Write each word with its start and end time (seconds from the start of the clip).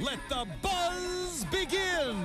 let 0.00 0.18
the 0.28 0.46
buzz 0.62 1.44
begin. 1.50 2.16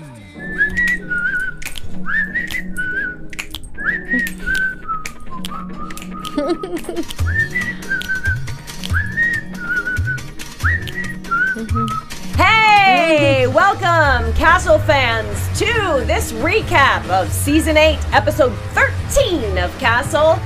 Hey, 12.35 13.47
welcome, 13.47 14.33
Castle 14.33 14.79
fans, 14.79 15.59
to 15.59 15.65
this 16.05 16.31
recap 16.33 17.07
of 17.09 17.31
season 17.31 17.77
8, 17.77 17.99
episode 18.13 18.53
13 18.73 19.57
of 19.57 19.77
Castle 19.79 20.39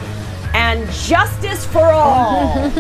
and 0.54 0.90
Justice 0.92 1.66
for 1.66 1.86
All. 1.86 2.54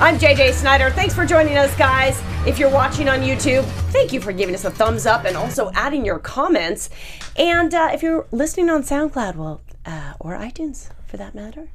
I'm 0.00 0.18
JJ 0.18 0.52
Snyder. 0.52 0.90
Thanks 0.90 1.14
for 1.14 1.24
joining 1.26 1.56
us, 1.56 1.74
guys. 1.76 2.22
If 2.46 2.58
you're 2.58 2.70
watching 2.70 3.08
on 3.08 3.20
YouTube, 3.20 3.64
thank 3.90 4.12
you 4.12 4.20
for 4.20 4.32
giving 4.32 4.54
us 4.54 4.64
a 4.64 4.70
thumbs 4.70 5.06
up 5.06 5.24
and 5.24 5.36
also 5.36 5.70
adding 5.74 6.04
your 6.04 6.18
comments. 6.18 6.90
And 7.36 7.74
uh, 7.74 7.90
if 7.92 8.02
you're 8.02 8.26
listening 8.30 8.70
on 8.70 8.82
SoundCloud, 8.82 9.36
well, 9.36 9.60
uh, 9.84 10.14
or 10.20 10.34
iTunes 10.34 10.90
for 11.06 11.16
that 11.16 11.34
matter, 11.34 11.68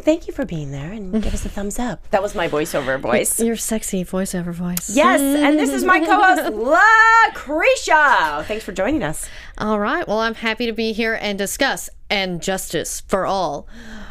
thank 0.00 0.26
you 0.26 0.32
for 0.34 0.44
being 0.44 0.70
there 0.72 0.92
and 0.92 1.22
give 1.22 1.32
us 1.32 1.44
a 1.46 1.48
thumbs 1.48 1.78
up. 1.78 2.08
That 2.10 2.22
was 2.22 2.34
my 2.34 2.48
voiceover 2.48 3.00
voice. 3.00 3.40
Your 3.40 3.56
sexy 3.56 4.04
voiceover 4.04 4.52
voice. 4.52 4.90
Yes, 4.90 5.20
and 5.20 5.58
this 5.58 5.70
is 5.70 5.84
my 5.84 6.00
co-host 6.00 6.52
Lacretia. 7.34 8.44
Thanks 8.44 8.64
for 8.64 8.72
joining 8.72 9.02
us. 9.02 9.28
All 9.56 9.78
right. 9.78 10.06
Well, 10.06 10.20
I'm 10.20 10.34
happy 10.34 10.66
to 10.66 10.72
be 10.72 10.92
here 10.92 11.14
and 11.20 11.38
discuss 11.38 11.88
and 12.10 12.42
justice 12.42 13.02
for 13.06 13.26
all, 13.26 13.66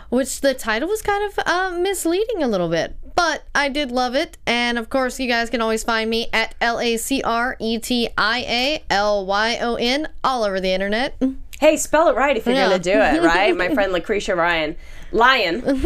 which 0.09 0.41
the 0.41 0.53
title 0.53 0.87
was 0.89 1.01
kind 1.01 1.23
of 1.31 1.39
uh, 1.45 1.77
misleading 1.79 2.41
a 2.43 2.47
little 2.47 2.69
bit, 2.69 2.95
but 3.15 3.43
I 3.55 3.69
did 3.69 3.91
love 3.91 4.15
it. 4.15 4.37
And 4.45 4.77
of 4.77 4.89
course, 4.89 5.19
you 5.19 5.27
guys 5.27 5.49
can 5.49 5.61
always 5.61 5.83
find 5.83 6.09
me 6.09 6.27
at 6.33 6.55
L 6.61 6.79
A 6.79 6.97
C 6.97 7.21
R 7.23 7.55
E 7.59 7.79
T 7.79 8.09
I 8.17 8.39
A 8.39 8.83
L 8.89 9.25
Y 9.25 9.57
O 9.61 9.75
N 9.75 10.07
all 10.23 10.43
over 10.43 10.59
the 10.59 10.71
internet. 10.71 11.15
Hey, 11.59 11.75
spell 11.77 12.07
it 12.09 12.15
right 12.15 12.37
if 12.37 12.45
you're 12.45 12.53
Yeah. 12.55 12.65
gonna 12.69 12.79
do 12.79 12.91
it, 12.91 13.23
right? 13.23 13.55
My 13.57 13.69
friend 13.73 13.91
Lacretia 13.91 14.35
Ryan, 14.37 14.75
Lion. 15.11 15.61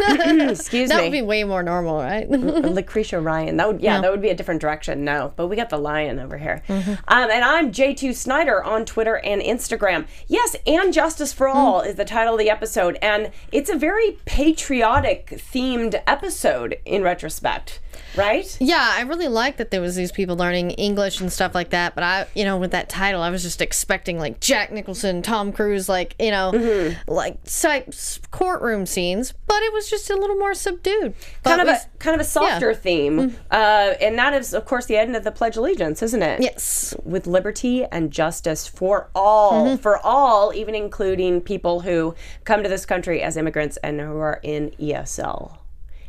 Excuse 0.50 0.88
me. 0.90 0.96
That 0.96 1.02
would 1.02 1.12
be 1.12 1.22
way 1.22 1.44
more 1.44 1.62
normal, 1.62 1.96
right? 1.98 2.28
Lacretia 2.30 3.22
Ryan. 3.24 3.56
That 3.56 3.68
would 3.68 3.80
yeah, 3.80 3.96
Yeah. 3.96 4.00
that 4.02 4.10
would 4.10 4.22
be 4.22 4.30
a 4.30 4.34
different 4.34 4.60
direction. 4.60 5.04
No, 5.04 5.32
but 5.36 5.46
we 5.48 5.56
got 5.56 5.70
the 5.70 5.78
lion 5.78 6.18
over 6.18 6.38
here. 6.38 6.62
Mm-hmm. 6.68 6.90
Um, 7.08 7.30
and 7.30 7.44
I'm 7.44 7.72
J2 7.72 8.14
Snyder 8.14 8.62
on 8.64 8.84
Twitter 8.84 9.18
and 9.18 9.40
Instagram. 9.42 10.06
Yes, 10.28 10.56
and 10.66 10.92
Justice 10.92 11.32
for 11.32 11.46
Mm. 11.48 11.54
All 11.54 11.80
is 11.82 11.96
the 11.96 12.04
title 12.04 12.34
of 12.34 12.38
the 12.40 12.48
episode, 12.48 12.96
and 13.02 13.30
it's 13.50 13.68
a 13.68 13.76
very 13.76 14.18
patriotic 14.24 15.26
themed 15.52 16.00
episode 16.06 16.78
in 16.84 17.02
retrospect, 17.02 17.80
right? 18.16 18.56
Yeah, 18.60 18.94
I 18.96 19.02
really 19.02 19.28
liked 19.28 19.58
that 19.58 19.70
there 19.70 19.80
was 19.80 19.94
these 19.96 20.12
people 20.12 20.36
learning 20.36 20.72
English 20.72 21.20
and 21.20 21.32
stuff 21.32 21.54
like 21.54 21.70
that. 21.70 21.94
But 21.94 22.04
I, 22.04 22.26
you 22.34 22.44
know, 22.44 22.56
with 22.58 22.70
that 22.72 22.88
title, 22.88 23.22
I 23.22 23.30
was 23.30 23.42
just 23.42 23.60
expecting 23.60 24.18
like 24.18 24.40
Jack 24.40 24.72
Nicholson, 24.72 25.22
Tom 25.22 25.52
Cruise, 25.52 25.88
like 25.88 26.14
you 26.18 26.30
know, 26.30 26.52
Mm-hmm. 26.52 27.10
like 27.10 27.38
si- 27.44 27.84
courtroom 28.30 28.86
scenes. 28.86 29.32
But 29.46 29.62
it 29.62 29.72
was 29.72 29.88
just 29.90 30.08
a 30.10 30.16
little 30.16 30.36
more 30.36 30.54
subdued. 30.54 31.14
Kind 31.44 31.60
of 31.60 31.66
we- 31.66 31.72
a 31.74 31.80
kind 31.98 32.14
of 32.14 32.20
a 32.20 32.28
softer 32.28 32.74
theme, 32.74 33.36
uh, 33.50 33.54
and 34.00 34.18
that 34.18 34.32
is, 34.34 34.54
of 34.54 34.64
course, 34.64 34.86
the 34.86 34.96
end 34.96 35.14
of 35.14 35.24
the 35.24 35.30
Pledge 35.30 35.56
of 35.56 35.62
Allegiance, 35.62 36.02
isn't 36.02 36.22
it? 36.22 36.40
yes, 36.40 36.94
with 37.04 37.26
liberty 37.26 37.84
and 37.84 38.10
justice 38.10 38.66
for 38.66 39.08
all, 39.14 39.76
for 39.76 39.98
all, 40.04 40.52
even 40.54 40.74
including 40.74 41.40
people 41.40 41.80
who 41.80 42.14
come 42.44 42.62
to 42.62 42.68
this 42.68 42.84
country 42.86 43.22
as 43.22 43.36
immigrants 43.36 43.76
and 43.78 44.00
who 44.00 44.16
are 44.18 44.40
in 44.42 44.70
ESL. 44.80 45.58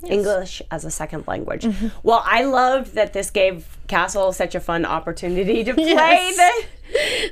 English 0.08 0.62
as 0.72 0.86
a 0.86 0.92
second 0.92 1.28
language. 1.28 1.68
Well, 2.04 2.24
I 2.26 2.44
loved 2.44 2.94
that 2.96 3.14
this 3.14 3.30
gave 3.30 3.78
Castle 3.88 4.32
such 4.34 4.56
a 4.56 4.60
fun 4.60 4.86
opportunity 4.86 5.64
to 5.64 5.74
play 5.74 5.84
Yes. 5.86 6.66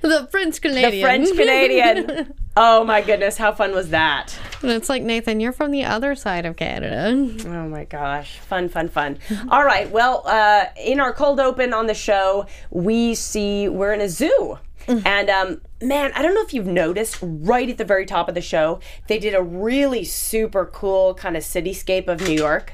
the, 0.01 0.07
the 0.07 0.27
French 0.31 0.61
Canadian, 0.61 0.91
the 0.91 1.01
French 1.01 1.29
Canadian. 1.35 2.33
oh 2.57 2.83
my 2.83 3.01
goodness, 3.01 3.37
how 3.37 3.51
fun 3.53 3.73
was 3.73 3.89
that? 3.89 4.37
And 4.61 4.71
it's 4.71 4.89
like 4.89 5.01
Nathan, 5.03 5.39
you're 5.39 5.51
from 5.53 5.71
the 5.71 5.83
other 5.85 6.15
side 6.15 6.45
of 6.45 6.55
Canada. 6.55 7.13
Oh 7.47 7.67
my 7.69 7.85
gosh. 7.85 8.39
Fun, 8.39 8.69
fun, 8.69 8.89
fun. 8.89 9.17
All 9.49 9.63
right. 9.65 9.89
Well, 9.89 10.23
uh, 10.25 10.65
in 10.77 10.99
our 10.99 11.13
cold 11.13 11.39
open 11.39 11.73
on 11.73 11.87
the 11.87 11.93
show, 11.93 12.45
we 12.69 13.15
see 13.15 13.67
we're 13.69 13.93
in 13.93 14.01
a 14.01 14.09
zoo. 14.09 14.59
And 14.87 15.29
um, 15.29 15.61
man, 15.81 16.11
I 16.15 16.21
don't 16.21 16.33
know 16.33 16.41
if 16.43 16.53
you've 16.53 16.67
noticed 16.67 17.17
right 17.21 17.69
at 17.69 17.77
the 17.77 17.85
very 17.85 18.05
top 18.05 18.27
of 18.29 18.35
the 18.35 18.41
show, 18.41 18.79
they 19.07 19.19
did 19.19 19.33
a 19.33 19.41
really 19.41 20.03
super 20.03 20.65
cool 20.65 21.13
kind 21.13 21.37
of 21.37 21.43
cityscape 21.43 22.07
of 22.07 22.21
New 22.21 22.33
York. 22.33 22.73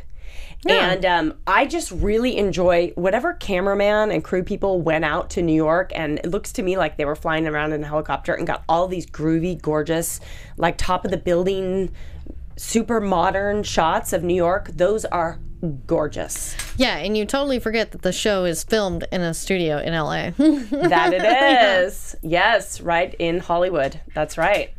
And 0.68 1.06
um, 1.06 1.34
I 1.46 1.66
just 1.66 1.92
really 1.92 2.38
enjoy 2.38 2.92
whatever 2.96 3.34
cameraman 3.34 4.12
and 4.12 4.24
crew 4.24 4.44
people 4.44 4.82
went 4.82 5.06
out 5.06 5.30
to 5.32 5.42
New 5.42 5.54
York. 5.54 5.92
And 5.96 6.20
it 6.20 6.28
looks 6.28 6.52
to 6.54 6.64
me 6.64 6.78
like 6.78 6.98
they 6.98 7.06
were 7.06 7.16
flying 7.16 7.48
around 7.48 7.74
in 7.74 7.84
a 7.84 7.88
helicopter 7.88 8.34
and 8.34 8.46
got 8.46 8.64
all 8.68 8.88
these 8.88 9.06
groovy, 9.06 9.62
gorgeous, 9.62 10.20
like 10.58 10.78
top 10.78 11.06
of 11.06 11.12
the 11.12 11.18
building 11.18 11.92
super 12.58 13.00
modern 13.00 13.64
shots 13.64 14.14
of 14.14 14.24
New 14.24 14.36
York. 14.36 14.70
Those 14.74 15.06
are 15.06 15.40
gorgeous. 15.86 16.56
Yeah, 16.78 16.98
and 16.98 17.18
you 17.18 17.26
totally 17.26 17.60
forget 17.60 17.92
that 17.92 18.02
the 18.02 18.12
show 18.12 18.46
is 18.46 18.64
filmed 18.64 19.06
in 19.12 19.22
a 19.22 19.34
studio 19.34 19.78
in 19.80 19.94
LA. 19.94 20.32
That 20.88 21.14
it 21.14 21.84
is. 21.84 22.16
yes, 22.22 22.82
right 22.82 23.16
in 23.20 23.40
Hollywood. 23.40 24.00
That's 24.14 24.38
right. 24.38 24.74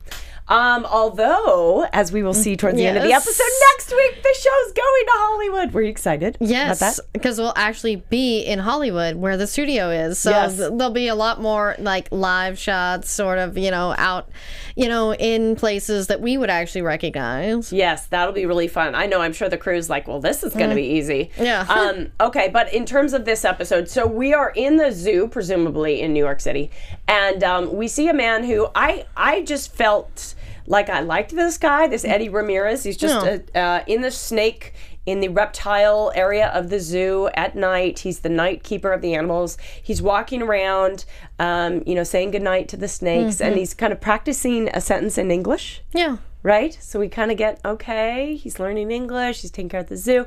Um, 0.49 0.87
although, 0.87 1.87
as 1.93 2.11
we 2.13 2.23
will 2.23 2.33
see 2.35 2.57
towards 2.57 2.77
the 2.79 2.87
end 2.87 2.97
of 2.97 3.03
the 3.05 3.13
episode 3.13 3.45
next 3.75 3.91
week, 3.91 4.23
the 4.23 4.35
show's 4.35 4.73
going 4.73 5.05
to 5.05 5.13
Hollywood. 5.15 5.73
Were 5.73 5.83
you 5.83 5.91
excited? 5.91 6.37
Yes, 6.41 7.01
because 7.13 7.39
we'll 7.39 7.53
actually 7.57 7.97
be 7.97 8.41
in 8.41 8.59
Hollywood 8.59 9.17
where 9.17 9.37
the 9.37 9.47
studio 9.47 9.91
is. 9.91 10.19
So 10.19 10.31
Yes. 10.31 10.57
th- 10.57 10.71
there'll 10.75 10.91
be 10.93 11.09
a 11.09 11.15
lot 11.15 11.41
more 11.43 11.75
like 11.79 12.09
live 12.11 12.59
shots, 12.59 13.11
sort 13.11 13.39
of, 13.39 13.59
you 13.59 13.71
know, 13.71 13.95
out, 13.99 14.31
you 14.75 14.89
know, 14.89 15.15
in 15.15 15.55
places 15.57 16.07
that 16.07 16.21
we 16.21 16.39
would 16.39 16.51
actually 16.51 16.83
recognize. 16.83 17.73
Yes, 17.73 18.07
that'll 18.07 18.33
be 18.35 18.47
really 18.47 18.69
fun. 18.69 18.95
I 18.95 19.07
know. 19.07 19.21
I'm 19.21 19.33
sure 19.35 19.49
the 19.49 19.59
crew's 19.59 19.91
like, 19.91 20.09
well, 20.09 20.21
this 20.21 20.43
is 20.43 20.55
going 20.55 20.71
to 20.71 20.77
be 20.77 20.87
easy. 20.87 21.31
Yeah. 21.39 21.67
Um, 21.79 22.09
okay, 22.21 22.49
but 22.53 22.73
in 22.73 22.85
terms 22.87 23.13
of 23.13 23.25
this 23.25 23.45
episode, 23.45 23.89
so 23.89 24.05
we 24.07 24.35
are 24.35 24.51
in 24.57 24.77
the 24.79 24.91
zoo, 24.91 25.29
presumably 25.29 26.01
in 26.01 26.13
New 26.13 26.25
York 26.25 26.41
City, 26.41 26.71
and 27.07 27.45
um, 27.45 27.73
we 27.77 27.87
see 27.89 28.09
a 28.09 28.15
man 28.15 28.43
who 28.45 28.69
I 28.75 29.05
I 29.17 29.43
just 29.43 29.73
felt 29.75 30.35
like 30.69 30.89
I 30.89 31.01
liked 31.01 31.35
this 31.35 31.59
guy, 31.59 31.89
this 31.89 32.05
Eddie 32.05 32.29
Ramirez. 32.29 32.85
He's 32.85 32.97
just 32.97 33.25
Yeah. 33.27 33.39
uh 33.55 33.59
uh, 33.59 33.85
in 33.87 34.03
the 34.03 34.11
snake. 34.11 34.75
In 35.07 35.21
the 35.21 35.29
reptile 35.29 36.13
area 36.15 36.49
of 36.49 36.69
the 36.69 36.79
zoo 36.79 37.31
at 37.33 37.57
night, 37.57 38.01
he's 38.01 38.21
the 38.21 38.29
night 38.29 38.63
keeper 38.63 38.93
of 38.93 39.01
the 39.01 39.15
animals. 39.15 39.57
He's 39.83 40.03
walking 40.03 40.43
around, 40.43 41.07
um, 41.39 41.83
you 41.87 41.95
know, 41.95 42.05
saying 42.05 42.33
goodnight 42.33 42.69
to 42.69 42.77
the 42.77 42.89
snakes, 42.89 43.41
and 43.41 43.57
he's 43.57 43.73
kind 43.73 43.91
of 43.91 44.03
practicing 44.03 44.69
a 44.69 44.83
sentence 44.83 45.17
in 45.17 45.31
English 45.31 45.81
Yeah. 45.95 46.19
Right? 46.49 46.77
So 46.81 46.99
we 46.99 47.09
kind 47.09 47.31
of 47.31 47.37
get 47.37 47.61
okay. 47.63 48.35
He's 48.35 48.59
learning 48.59 48.91
English. 48.91 49.43
He's 49.43 49.51
taking 49.51 49.69
care 49.69 49.81
of 49.81 49.89
the 49.89 49.99
zoo, 49.99 50.27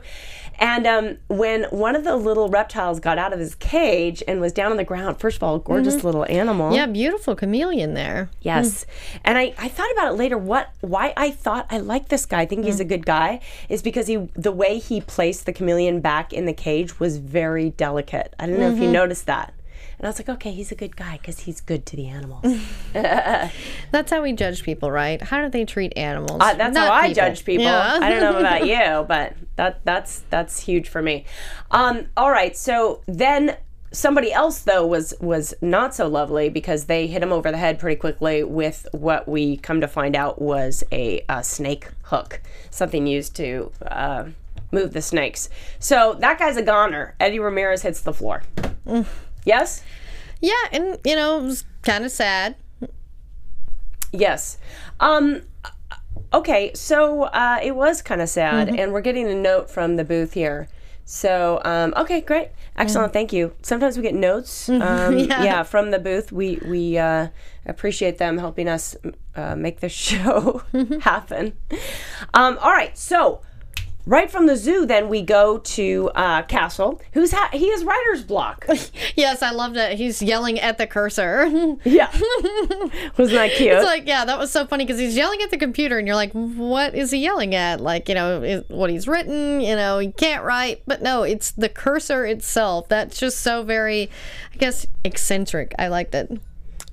and 0.60 0.86
um, 0.86 1.18
when 1.28 1.64
one 1.66 1.96
of 1.96 2.04
the 2.04 2.16
little 2.16 2.48
reptiles 2.48 3.00
got 3.00 3.18
out 3.18 3.34
of 3.34 3.40
his 3.40 3.56
cage 3.56 4.22
and 4.28 4.40
was 4.40 4.54
down 4.54 4.70
on 4.72 4.78
the 4.78 4.84
ground, 4.84 5.20
first 5.20 5.38
of 5.38 5.44
all, 5.44 5.58
gorgeous 5.58 5.96
mm-hmm. 5.96 6.06
little 6.06 6.26
animal. 6.26 6.74
Yeah, 6.74 6.86
beautiful 6.86 7.36
chameleon 7.36 7.96
there. 7.96 8.30
Yes, 8.42 8.84
hmm. 8.84 9.18
and 9.26 9.38
I, 9.40 9.54
I 9.58 9.68
thought 9.68 9.92
about 9.94 10.14
it 10.14 10.18
later. 10.18 10.38
What 10.38 10.70
why 10.82 11.14
I 11.18 11.32
thought 11.32 11.66
I 11.72 11.80
like 11.80 12.10
this 12.10 12.28
guy. 12.28 12.42
I 12.42 12.46
think 12.46 12.66
he's 12.66 12.76
hmm. 12.76 12.82
a 12.82 12.86
good 12.86 13.06
guy 13.06 13.40
is 13.68 13.82
because 13.82 14.06
he 14.06 14.30
the 14.36 14.52
way 14.52 14.78
he 14.78 15.02
placed 15.02 15.48
the 15.48 15.54
chameleon 15.54 16.02
back 16.02 16.32
in 16.32 16.46
the 16.46 16.54
cage 16.54 17.00
was 17.00 17.18
very 17.18 17.72
delicate. 17.72 18.36
I 18.38 18.46
don't 18.46 18.60
know 18.60 18.70
if 18.70 18.78
you 18.78 18.84
mm-hmm. 18.84 18.94
noticed 18.94 19.26
that. 19.26 19.54
And 20.02 20.08
I 20.08 20.10
was 20.10 20.18
like, 20.18 20.30
okay, 20.30 20.52
he's 20.52 20.72
a 20.72 20.76
good 20.76 20.96
guy 20.96 21.20
because 21.22 21.42
he's 21.42 21.62
good 21.62 21.86
to 21.86 21.96
the 21.96 22.08
animals. 22.08 22.44
That's 22.94 24.10
how 24.10 24.24
we 24.24 24.34
judge 24.34 24.64
people, 24.64 24.90
right? 24.90 25.22
How 25.22 25.44
do 25.44 25.50
they 25.50 25.64
treat 25.64 25.96
animals? 25.96 26.40
Uh, 26.42 26.56
that's 26.56 26.74
Not 26.74 26.88
how 26.88 26.94
I 26.94 27.14
judge 27.14 27.46
people. 27.46 27.66
Yeah. 27.66 28.00
I 28.02 28.10
don't 28.10 28.20
know 28.20 28.40
about 28.40 28.66
you, 28.66 29.06
but 29.08 29.36
that 29.58 29.82
that's 29.86 30.24
that's 30.32 30.62
huge 30.62 30.90
for 30.90 31.04
me. 31.04 31.26
Um, 31.70 32.08
all 32.18 32.32
right, 32.32 32.58
so 32.58 33.04
then 33.06 33.58
somebody 33.92 34.34
else 34.34 34.62
though 34.62 34.88
was 34.88 35.14
was 35.22 35.54
not 35.62 35.94
so 35.94 36.08
lovely 36.08 36.50
because 36.50 36.86
they 36.86 37.06
hit 37.06 37.22
him 37.22 37.32
over 37.32 37.52
the 37.52 37.58
head 37.58 37.78
pretty 37.78 38.00
quickly 38.00 38.44
with 38.44 38.88
what 38.94 39.28
we 39.28 39.58
come 39.58 39.82
to 39.82 39.88
find 39.88 40.16
out 40.16 40.42
was 40.42 40.84
a, 40.92 41.24
a 41.30 41.44
snake 41.44 41.90
hook, 42.06 42.42
something 42.72 43.06
used 43.06 43.36
to 43.36 43.72
uh, 43.86 44.26
move 44.72 44.94
the 44.94 45.02
snakes. 45.04 45.48
So 45.78 46.16
that 46.22 46.40
guy's 46.40 46.58
a 46.58 46.64
goner. 46.64 47.14
Eddie 47.20 47.40
Ramirez 47.40 47.84
hits 47.84 48.02
the 48.02 48.14
floor. 48.14 48.42
Yes. 49.46 49.84
yeah, 50.42 50.54
and 50.72 50.98
you 51.04 51.16
know, 51.16 51.40
it 51.40 51.44
was 51.44 51.66
kind 51.84 52.06
of 52.06 52.12
sad. 52.12 52.56
Yes. 54.12 54.58
Um 55.00 55.44
okay, 56.34 56.72
so 56.74 57.24
uh 57.24 57.60
it 57.64 57.76
was 57.76 58.02
kind 58.02 58.22
of 58.22 58.30
sad 58.30 58.70
and 58.70 58.92
we're 58.94 59.02
getting 59.02 59.28
a 59.28 59.36
note 59.36 59.70
from 59.70 59.96
the 59.96 60.04
booth 60.04 60.34
here. 60.34 60.68
So, 61.06 61.62
um 61.66 61.94
okay, 61.98 62.22
great. 62.22 62.50
Excellent. 62.78 63.14
Thank 63.14 63.34
you. 63.34 63.54
Sometimes 63.62 63.98
we 63.98 64.04
get 64.04 64.16
notes 64.16 64.70
um 64.70 65.18
yeah. 65.18 65.44
Yeah. 65.44 65.64
from 65.64 65.92
the 65.92 66.00
booth. 66.00 66.32
We 66.32 66.60
we 66.66 66.98
uh 66.98 67.28
appreciate 67.66 68.18
them 68.18 68.38
helping 68.38 68.68
us 68.68 68.96
uh, 69.36 69.56
make 69.56 69.80
the 69.80 69.90
show 70.08 70.64
happen. 71.02 71.54
Um 72.34 72.58
all 72.62 72.72
right. 72.72 72.98
So, 72.98 73.42
right 74.06 74.32
from 74.32 74.48
the 74.48 74.56
zoo 74.56 74.86
then 74.86 75.10
we 75.10 75.22
go 75.22 75.58
to 75.60 76.10
uh 76.16 76.42
Castle, 76.44 77.02
who's 77.14 77.32
ha- 77.32 77.50
he 77.54 77.70
has 77.72 77.84
writer's 77.84 78.24
block. 78.24 78.66
Yes, 79.16 79.42
I 79.42 79.52
loved 79.52 79.78
it. 79.78 79.98
He's 79.98 80.22
yelling 80.22 80.60
at 80.60 80.78
the 80.78 80.88
cursor. 80.88 81.46
yeah. 81.84 82.10
Wasn't 83.18 83.36
that 83.36 83.52
cute? 83.56 83.74
It's 83.74 83.86
like, 83.86 84.08
yeah, 84.08 84.26
that 84.26 84.40
was 84.40 84.52
so 84.52 84.66
funny 84.66 84.86
because 84.86 85.00
he's 85.00 85.16
yelling 85.16 85.42
at 85.42 85.52
the 85.52 85.58
computer, 85.58 85.98
and 85.98 86.08
you're 86.08 86.16
like, 86.16 86.32
what 86.32 86.96
is 86.96 87.12
he 87.12 87.20
yelling 87.20 87.54
at? 87.54 87.82
Like, 87.82 88.08
you 88.10 88.16
know, 88.16 88.42
is, 88.42 88.64
what 88.70 88.90
he's 88.90 89.08
written, 89.08 89.62
you 89.62 89.76
know, 89.76 90.00
he 90.00 90.12
can't 90.12 90.44
write. 90.44 90.82
But 90.88 91.02
no, 91.02 91.24
it's 91.24 91.52
the 91.52 91.70
cursor 91.70 92.26
itself. 92.26 92.88
That's 92.88 93.20
just 93.20 93.40
so 93.40 93.64
very, 93.64 94.10
I 94.54 94.58
guess, 94.58 94.88
eccentric. 95.04 95.76
I 95.78 95.88
liked 95.90 96.16
it. 96.16 96.32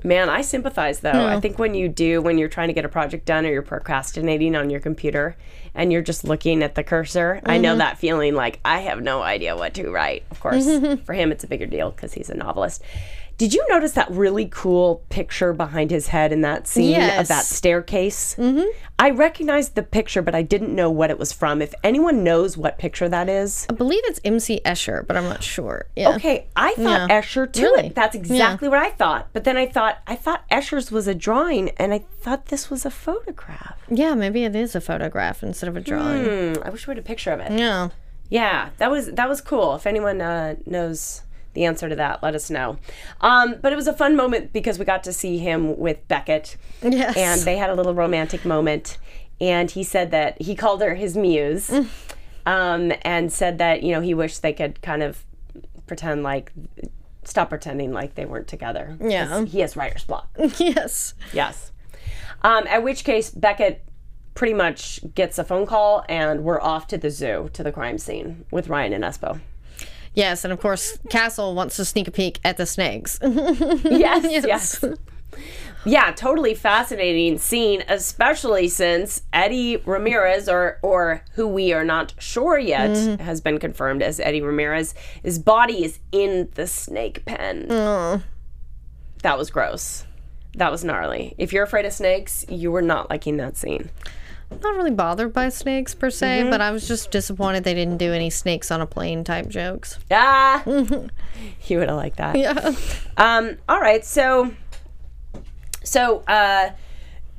Man, 0.05 0.29
I 0.29 0.43
sympathize 0.43 1.01
though. 1.01 1.27
I 1.27 1.35
hmm. 1.35 1.41
think 1.41 1.59
when 1.59 1.75
you 1.75 1.89
do, 1.89 2.23
when 2.23 2.39
you're 2.39 2.49
trying 2.49 2.69
to 2.69 2.75
get 2.75 2.85
a 2.85 2.89
project 2.89 3.25
done 3.27 3.45
or 3.45 3.51
you're 3.51 3.63
procrastinating 3.63 4.55
on 4.55 4.71
your 4.71 4.81
computer 4.81 5.37
and 5.75 5.93
you're 5.93 6.03
just 6.03 6.25
looking 6.25 6.63
at 6.63 6.77
the 6.77 6.85
cursor, 6.85 7.41
I 7.45 7.59
know 7.59 7.71
mm-hmm. 7.71 7.79
that 7.79 7.99
feeling 7.99 8.35
like 8.35 8.61
I 8.65 8.81
have 8.81 9.03
no 9.03 9.23
idea 9.23 9.57
what 9.57 9.75
to 9.75 9.91
write. 9.91 10.25
Of 10.31 10.41
course, 10.41 10.67
for 11.05 11.15
him, 11.15 11.33
it's 11.33 11.45
a 11.45 11.49
bigger 11.49 11.67
deal 11.67 11.91
because 11.91 12.15
he's 12.15 12.31
a 12.31 12.35
novelist. 12.35 12.83
Did 13.39 13.55
you 13.55 13.65
notice 13.69 13.93
that 13.93 14.11
really 14.11 14.47
cool 14.51 15.05
picture 15.11 15.53
behind 15.53 15.93
his 15.93 16.09
head 16.09 16.33
in 16.33 16.41
that 16.41 16.67
scene 16.67 17.01
of 17.01 17.29
that 17.29 17.45
staircase? 17.45 18.35
Mm-hmm. 18.35 18.67
I 18.99 19.11
recognized 19.11 19.77
the 19.77 19.85
picture, 19.85 20.23
but 20.23 20.35
I 20.35 20.43
didn't 20.43 20.75
know 20.75 20.91
what 20.91 21.09
it 21.09 21.21
was 21.21 21.33
from. 21.33 21.63
If 21.63 21.73
anyone 21.85 22.25
knows 22.25 22.57
what 22.57 22.79
picture 22.79 23.09
that 23.09 23.29
is, 23.29 23.65
I 23.71 23.75
believe 23.75 24.03
it's 24.07 24.19
MC 24.25 24.61
Escher, 24.65 25.07
but 25.07 25.17
I'm 25.17 25.23
not 25.29 25.45
sure. 25.45 25.87
Yeah. 25.95 26.17
Okay, 26.17 26.49
I 26.57 26.75
thought 26.75 27.09
Yeah. 27.09 27.21
Escher 27.21 27.51
too. 27.51 27.63
Really? 27.63 27.91
That's 27.91 28.17
exactly 28.17 28.69
what 28.69 28.81
I 28.81 28.91
thought. 28.91 29.29
But 29.33 29.45
then 29.45 29.57
I 29.57 29.67
thought 29.67 29.99
I 30.09 30.17
thought 30.17 30.43
Escher's 30.51 30.91
was 30.91 31.07
a 31.07 31.15
drawing, 31.15 31.69
and 31.77 31.95
I 31.95 32.01
thought 32.21 32.47
this 32.47 32.71
was 32.71 32.85
a 32.85 32.91
photograph. 32.91 33.79
Yeah, 33.89 34.15
maybe 34.15 34.43
it 34.43 34.57
is 34.57 34.75
a 34.75 34.81
photograph 34.81 35.45
instead 35.45 35.69
of 35.69 35.77
a 35.77 35.81
drawing. 35.81 36.25
Hmm, 36.25 36.63
I 36.65 36.71
wish 36.71 36.89
we 36.89 36.91
had 36.91 36.99
a 36.99 37.03
picture 37.03 37.31
of 37.31 37.39
it. 37.39 37.53
Yeah. 37.57 37.91
Yeah, 38.31 38.71
that 38.79 38.91
was 38.91 39.13
that 39.13 39.29
was 39.29 39.41
cool. 39.41 39.77
If 39.77 39.87
anyone 39.87 40.21
uh, 40.21 40.57
knows 40.67 41.23
the 41.59 41.65
answer 41.65 41.89
to 41.89 41.97
that, 41.97 42.23
let 42.23 42.35
us 42.37 42.51
know. 42.51 42.79
Um, 43.21 43.57
but 43.61 43.73
it 43.73 43.77
was 43.77 43.89
a 43.89 43.93
fun 43.93 44.15
moment 44.17 44.53
because 44.53 44.79
we 44.79 44.85
got 44.85 45.03
to 45.05 45.13
see 45.13 45.39
him 45.39 45.77
with 45.77 46.07
Beckett, 46.07 46.57
Yes. 46.83 47.17
and 47.17 47.41
they 47.43 47.57
had 47.57 47.69
a 47.69 47.75
little 47.75 47.95
romantic 47.95 48.45
moment. 48.45 48.97
And 49.41 49.71
he 49.71 49.83
said 49.83 50.11
that 50.13 50.41
he 50.41 50.55
called 50.55 50.81
her 50.83 50.95
his 50.95 51.17
muse, 51.17 51.71
um, 52.47 52.93
and 53.03 53.33
said 53.33 53.59
that 53.59 53.83
you 53.83 53.93
know 53.93 54.01
he 54.01 54.15
wished 54.15 54.43
they 54.43 54.53
could 54.53 54.81
kind 54.83 55.03
of 55.03 55.25
pretend 55.87 56.23
like 56.23 56.53
stop 57.25 57.49
pretending 57.51 57.93
like 57.93 58.15
they 58.15 58.25
weren't 58.25 58.49
together. 58.49 58.97
Yeah. 59.01 59.45
he 59.45 59.61
has 59.61 59.77
writer's 59.77 60.05
block. 60.05 60.29
yes. 60.59 61.15
Yes. 61.33 61.73
Um, 62.43 62.67
at 62.69 62.83
which 62.85 63.05
case, 63.05 63.31
Beckett 63.31 63.85
pretty 64.35 64.55
much 64.55 65.01
gets 65.15 65.39
a 65.39 65.45
phone 65.45 65.67
call, 65.67 66.05
and 66.09 66.45
we're 66.45 66.61
off 66.61 66.87
to 66.89 66.97
the 66.99 67.11
zoo, 67.11 67.51
to 67.53 67.63
the 67.65 67.73
crime 67.73 67.99
scene 67.99 68.45
with 68.53 68.69
Ryan 68.69 68.93
and 68.93 69.03
Espo. 69.05 69.41
Yes, 70.19 70.43
and 70.43 70.53
of 70.53 70.59
course, 70.59 70.99
Castle 71.11 71.55
wants 71.55 71.77
to 71.77 71.85
sneak 71.85 72.09
a 72.09 72.11
peek 72.11 72.41
at 72.45 72.57
the 72.57 72.67
snakes. 72.67 73.21
Yes, 73.23 74.25
yes. 74.45 74.85
Yeah, 75.85 76.11
totally 76.11 76.55
fascinating 76.55 77.39
scene, 77.39 77.85
especially 77.89 78.67
since 78.67 79.23
Eddie 79.33 79.77
Ramirez, 79.77 80.49
or 80.49 80.81
or 80.83 81.23
who 81.35 81.47
we 81.47 81.73
are 81.73 81.85
not 81.85 82.15
sure 82.19 82.59
yet, 82.59 82.91
mm-hmm. 82.91 83.23
has 83.23 83.41
been 83.41 83.61
confirmed 83.61 84.03
as 84.03 84.19
Eddie 84.19 84.43
Ramirez. 84.43 84.93
His 85.23 85.39
body 85.39 85.85
is 85.85 86.01
in 86.11 86.49
the 86.55 86.67
snake 86.67 87.25
pen. 87.25 87.69
That 89.23 89.39
was 89.39 89.51
gross. 89.51 90.05
That 90.57 90.73
was 90.73 90.83
gnarly. 90.83 91.37
If 91.39 91.53
you're 91.53 91.63
afraid 91.63 91.85
of 91.85 91.93
snakes, 91.93 92.45
you 92.49 92.73
were 92.73 92.83
not 92.83 93.09
liking 93.09 93.37
that 93.37 93.57
scene. 93.57 93.91
Not 94.51 94.77
really 94.77 94.91
bothered 94.91 95.33
by 95.33 95.49
snakes 95.49 95.95
per 95.95 96.11
se, 96.11 96.49
but 96.51 96.61
I 96.61 96.71
was 96.71 96.89
just 96.89 97.11
disappointed 97.11 97.65
they 97.65 97.75
didn't 97.75 97.99
do 97.99 98.13
any 98.13 98.31
snakes 98.31 98.71
on 98.71 98.81
a 98.81 98.87
plane 98.87 99.25
type 99.25 99.49
jokes. 99.49 99.99
Ah, 100.11 100.63
you 101.67 101.79
would 101.79 101.89
have 101.89 101.97
liked 101.97 102.17
that. 102.17 102.37
Yeah. 102.37 102.75
Um, 103.17 103.59
all 103.69 103.81
right, 103.81 104.05
so 104.05 104.53
so 105.85 106.21
uh, 106.27 106.71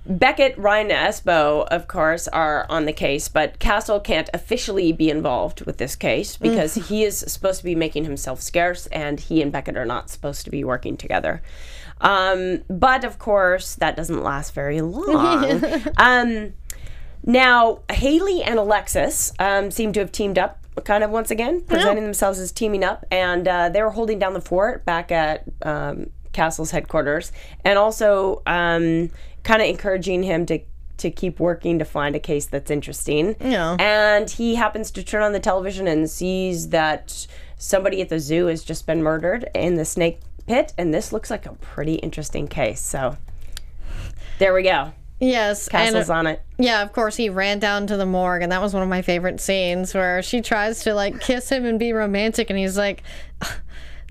Beckett, 0.06 0.58
Ryan, 0.58 0.92
and 0.92 1.14
Espo, 1.14 1.68
of 1.68 1.88
course, 1.88 2.28
are 2.30 2.66
on 2.70 2.86
the 2.86 2.94
case, 2.94 3.28
but 3.28 3.60
Castle 3.60 4.00
can't 4.00 4.30
officially 4.34 4.92
be 4.92 5.10
involved 5.10 5.66
with 5.66 5.78
this 5.78 5.96
case 5.96 6.36
because 6.36 6.74
he 6.76 7.04
is 7.04 7.20
supposed 7.28 7.60
to 7.60 7.66
be 7.66 7.76
making 7.76 8.06
himself 8.06 8.42
scarce, 8.42 8.88
and 8.88 9.20
he 9.20 9.42
and 9.42 9.52
Beckett 9.52 9.78
are 9.78 9.86
not 9.86 10.10
supposed 10.10 10.46
to 10.46 10.52
be 10.52 10.64
working 10.64 10.98
together. 10.98 11.42
Um, 12.02 12.64
but 12.70 13.04
of 13.04 13.20
course, 13.20 13.76
that 13.76 13.96
doesn't 13.96 14.24
last 14.24 14.54
very 14.54 14.82
long. 14.82 15.64
um, 15.98 16.54
now, 17.30 17.82
Haley 17.92 18.42
and 18.42 18.58
Alexis 18.58 19.32
um, 19.38 19.70
seem 19.70 19.94
to 19.94 20.00
have 20.00 20.12
teamed 20.12 20.40
up 20.40 20.66
kind 20.84 21.04
of 21.04 21.12
once 21.12 21.30
again, 21.30 21.62
presenting 21.62 22.04
themselves 22.04 22.40
as 22.40 22.52
teaming 22.52 22.84
up, 22.84 23.06
and 23.12 23.48
uh, 23.48 23.70
they 23.70 23.84
were 23.84 23.92
holding 23.92 24.18
down 24.18 24.34
the 24.34 24.42
fort 24.42 24.84
back 24.84 25.12
at 25.12 25.44
um, 25.62 26.10
Castle's 26.34 26.72
headquarters, 26.72 27.32
and 27.64 27.78
also 27.78 28.42
um, 28.48 29.12
kind 29.44 29.62
of 29.62 29.68
encouraging 29.68 30.24
him 30.24 30.46
to 30.48 30.60
to 30.98 31.12
keep 31.12 31.40
working 31.40 31.80
to 31.80 31.86
find 31.86 32.16
a 32.16 32.20
case 32.20 32.48
that's 32.48 32.70
interesting. 32.70 33.36
Yeah. 33.40 33.78
And 33.80 34.30
he 34.30 34.56
happens 34.56 34.92
to 34.92 35.04
turn 35.04 35.22
on 35.22 35.32
the 35.32 35.40
television 35.40 35.88
and 35.88 36.10
sees 36.10 36.70
that 36.70 37.26
somebody 37.58 38.02
at 38.02 38.10
the 38.10 38.20
zoo 38.20 38.48
has 38.48 38.64
just 38.64 38.86
been 38.86 39.02
murdered 39.02 39.50
in 39.54 39.76
the 39.76 39.86
snake 39.86 40.20
pit, 40.48 40.74
and 40.80 40.94
this 40.94 41.14
looks 41.14 41.30
like 41.30 41.46
a 41.46 41.54
pretty 41.54 41.96
interesting 41.96 42.48
case. 42.48 42.82
So 42.82 43.18
there 44.40 44.54
we 44.54 44.64
go. 44.64 44.94
Yes. 45.20 45.68
and, 45.68 45.72
Castle's 45.72 46.10
uh, 46.10 46.14
on 46.14 46.28
it. 46.28 46.42
Yeah, 46.58 46.82
of 46.82 46.94
course, 46.94 47.16
he 47.18 47.30
ran 47.30 47.60
down 47.60 47.88
to 47.88 47.98
the 47.98 48.06
morgue, 48.06 48.42
and 48.42 48.52
that 48.52 48.62
was 48.62 48.74
one 48.74 48.84
of 48.84 48.90
my 48.90 49.02
favorite 49.02 49.40
scenes 49.42 49.94
where 49.94 50.22
she 50.22 50.42
tries 50.42 50.84
to 50.84 50.94
like 50.94 51.20
kiss 51.20 51.50
him 51.50 51.66
and 51.66 51.78
be 51.80 51.92
romantic, 51.94 52.50
and 52.50 52.58
he's 52.58 52.78
like, 52.78 53.04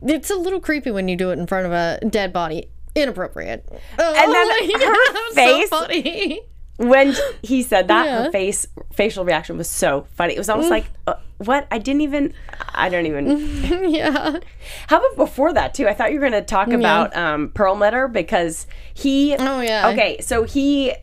"It's 0.02 0.30
a 0.30 0.36
little 0.36 0.60
creepy 0.60 0.90
when 0.90 1.08
you 1.08 1.16
do 1.16 1.30
it 1.30 1.38
in 1.38 1.46
front 1.46 1.66
of 1.66 1.72
a 1.72 1.98
dead 2.08 2.32
body. 2.32 2.68
Inappropriate." 2.94 3.64
Oh, 3.98 4.14
And 4.16 4.32
then 4.32 4.48
like, 4.80 4.82
her 4.82 5.32
face- 5.34 5.68
So 5.70 5.80
funny. 5.80 6.40
when 6.76 7.14
he 7.42 7.62
said 7.62 7.88
that, 7.88 8.06
Yeah. 8.06 8.24
her 8.24 8.30
face 8.30 8.66
facial 8.92 9.24
reaction 9.24 9.56
was 9.56 9.68
so 9.68 10.06
funny. 10.14 10.34
It 10.34 10.38
was 10.38 10.48
almost 10.48 10.70
like, 10.70 10.86
uh, 11.06 11.14
"What? 11.38 11.66
I 11.70 11.78
didn't 11.78 12.02
even. 12.02 12.34
I 12.74 12.88
don't 12.88 13.06
even." 13.06 13.88
yeah. 13.90 14.38
How 14.88 14.98
about 14.98 15.16
before 15.16 15.52
that 15.54 15.74
too? 15.74 15.88
I 15.88 15.94
thought 15.94 16.12
you 16.12 16.20
were 16.20 16.28
going 16.28 16.40
to 16.40 16.46
talk 16.46 16.68
about 16.68 17.16
um, 17.16 17.48
Perlmutter 17.50 18.06
because 18.08 18.66
he. 18.94 19.34
Oh, 19.38 19.60
yeah. 19.60 19.88
Okay, 19.90 20.20
so 20.20 20.44
he 20.44 20.94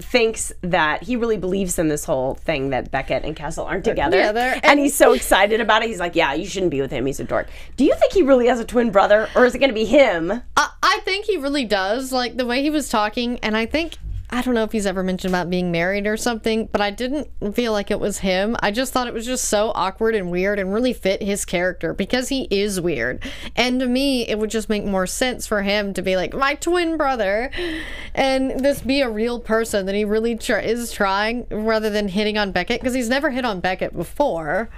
thinks 0.00 0.50
that 0.62 1.02
he 1.02 1.14
really 1.14 1.36
believes 1.36 1.78
in 1.78 1.88
this 1.88 2.06
whole 2.06 2.34
thing 2.36 2.70
that 2.70 2.90
Beckett 2.90 3.22
and 3.24 3.36
Castle 3.36 3.66
aren't 3.66 3.84
together, 3.84 4.16
yeah, 4.16 4.32
they're- 4.32 4.54
and, 4.54 4.64
and- 4.64 4.80
he's 4.80 4.94
so 4.94 5.12
excited 5.12 5.60
about 5.60 5.82
it. 5.82 5.88
He's 5.88 6.00
like, 6.00 6.16
"Yeah, 6.16 6.32
you 6.32 6.46
shouldn't 6.46 6.70
be 6.70 6.80
with 6.80 6.90
him. 6.90 7.04
He's 7.04 7.20
a 7.20 7.24
dork." 7.24 7.48
Do 7.76 7.84
you 7.84 7.94
think 7.96 8.12
he 8.14 8.22
really 8.22 8.46
has 8.46 8.60
a 8.60 8.64
twin 8.64 8.90
brother, 8.90 9.28
or 9.36 9.44
is 9.44 9.54
it 9.54 9.58
going 9.58 9.68
to 9.70 9.74
be 9.74 9.84
him? 9.84 10.42
I, 10.56 10.70
I 10.82 11.00
think 11.04 11.26
he 11.26 11.36
really 11.36 11.64
does. 11.66 12.12
Like 12.12 12.36
the 12.38 12.46
way 12.46 12.62
he 12.62 12.70
was 12.70 12.88
talking, 12.88 13.38
and 13.40 13.56
I 13.56 13.66
think 13.66 13.96
I 14.30 14.42
don't 14.42 14.54
know 14.54 14.64
if 14.64 14.72
he's 14.72 14.86
ever 14.86 15.02
mentioned 15.02 15.32
about 15.32 15.48
being 15.48 15.72
married 15.72 16.06
or 16.06 16.18
something, 16.18 16.66
but 16.66 16.82
I 16.82 16.90
didn't 16.90 17.28
feel 17.54 17.72
like 17.72 17.90
it 17.90 17.98
was 17.98 18.18
him. 18.18 18.56
I 18.60 18.70
just 18.70 18.92
thought 18.92 19.06
it 19.06 19.14
was 19.14 19.24
just 19.24 19.46
so 19.46 19.72
awkward 19.74 20.14
and 20.14 20.30
weird 20.30 20.58
and 20.58 20.72
really 20.72 20.92
fit 20.92 21.22
his 21.22 21.46
character 21.46 21.94
because 21.94 22.28
he 22.28 22.46
is 22.50 22.78
weird. 22.78 23.22
And 23.56 23.80
to 23.80 23.86
me, 23.86 24.28
it 24.28 24.38
would 24.38 24.50
just 24.50 24.68
make 24.68 24.84
more 24.84 25.06
sense 25.06 25.46
for 25.46 25.62
him 25.62 25.94
to 25.94 26.02
be 26.02 26.14
like 26.16 26.34
my 26.34 26.54
twin 26.54 26.98
brother 26.98 27.50
and 28.14 28.60
this 28.60 28.82
be 28.82 29.00
a 29.00 29.08
real 29.08 29.40
person 29.40 29.86
that 29.86 29.94
he 29.94 30.04
really 30.04 30.36
tr- 30.36 30.56
is 30.58 30.92
trying 30.92 31.46
rather 31.50 31.88
than 31.88 32.08
hitting 32.08 32.36
on 32.36 32.52
Beckett 32.52 32.80
because 32.80 32.94
he's 32.94 33.08
never 33.08 33.30
hit 33.30 33.46
on 33.46 33.60
Beckett 33.60 33.96
before. 33.96 34.68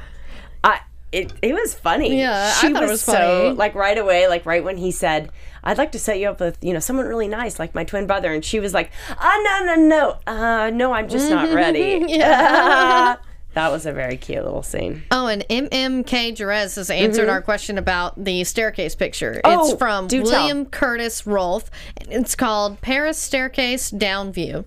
I 0.62 0.80
it, 1.12 1.32
it 1.42 1.54
was 1.54 1.74
funny. 1.74 2.20
Yeah, 2.20 2.52
I 2.56 2.60
she 2.60 2.72
thought 2.72 2.84
it 2.84 2.88
was, 2.88 3.04
was 3.04 3.16
so 3.16 3.54
like 3.56 3.74
right 3.74 3.98
away, 3.98 4.28
like 4.28 4.46
right 4.46 4.62
when 4.62 4.76
he 4.76 4.92
said, 4.92 5.30
"I'd 5.64 5.78
like 5.78 5.92
to 5.92 5.98
set 5.98 6.18
you 6.18 6.28
up 6.30 6.40
with 6.40 6.58
you 6.62 6.72
know 6.72 6.80
someone 6.80 7.06
really 7.06 7.28
nice, 7.28 7.58
like 7.58 7.74
my 7.74 7.84
twin 7.84 8.06
brother," 8.06 8.32
and 8.32 8.44
she 8.44 8.60
was 8.60 8.74
like, 8.74 8.90
"Ah, 9.10 9.60
no, 9.64 9.74
no, 9.74 9.88
no, 9.88 10.32
uh, 10.32 10.70
no, 10.70 10.92
I'm 10.92 11.08
just 11.08 11.30
not 11.30 11.52
ready." 11.52 12.04
Yeah. 12.08 13.16
that 13.54 13.72
was 13.72 13.86
a 13.86 13.92
very 13.92 14.16
cute 14.16 14.44
little 14.44 14.62
scene. 14.62 15.02
Oh, 15.10 15.26
and 15.26 15.44
MMK 15.48 16.34
Jerez 16.36 16.76
has 16.76 16.90
answered 16.90 17.28
our 17.28 17.42
question 17.42 17.78
about 17.78 18.22
the 18.22 18.44
staircase 18.44 18.94
picture. 18.94 19.40
Mm-hmm. 19.44 19.58
Oh, 19.58 19.70
it's 19.70 19.78
from 19.78 20.06
do 20.06 20.22
tell. 20.22 20.42
William 20.42 20.66
Curtis 20.66 21.26
Rolfe. 21.26 21.70
It's 22.08 22.34
called 22.34 22.80
Paris 22.80 23.18
Staircase 23.18 23.90
Down 23.90 24.32
View. 24.32 24.64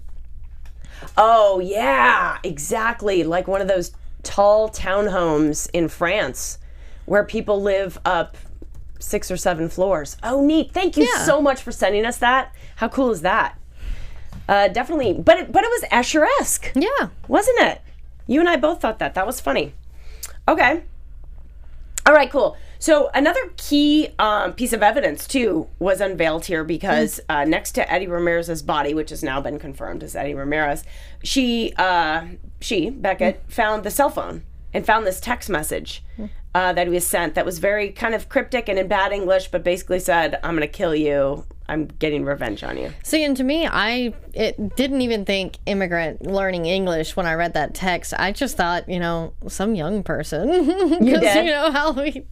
Oh 1.18 1.60
yeah, 1.60 2.38
exactly. 2.44 3.24
Like 3.24 3.48
one 3.48 3.62
of 3.62 3.68
those 3.68 3.92
tall 4.24 4.70
townhomes 4.70 5.70
in 5.74 5.88
France 5.88 6.58
where 7.06 7.24
people 7.24 7.62
live 7.62 8.00
up 8.06 8.38
six 9.04 9.30
or 9.30 9.38
seven 9.38 9.70
floors. 9.70 10.18
Oh 10.24 10.44
neat. 10.46 10.72
Thank 10.72 10.98
you 10.98 11.04
Yeah. 11.14 11.26
so 11.26 11.42
much 11.42 11.62
for 11.62 11.72
sending 11.72 12.06
us 12.06 12.18
that. 12.18 12.54
How 12.78 12.88
cool 12.88 13.12
is 13.12 13.22
that? 13.22 13.58
Uh, 14.48 14.68
definitely, 14.68 15.14
but 15.14 15.38
it, 15.38 15.52
but 15.52 15.64
it 15.64 15.70
was 15.70 15.84
Escher-esque, 15.92 16.72
Yeah. 16.76 17.10
wasn't 17.28 17.60
it? 17.62 17.82
You 18.28 18.40
and 18.40 18.50
I 18.50 18.56
both 18.58 18.82
thought 18.82 19.00
that. 19.00 19.14
That 19.14 19.26
was 19.28 19.40
funny. 19.40 19.74
Okay. 20.48 20.84
All 22.06 22.14
right, 22.14 22.30
cool. 22.30 22.58
So 22.80 23.10
another 23.14 23.40
key 23.56 24.10
um, 24.20 24.52
piece 24.54 24.74
of 24.74 24.84
evidence 24.84 25.26
too 25.26 25.68
was 25.80 26.02
unveiled 26.02 26.46
here 26.46 26.66
because 26.66 27.22
uh, 27.30 27.46
next 27.46 27.72
to 27.74 27.90
Eddie 27.90 28.08
Ramirez's 28.08 28.62
body, 28.62 28.94
which 28.94 29.10
has 29.12 29.24
now 29.24 29.40
been 29.40 29.58
confirmed 29.58 30.04
as 30.04 30.14
Eddie 30.16 30.34
Ramirez, 30.34 30.84
she 31.24 31.74
uh, 31.78 32.26
she 32.60 32.90
Beckett 32.90 33.42
found 33.48 33.84
the 33.84 33.92
cell 33.92 34.10
phone 34.10 34.44
and 34.74 34.86
found 34.86 35.06
this 35.08 35.22
text 35.22 35.50
message 35.50 36.04
uh, 36.56 36.74
that 36.74 36.88
he 36.88 36.94
was 36.94 37.06
sent 37.06 37.36
that 37.36 37.46
was 37.46 37.60
very 37.60 37.92
kind 37.92 38.14
of 38.14 38.30
cryptic 38.30 38.70
and 38.70 38.78
in 38.78 38.88
bad 38.88 39.12
English, 39.12 39.50
but 39.50 39.64
basically 39.64 40.00
said, 40.00 40.40
"I'm 40.44 40.52
going 40.56 40.62
to 40.62 40.68
kill 40.68 40.96
you. 40.96 41.46
I'm 41.68 41.86
getting 41.86 42.26
revenge 42.26 42.64
on 42.64 42.78
you." 42.78 42.94
See, 43.04 43.24
and 43.24 43.36
to 43.38 43.44
me, 43.44 43.68
I 43.68 44.14
it 44.34 44.76
didn't 44.76 45.02
even 45.02 45.26
think 45.26 45.58
immigrant 45.66 46.24
learning 46.26 46.66
English 46.66 47.16
when 47.16 47.26
I 47.26 47.34
read 47.34 47.54
that 47.54 47.74
text. 47.74 48.14
I 48.18 48.32
just 48.32 48.58
thought, 48.58 48.88
you 48.90 49.00
know, 49.00 49.34
some 49.48 49.76
young 49.76 50.04
person. 50.04 50.50
you 51.06 51.20
did? 51.20 51.46
You 51.46 51.52
know 51.52 51.72
how 51.72 51.92
we, 51.92 52.26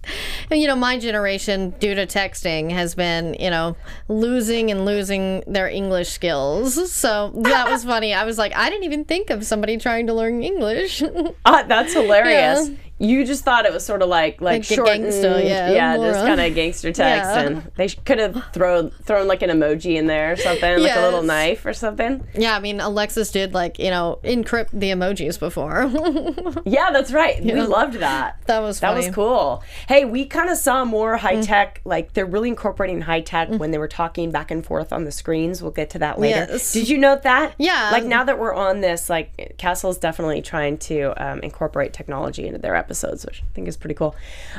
you 0.52 0.68
know, 0.68 0.76
my 0.76 1.00
generation 1.00 1.72
due 1.80 1.96
to 1.96 2.06
texting 2.06 2.72
has 2.72 2.96
been, 2.96 3.36
you 3.40 3.50
know, 3.50 3.76
losing 4.08 4.72
and 4.72 4.86
losing 4.86 5.44
their 5.48 5.68
English 5.68 6.10
skills. 6.10 6.92
So 6.92 7.32
that 7.44 7.70
was 7.70 7.84
funny. 7.94 8.14
I 8.14 8.24
was 8.24 8.38
like, 8.38 8.56
I 8.56 8.70
didn't 8.70 8.86
even 8.86 9.06
think 9.06 9.30
of 9.30 9.46
somebody 9.46 9.78
trying 9.78 10.08
to 10.08 10.14
learn 10.14 10.44
English. 10.44 11.02
Ah, 11.46 11.64
that's 11.68 11.94
hilarious. 11.94 12.70
Yeah. 12.70 12.76
You 13.02 13.26
just 13.26 13.44
thought 13.44 13.66
it 13.66 13.74
was 13.74 13.86
sort 13.86 14.02
of 14.02 14.10
like 14.10 14.42
like, 14.42 14.60
Like 14.60 14.64
shortened, 14.64 15.04
gangster, 15.06 15.42
yeah, 15.42 15.72
yeah, 15.72 15.98
just 15.98 16.20
kind 16.26 16.40
of 16.40 16.54
gangster 16.56 16.92
text, 16.94 17.30
Yeah. 17.32 17.42
and 17.42 17.72
they 17.76 17.88
sh- 17.88 17.98
could 18.06 18.20
have 18.20 18.44
thrown 18.54 18.92
thrown 19.04 19.28
like 19.28 19.42
an 19.42 19.50
emoji 19.50 19.96
in 19.96 20.08
there 20.08 20.34
or 20.34 20.36
something, 20.36 20.80
like 20.80 20.96
a 20.96 21.02
little 21.02 21.24
knife 21.24 21.66
or 21.66 21.74
something. 21.74 22.24
yeah, 22.36 22.56
I 22.56 22.60
mean, 22.60 22.80
Alexis 22.80 23.32
did 23.32 23.54
like, 23.54 23.80
you 23.80 23.90
know, 23.90 24.20
encrypt 24.24 24.70
the 24.72 24.92
emojis 24.92 25.40
before. 25.40 25.90
Yeah, 26.66 26.92
that's 26.92 27.12
right. 27.12 27.44
We 27.44 27.54
loved 27.62 27.96
that. 27.96 28.38
That 28.46 28.60
was 28.60 28.80
that 28.82 28.96
was. 28.96 29.08
Mm. 29.08 29.14
cool. 29.14 29.64
Hey, 29.88 30.06
we 30.06 30.26
kind 30.26 30.50
of 30.50 30.58
saw 30.58 30.86
more 30.86 31.18
high 31.18 31.42
tech. 31.42 31.82
Like 31.86 32.14
they're 32.14 32.26
really 32.26 32.50
incorporating 32.50 33.02
high 33.02 33.22
tech 33.22 33.50
when 33.50 33.72
they 33.72 33.78
were 33.78 33.88
talking 33.88 34.32
back 34.32 34.52
and 34.52 34.64
forth 34.66 34.94
on 34.94 35.04
the 35.06 35.12
screens. 35.12 35.62
We'll 35.62 35.72
get 35.72 35.90
to 35.92 36.00
that 36.00 36.20
later. 36.20 36.48
Yes. 36.50 36.72
Did 36.74 36.88
you 36.90 36.98
note 36.98 37.24
that? 37.24 37.56
Yeah. 37.58 37.90
Like 37.92 38.06
now 38.06 38.24
that 38.24 38.38
we're 38.40 38.54
on 38.54 38.82
this, 38.82 39.10
like 39.10 39.56
Castle's 39.58 39.98
definitely 39.98 40.42
trying 40.42 40.78
to 40.80 41.14
um, 41.18 41.40
incorporate 41.40 41.94
technology 41.94 42.46
into 42.48 42.60
their 42.60 42.76
episodes, 42.92 43.26
which 43.26 43.42
I 43.42 43.54
think 43.54 43.68
is 43.70 43.78
pretty 43.78 43.96
cool. 43.96 44.16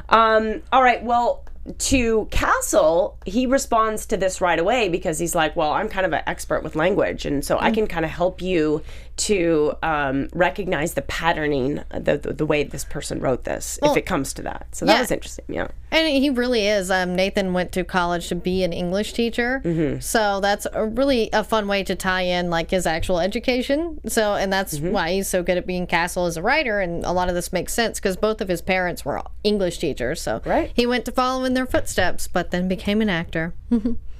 Um, 0.08 0.62
all 0.72 0.82
right. 0.82 1.02
Well. 1.02 1.44
To 1.78 2.26
Castle, 2.32 3.16
he 3.24 3.46
responds 3.46 4.04
to 4.06 4.16
this 4.16 4.40
right 4.40 4.58
away 4.58 4.88
because 4.88 5.20
he's 5.20 5.32
like, 5.32 5.54
Well, 5.54 5.70
I'm 5.70 5.88
kind 5.88 6.04
of 6.04 6.12
an 6.12 6.22
expert 6.26 6.64
with 6.64 6.74
language, 6.74 7.24
and 7.24 7.44
so 7.44 7.56
I 7.60 7.70
Mm. 7.70 7.74
can 7.74 7.86
kind 7.86 8.04
of 8.04 8.10
help 8.10 8.42
you 8.42 8.82
to 9.14 9.74
um, 9.82 10.28
recognize 10.32 10.94
the 10.94 11.02
patterning, 11.02 11.82
the, 11.90 12.16
the, 12.16 12.32
the 12.32 12.46
way 12.46 12.64
this 12.64 12.84
person 12.84 13.20
wrote 13.20 13.44
this, 13.44 13.78
if 13.82 13.96
it 13.96 14.06
comes 14.06 14.32
to 14.34 14.42
that. 14.42 14.66
So 14.72 14.86
that 14.86 14.94
yeah. 14.94 15.00
was 15.00 15.10
interesting. 15.10 15.44
Yeah. 15.48 15.68
And 15.90 16.08
he 16.08 16.30
really 16.30 16.66
is. 16.66 16.90
Um, 16.90 17.14
Nathan 17.14 17.52
went 17.52 17.72
to 17.72 17.84
college 17.84 18.28
to 18.28 18.34
be 18.34 18.64
an 18.64 18.72
English 18.72 19.12
teacher, 19.12 19.60
Mm-hmm. 19.64 20.00
so 20.00 20.40
that's 20.40 20.66
a 20.72 20.86
really 20.86 21.28
a 21.34 21.44
fun 21.44 21.68
way 21.68 21.84
to 21.84 21.94
tie 21.94 22.22
in 22.22 22.48
like 22.48 22.70
his 22.70 22.86
actual 22.86 23.20
education. 23.20 24.00
So, 24.08 24.34
and 24.34 24.50
that's 24.52 24.78
Mm-hmm. 24.78 24.92
why 24.92 25.12
he's 25.12 25.28
so 25.28 25.42
good 25.42 25.58
at 25.58 25.66
being 25.66 25.86
Castle 25.86 26.24
as 26.26 26.36
a 26.38 26.42
writer. 26.42 26.80
And 26.80 27.04
a 27.04 27.12
lot 27.12 27.28
of 27.28 27.34
this 27.34 27.52
makes 27.52 27.74
sense 27.74 28.00
because 28.00 28.16
both 28.16 28.40
of 28.40 28.48
his 28.48 28.62
parents 28.62 29.04
were 29.04 29.20
English 29.44 29.78
teachers. 29.78 30.22
So 30.22 30.40
Right. 30.46 30.72
he 30.74 30.86
went 30.86 31.04
to 31.04 31.12
follow 31.12 31.44
in 31.44 31.52
their 31.54 31.66
footsteps, 31.66 32.26
but 32.28 32.50
then 32.50 32.66
became 32.68 33.02
an 33.02 33.10
actor. 33.10 33.52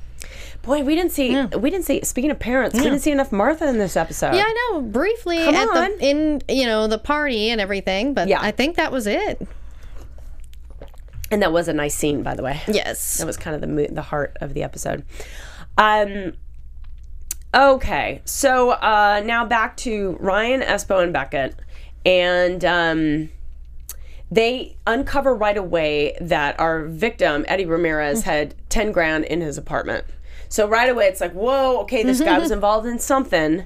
Boy, 0.62 0.82
we 0.82 0.94
didn't 0.94 1.10
see. 1.12 1.44
We 1.46 1.70
didn't 1.70 1.84
see. 1.84 2.02
Speaking 2.04 2.30
of 2.30 2.38
parents, 2.38 2.76
we 2.76 2.82
didn't 2.84 3.00
see 3.00 3.10
enough 3.10 3.32
Martha 3.32 3.68
in 3.68 3.78
this 3.78 3.96
episode. 3.96 4.34
Yeah, 4.34 4.44
I 4.46 4.70
know. 4.72 4.80
Briefly 4.82 5.38
Come 5.38 5.54
at 5.56 5.68
on. 5.68 5.98
the 5.98 6.08
in 6.08 6.42
you 6.48 6.66
know 6.66 6.86
the 6.86 6.98
party 6.98 7.50
and 7.50 7.60
everything, 7.60 8.14
but 8.14 8.28
Yeah. 8.28 8.40
I 8.40 8.52
think 8.52 8.76
that 8.76 8.92
was 8.92 9.06
it. 9.06 9.46
and 11.30 11.42
that 11.42 11.52
was 11.52 11.66
a 11.66 11.72
nice 11.72 11.94
scene, 11.94 12.22
by 12.22 12.34
the 12.34 12.42
way. 12.42 12.60
Yes. 12.68 13.18
That 13.18 13.26
was 13.26 13.36
kind 13.36 13.56
of 13.56 13.60
the 13.76 13.88
the 13.90 14.02
heart 14.02 14.36
of 14.40 14.54
the 14.54 14.62
episode. 14.62 15.04
Um. 15.76 16.34
Okay, 17.54 18.22
so 18.24 18.70
uh, 18.70 19.20
now 19.26 19.44
back 19.44 19.76
to 19.78 20.16
Ryan, 20.20 20.62
Espo, 20.62 21.02
and 21.02 21.12
Beckett, 21.12 21.54
and 22.06 22.64
um, 22.64 23.28
they 24.30 24.76
uncover 24.86 25.34
right 25.34 25.58
away 25.58 26.16
that 26.18 26.58
our 26.58 26.84
victim 26.86 27.44
Eddie 27.48 27.66
Ramirez 27.66 28.22
had 28.22 28.54
ten 28.70 28.90
grand 28.90 29.26
in 29.26 29.42
his 29.42 29.58
apartment. 29.58 30.06
So 30.52 30.68
right 30.68 30.90
away, 30.90 31.06
it's 31.06 31.22
like, 31.22 31.32
whoa, 31.32 31.80
okay, 31.80 32.02
this 32.02 32.20
guy 32.20 32.38
was 32.38 32.50
involved 32.58 32.86
in 32.86 32.98
something. 32.98 33.64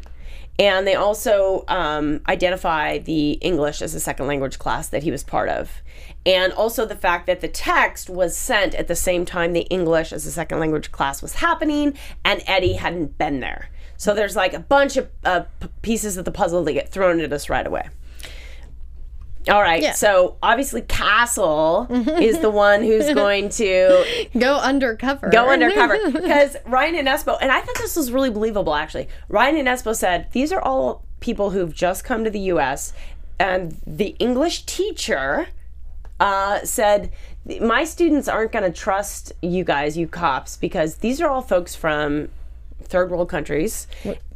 And 0.57 0.87
they 0.87 0.95
also 0.95 1.65
um, 1.67 2.21
identify 2.29 2.99
the 2.99 3.33
English 3.33 3.83
as 3.83 3.93
a 3.97 3.99
second 3.99 4.29
language 4.29 4.61
class 4.61 4.87
that 4.91 5.03
he 5.03 5.11
was 5.11 5.25
part 5.25 5.49
of. 5.49 5.83
And 6.25 6.53
also 6.53 6.87
the 6.87 6.95
fact 6.95 7.27
that 7.27 7.41
the 7.41 7.49
text 7.49 8.09
was 8.09 8.37
sent 8.37 8.73
at 8.77 8.87
the 8.87 8.95
same 8.95 9.25
time 9.25 9.53
the 9.53 9.63
English 9.63 10.13
as 10.13 10.27
a 10.27 10.31
second 10.31 10.61
language 10.61 10.93
class 10.93 11.23
was 11.23 11.35
happening 11.35 11.99
and 12.25 12.41
Eddie 12.47 12.75
hadn't 12.75 13.19
been 13.19 13.41
there. 13.41 13.69
So 13.97 14.15
there's 14.15 14.37
like 14.37 14.55
a 14.55 14.61
bunch 14.61 14.97
of 14.97 15.11
uh, 15.25 15.41
p- 15.59 15.69
pieces 15.83 16.17
of 16.17 16.25
the 16.25 16.31
puzzle 16.31 16.63
that 16.63 16.73
get 16.73 16.91
thrown 16.91 17.19
at 17.19 17.33
us 17.33 17.51
right 17.51 17.67
away. 17.67 17.89
All 19.49 19.63
right, 19.63 19.81
Yeah. 19.83 19.93
so 19.93 20.37
obviously 20.43 20.83
Castle 20.83 21.87
is 22.21 22.41
the 22.41 22.51
one 22.51 22.83
who's 22.83 23.13
going 23.15 23.49
to 23.51 24.27
Go 24.37 24.57
undercover. 24.57 25.29
go 25.31 25.49
undercover 25.51 26.11
because 26.11 26.57
Ryan 26.67 26.97
and 26.97 27.09
Espo, 27.09 27.39
and 27.41 27.53
I 27.53 27.61
thought 27.61 27.77
this 27.79 27.95
was 27.97 28.11
really 28.11 28.31
believable 28.31 28.75
actually. 28.75 29.09
Ryan 29.29 29.57
and 29.59 29.69
Espo 29.69 29.95
said 29.95 30.29
these 30.33 30.53
are 30.53 30.61
all 30.61 31.05
people 31.21 31.51
who've 31.51 31.73
just 31.75 32.05
come 32.05 32.25
to 32.25 32.31
the 32.31 32.41
U.S. 32.41 32.93
and 33.39 33.77
the 33.87 34.17
English 34.19 34.65
teacher 34.67 35.47
uh, 36.19 36.61
said 36.65 37.13
my 37.61 37.85
students 37.85 38.27
aren't 38.27 38.51
going 38.51 38.65
to 38.65 38.73
trust 38.77 39.33
you 39.43 39.63
guys, 39.63 39.97
you 39.97 40.09
cops, 40.09 40.57
because 40.57 40.97
these 40.97 41.21
are 41.21 41.29
all 41.29 41.43
folks 41.43 41.75
from 41.77 42.29
third 42.87 43.11
world 43.11 43.29
countries 43.29 43.87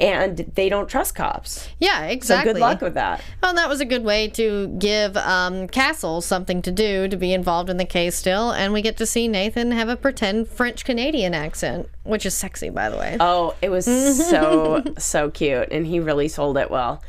and 0.00 0.38
they 0.54 0.68
don't 0.68 0.88
trust 0.88 1.14
cops. 1.14 1.68
Yeah, 1.78 2.04
exactly. 2.04 2.50
So 2.50 2.54
good 2.54 2.60
luck 2.60 2.80
with 2.80 2.94
that. 2.94 3.22
Well, 3.42 3.54
that 3.54 3.68
was 3.68 3.80
a 3.80 3.84
good 3.84 4.04
way 4.04 4.28
to 4.28 4.68
give 4.78 5.16
um, 5.16 5.68
Castle 5.68 6.20
something 6.20 6.62
to 6.62 6.70
do 6.70 7.08
to 7.08 7.16
be 7.16 7.32
involved 7.32 7.70
in 7.70 7.76
the 7.76 7.84
case 7.84 8.16
still, 8.16 8.50
and 8.50 8.72
we 8.72 8.82
get 8.82 8.96
to 8.98 9.06
see 9.06 9.28
Nathan 9.28 9.72
have 9.72 9.88
a 9.88 9.96
pretend 9.96 10.48
French 10.48 10.84
Canadian 10.84 11.34
accent, 11.34 11.88
which 12.04 12.26
is 12.26 12.34
sexy, 12.34 12.70
by 12.70 12.90
the 12.90 12.96
way. 12.96 13.16
Oh, 13.20 13.54
it 13.62 13.70
was 13.70 13.86
so 13.86 14.82
so 14.98 15.30
cute, 15.30 15.68
and 15.70 15.86
he 15.86 16.00
really 16.00 16.28
sold 16.28 16.56
it 16.56 16.70
well. 16.70 17.02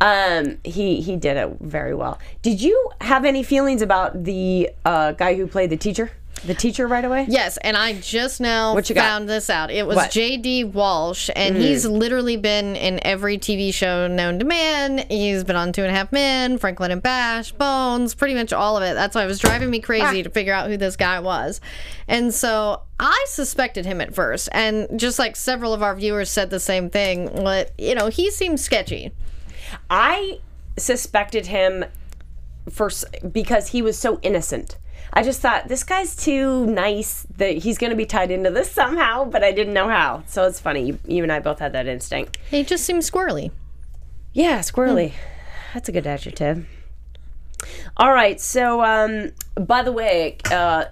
Um, 0.00 0.58
he 0.62 1.00
he 1.00 1.16
did 1.16 1.36
it 1.36 1.56
very 1.60 1.94
well. 1.94 2.18
Did 2.42 2.60
you 2.60 2.90
have 3.00 3.24
any 3.24 3.42
feelings 3.42 3.82
about 3.82 4.24
the 4.24 4.70
uh, 4.84 5.12
guy 5.12 5.34
who 5.34 5.46
played 5.46 5.70
the 5.70 5.76
teacher? 5.76 6.12
The 6.44 6.54
teacher 6.54 6.86
right 6.86 7.04
away. 7.04 7.26
Yes, 7.28 7.56
and 7.58 7.76
I 7.76 7.94
just 7.94 8.40
now 8.40 8.74
What 8.74 8.88
you 8.88 8.94
got? 8.94 9.02
found 9.02 9.28
this 9.28 9.50
out. 9.50 9.70
It 9.70 9.86
was 9.86 9.96
What? 9.96 10.04
Mm-hmm. 10.10 10.12
J.D. 10.12 10.64
Walsh, 10.64 11.30
and 11.34 11.56
he's 11.56 11.84
literally 11.84 12.36
been 12.36 12.76
in 12.76 13.00
every 13.04 13.38
TV 13.38 13.72
show 13.74 14.06
known 14.06 14.38
to 14.38 14.44
man. 14.44 14.98
He's 15.08 15.44
been 15.44 15.56
on 15.56 15.72
Two 15.72 15.82
and 15.82 15.90
a 15.90 15.94
Half 15.94 16.12
Men, 16.12 16.58
Franklin 16.58 16.90
and 16.90 17.02
Bash, 17.02 17.52
Bones, 17.52 18.14
pretty 18.14 18.34
much 18.34 18.52
all 18.52 18.76
of 18.76 18.82
it. 18.82 18.94
That's 18.94 19.14
why 19.14 19.24
it 19.24 19.26
was 19.26 19.38
driving 19.38 19.70
me 19.70 19.80
Ah. 19.82 19.86
crazy 19.86 20.22
to 20.22 20.30
figure 20.30 20.52
out 20.54 20.68
who 20.70 20.76
this 20.76 20.96
guy 20.96 21.20
was. 21.20 21.60
And 22.06 22.32
so 22.32 22.82
I 23.00 23.24
suspected 23.28 23.84
him 23.86 24.00
at 24.00 24.14
first, 24.14 24.48
and 24.52 24.86
just 24.98 25.18
like 25.18 25.36
several 25.36 25.74
of 25.74 25.82
our 25.82 25.94
viewers 25.96 26.30
said 26.30 26.50
the 26.50 26.60
same 26.60 26.88
thing. 26.90 27.28
But 27.34 27.72
you 27.78 27.94
know, 27.94 28.08
he 28.08 28.30
seemed 28.30 28.60
sketchy. 28.60 29.12
I 29.90 30.38
suspected 30.76 31.46
him 31.46 31.84
for 32.70 32.86
s- 32.86 33.04
because 33.32 33.68
he 33.68 33.82
was 33.82 33.98
so 33.98 34.18
innocent. 34.22 34.76
I 35.12 35.22
just 35.22 35.40
thought 35.40 35.68
this 35.68 35.84
guy's 35.84 36.14
too 36.14 36.66
nice 36.66 37.26
that 37.36 37.58
he's 37.58 37.78
going 37.78 37.90
to 37.90 37.96
be 37.96 38.06
tied 38.06 38.30
into 38.30 38.50
this 38.50 38.70
somehow, 38.70 39.24
but 39.24 39.42
I 39.42 39.52
didn't 39.52 39.74
know 39.74 39.88
how. 39.88 40.22
So 40.26 40.44
it's 40.46 40.60
funny. 40.60 40.86
You, 40.86 40.98
you 41.06 41.22
and 41.22 41.32
I 41.32 41.40
both 41.40 41.58
had 41.58 41.72
that 41.72 41.86
instinct. 41.86 42.38
He 42.50 42.62
just 42.62 42.84
seems 42.84 43.10
squirrely. 43.10 43.50
Yeah, 44.32 44.60
squirrely. 44.60 45.14
That's 45.74 45.88
a 45.88 45.92
good 45.92 46.06
adjective. 46.06 46.66
All 47.96 48.12
right. 48.12 48.40
So, 48.40 48.82
um, 48.84 49.32
by 49.56 49.82
the 49.82 49.92
way, 49.92 50.38
uh, 50.50 50.84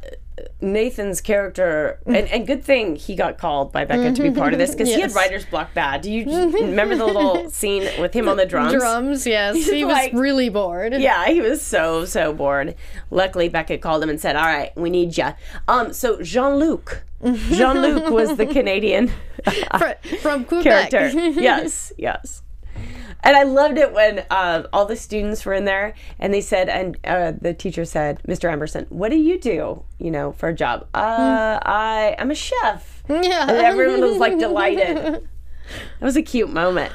Nathan's 0.61 1.21
character, 1.21 1.99
and, 2.05 2.17
and 2.29 2.47
good 2.47 2.63
thing 2.63 2.97
he 2.97 3.15
got 3.17 3.39
called 3.39 3.73
by 3.73 3.85
Becca 3.87 4.13
to 4.15 4.23
be 4.23 4.31
part 4.31 4.53
of 4.53 4.59
this 4.59 4.73
because 4.73 4.89
he 4.89 4.95
had 4.95 5.11
Yes. 5.11 5.15
writer's 5.15 5.47
block 5.47 5.73
bad. 5.73 6.03
Do 6.03 6.13
you 6.13 6.25
remember 6.53 6.95
the 6.95 7.07
little 7.07 7.49
scene 7.61 7.89
with 8.01 8.13
him 8.13 8.29
on 8.29 8.37
the 8.37 8.45
drums? 8.47 8.75
Drums, 8.75 9.27
yes. 9.27 9.67
He 9.69 9.85
was 9.85 9.95
like- 9.95 10.13
really 10.13 10.49
bored. 10.51 10.93
Yeah, 10.95 11.27
he 11.27 11.41
was 11.41 11.63
so 11.63 12.05
so 12.05 12.33
bored. 12.35 12.75
Luckily, 13.11 13.49
Becca 13.49 13.79
called 13.79 14.03
him 14.03 14.11
and 14.11 14.21
said, 14.21 14.37
"All 14.37 14.45
right, 14.45 14.77
we 14.77 14.91
need 14.91 15.17
you." 15.17 15.29
Um, 15.69 15.93
so 15.95 16.21
Jean 16.23 16.57
Luc, 16.57 17.03
Jean 17.25 17.81
Luc 17.81 18.11
was 18.11 18.37
the 18.37 18.47
Canadian 18.57 19.11
Fr- 19.79 20.17
from 20.21 20.45
Quebec. 20.45 20.91
character. 20.91 21.09
yes, 21.41 21.93
yes. 21.97 22.43
And 23.23 23.37
I 23.37 23.43
loved 23.43 23.79
it 23.79 23.93
when 23.93 24.25
uh, 24.31 24.65
all 24.73 24.87
the 24.87 24.97
students 24.97 25.45
were 25.45 25.55
in 25.55 25.65
there 25.65 25.95
and 26.19 26.33
they 26.33 26.41
said, 26.41 26.69
and 26.69 26.97
uh, 27.05 27.33
the 27.41 27.55
teacher 27.55 27.85
said, 27.85 28.23
Mr. 28.29 28.51
Emerson, 28.51 28.87
what 28.89 29.11
do 29.11 29.17
you 29.17 29.39
do, 29.39 29.83
you 29.99 30.11
know, 30.11 30.33
for 30.33 30.49
a 30.49 30.55
job? 30.55 30.87
Uh, 30.95 31.59
I, 31.63 32.15
I'm 32.19 32.31
a 32.31 32.35
chef. 32.35 33.03
Yeah. 33.09 33.43
And 33.49 33.59
everyone 33.59 34.01
was 34.01 34.19
like 34.19 34.39
delighted. 34.39 35.29
It 36.01 36.05
was 36.05 36.17
a 36.17 36.23
cute 36.23 36.51
moment. 36.51 36.93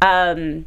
Um, 0.00 0.66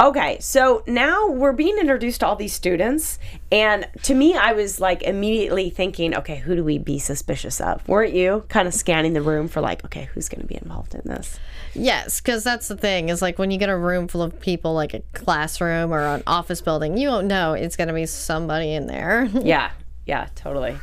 okay, 0.00 0.38
so 0.40 0.82
now 0.86 1.28
we're 1.28 1.52
being 1.52 1.76
introduced 1.78 2.20
to 2.20 2.26
all 2.26 2.36
these 2.36 2.52
students, 2.52 3.18
and 3.50 3.88
to 4.02 4.14
me, 4.14 4.34
I 4.34 4.52
was 4.52 4.80
like 4.80 5.02
immediately 5.02 5.70
thinking, 5.70 6.14
okay, 6.16 6.36
who 6.36 6.54
do 6.54 6.64
we 6.64 6.78
be 6.78 6.98
suspicious 6.98 7.60
of? 7.60 7.86
Weren't 7.88 8.14
you 8.14 8.44
kind 8.48 8.68
of 8.68 8.74
scanning 8.74 9.12
the 9.12 9.22
room 9.22 9.48
for 9.48 9.60
like, 9.60 9.84
okay, 9.84 10.08
who's 10.14 10.28
going 10.28 10.40
to 10.40 10.46
be 10.46 10.56
involved 10.56 10.94
in 10.94 11.02
this? 11.04 11.38
Yes, 11.74 12.20
because 12.20 12.44
that's 12.44 12.68
the 12.68 12.76
thing 12.76 13.08
is 13.08 13.22
like 13.22 13.38
when 13.38 13.50
you 13.50 13.58
get 13.58 13.68
a 13.68 13.76
room 13.76 14.08
full 14.08 14.22
of 14.22 14.40
people, 14.40 14.74
like 14.74 14.94
a 14.94 15.00
classroom 15.12 15.92
or 15.92 16.00
an 16.00 16.22
office 16.26 16.60
building, 16.60 16.96
you 16.96 17.08
don't 17.08 17.26
know 17.26 17.52
it's 17.52 17.76
going 17.76 17.88
to 17.88 17.94
be 17.94 18.06
somebody 18.06 18.72
in 18.72 18.86
there. 18.86 19.28
Yeah, 19.48 19.70
yeah, 20.04 20.28
totally. 20.34 20.76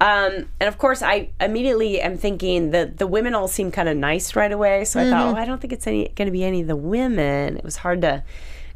Um, 0.00 0.48
and 0.60 0.68
of 0.68 0.76
course, 0.76 1.02
I 1.02 1.30
immediately 1.40 2.00
am 2.00 2.18
thinking 2.18 2.70
that 2.72 2.98
the 2.98 3.06
women 3.06 3.34
all 3.34 3.48
seem 3.48 3.70
kind 3.70 3.88
of 3.88 3.96
nice 3.96 4.36
right 4.36 4.52
away. 4.52 4.84
So 4.84 5.00
I 5.00 5.08
thought, 5.08 5.34
oh, 5.34 5.38
I 5.38 5.46
don't 5.46 5.60
think 5.60 5.72
it's 5.72 5.86
any 5.86 6.08
going 6.08 6.26
to 6.26 6.32
be 6.32 6.44
any 6.44 6.60
of 6.60 6.66
the 6.66 6.76
women. 6.76 7.56
It 7.56 7.64
was 7.64 7.76
hard 7.76 8.02
to 8.02 8.22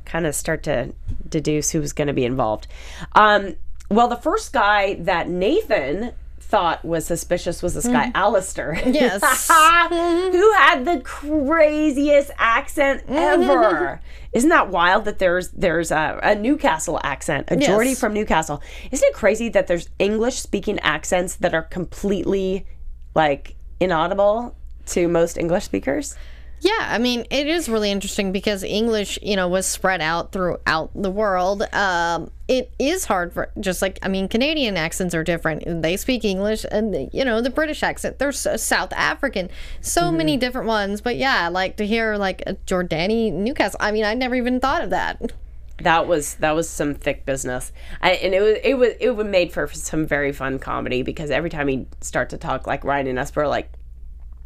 kind 0.06 0.26
of 0.26 0.34
start 0.34 0.62
to 0.62 0.92
deduce 1.28 1.70
who 1.70 1.80
was 1.80 1.92
going 1.92 2.08
to 2.08 2.14
be 2.14 2.24
involved. 2.24 2.66
Um, 3.12 3.56
well, 3.90 4.08
the 4.08 4.16
first 4.16 4.52
guy 4.52 4.94
that 4.94 5.28
Nathan 5.28 6.12
thought 6.50 6.84
was 6.84 7.06
suspicious 7.06 7.62
was 7.62 7.74
this 7.74 7.86
guy, 7.86 8.08
mm. 8.08 8.12
Alistair. 8.14 8.74
Yes. 8.90 9.22
who 9.88 10.52
had 10.52 10.84
the 10.84 11.00
craziest 11.04 12.32
accent 12.36 13.04
ever. 13.08 14.00
Isn't 14.32 14.50
that 14.50 14.68
wild 14.68 15.04
that 15.06 15.18
there's 15.18 15.50
there's 15.50 15.90
a, 15.90 16.18
a 16.22 16.34
Newcastle 16.34 17.00
accent, 17.02 17.46
a 17.48 17.56
Geordie 17.56 17.90
Yes. 17.90 18.00
from 18.00 18.12
Newcastle? 18.14 18.62
Isn't 18.90 19.08
it 19.08 19.14
crazy 19.14 19.48
that 19.50 19.66
there's 19.68 19.88
English 19.98 20.40
speaking 20.40 20.78
accents 20.80 21.36
that 21.36 21.54
are 21.54 21.62
completely 21.62 22.66
like 23.14 23.54
inaudible 23.80 24.56
to 24.86 25.08
most 25.08 25.38
English 25.38 25.64
speakers? 25.64 26.16
Yeah, 26.62 26.88
I 26.90 26.98
mean, 26.98 27.24
it 27.30 27.46
is 27.46 27.70
really 27.70 27.90
interesting 27.90 28.32
because 28.32 28.62
English, 28.62 29.18
you 29.22 29.34
know, 29.34 29.48
was 29.48 29.64
spread 29.64 30.02
out 30.02 30.30
throughout 30.30 30.90
the 30.94 31.10
world. 31.10 31.62
Um, 31.72 32.30
it 32.48 32.70
is 32.78 33.06
hard 33.06 33.32
for 33.32 33.50
just 33.58 33.80
like 33.80 33.98
I 34.02 34.08
mean, 34.08 34.28
Canadian 34.28 34.76
accents 34.76 35.14
are 35.14 35.24
different. 35.24 35.82
They 35.82 35.96
speak 35.96 36.22
English, 36.22 36.66
and 36.70 37.08
you 37.14 37.24
know, 37.24 37.40
the 37.40 37.48
British 37.48 37.82
accent. 37.82 38.18
There's 38.18 38.38
so 38.38 38.58
South 38.58 38.92
African, 38.92 39.48
so 39.80 40.12
many 40.12 40.36
different 40.36 40.66
ones. 40.66 41.00
But 41.00 41.16
yeah, 41.16 41.48
like 41.48 41.76
to 41.78 41.86
hear 41.86 42.16
like 42.16 42.42
a 42.46 42.54
Jordani 42.66 43.32
Newcastle. 43.32 43.78
I 43.80 43.90
mean, 43.90 44.04
I 44.04 44.12
never 44.12 44.34
even 44.34 44.60
thought 44.60 44.84
of 44.84 44.90
that. 44.90 45.32
That 45.78 46.06
was 46.06 46.34
that 46.34 46.52
was 46.52 46.68
some 46.68 46.94
thick 46.94 47.24
business, 47.24 47.72
I, 48.02 48.10
and 48.12 48.34
it 48.34 48.42
was 48.42 48.58
it 48.62 48.74
was 48.74 48.92
it 49.00 49.10
was 49.16 49.26
made 49.26 49.50
for 49.50 49.66
some 49.68 50.06
very 50.06 50.32
fun 50.32 50.58
comedy 50.58 51.02
because 51.02 51.30
every 51.30 51.48
time 51.48 51.68
he'd 51.68 51.86
start 52.04 52.28
to 52.30 52.36
talk, 52.36 52.66
like 52.66 52.84
Ryan 52.84 53.06
and 53.06 53.18
us 53.18 53.34
were 53.34 53.48
like, 53.48 53.72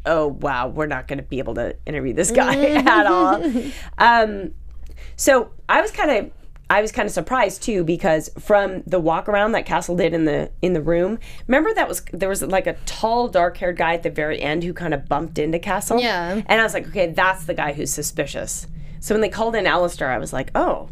"Oh 0.07 0.29
wow, 0.29 0.69
we're 0.69 0.87
not 0.87 1.09
going 1.09 1.19
to 1.19 1.25
be 1.25 1.39
able 1.39 1.55
to 1.55 1.77
interview 1.87 2.13
this 2.13 2.31
guy 2.31 2.57
at 2.87 3.07
all." 3.07 3.43
Um, 3.99 4.55
so 5.17 5.51
I 5.69 5.81
was 5.81 5.91
kind 5.91 6.11
of 6.11 6.31
I 6.71 6.81
was 6.81 6.93
kind 6.93 7.07
of 7.07 7.13
surprised 7.13 7.63
too 7.63 7.85
because 7.85 8.31
from 8.39 8.83
the 8.87 8.99
walk 8.99 9.29
around 9.29 9.53
that 9.53 9.67
Castle 9.67 9.97
did 9.97 10.15
in 10.15 10.25
the 10.25 10.51
in 10.63 10.73
the 10.73 10.81
room, 10.81 11.19
remember 11.47 11.73
that 11.75 11.89
was 11.89 12.03
there 12.13 12.29
was 12.29 12.43
like 12.43 12.67
a 12.67 12.73
tall 12.87 13.29
dark 13.29 13.57
haired 13.59 13.77
guy 13.77 13.95
at 13.95 14.03
the 14.03 14.11
very 14.11 14.41
end 14.41 14.65
who 14.65 14.73
kind 14.73 14.95
of 14.95 15.07
bumped 15.09 15.39
into 15.39 15.59
Castle. 15.59 16.01
Yeah. 16.01 16.43
and 16.47 16.61
I 16.61 16.65
was 16.65 16.75
like, 16.75 16.89
okay, 16.89 17.13
that's 17.13 17.45
the 17.45 17.55
guy 17.55 17.73
who's 17.75 17.93
suspicious. 17.93 18.67
So 19.01 19.15
when 19.15 19.21
they 19.21 19.29
called 19.29 19.55
in 19.55 19.67
Alistair, 19.67 20.11
I 20.11 20.17
was 20.19 20.33
like, 20.33 20.51
oh, 20.55 20.89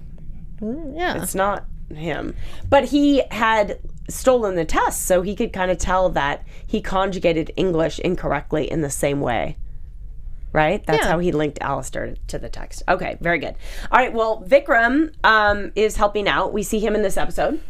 Yeah, 0.61 1.23
it's 1.23 1.35
not 1.35 1.65
him. 1.95 2.37
But 2.69 2.85
he 2.85 3.23
had 3.31 3.79
stolen 4.09 4.55
the 4.57 4.65
test, 4.65 5.03
so 5.07 5.23
he 5.23 5.35
could 5.35 5.53
kind 5.53 5.71
of 5.71 5.79
tell 5.79 6.09
that 6.11 6.45
he 6.67 6.81
conjugated 6.81 7.51
English 7.57 7.99
incorrectly 8.01 8.71
in 8.71 8.81
the 8.81 8.91
same 8.91 9.21
way. 9.21 9.57
Right? 10.53 10.85
That's 10.85 11.05
Yeah. 11.05 11.13
how 11.13 11.19
he 11.19 11.33
linked 11.33 11.59
Alistair 11.63 12.15
to 12.27 12.39
the 12.39 12.51
text. 12.51 12.83
Okay, 12.87 13.17
very 13.23 13.39
good. 13.39 13.55
All 13.91 13.99
right, 13.99 14.13
well, 14.13 14.45
Vikram 14.47 15.13
um, 15.25 15.73
is 15.75 15.97
helping 15.97 16.29
out. 16.29 16.53
We 16.53 16.63
see 16.63 16.79
him 16.79 16.95
in 16.95 17.01
this 17.03 17.17
episode. 17.17 17.61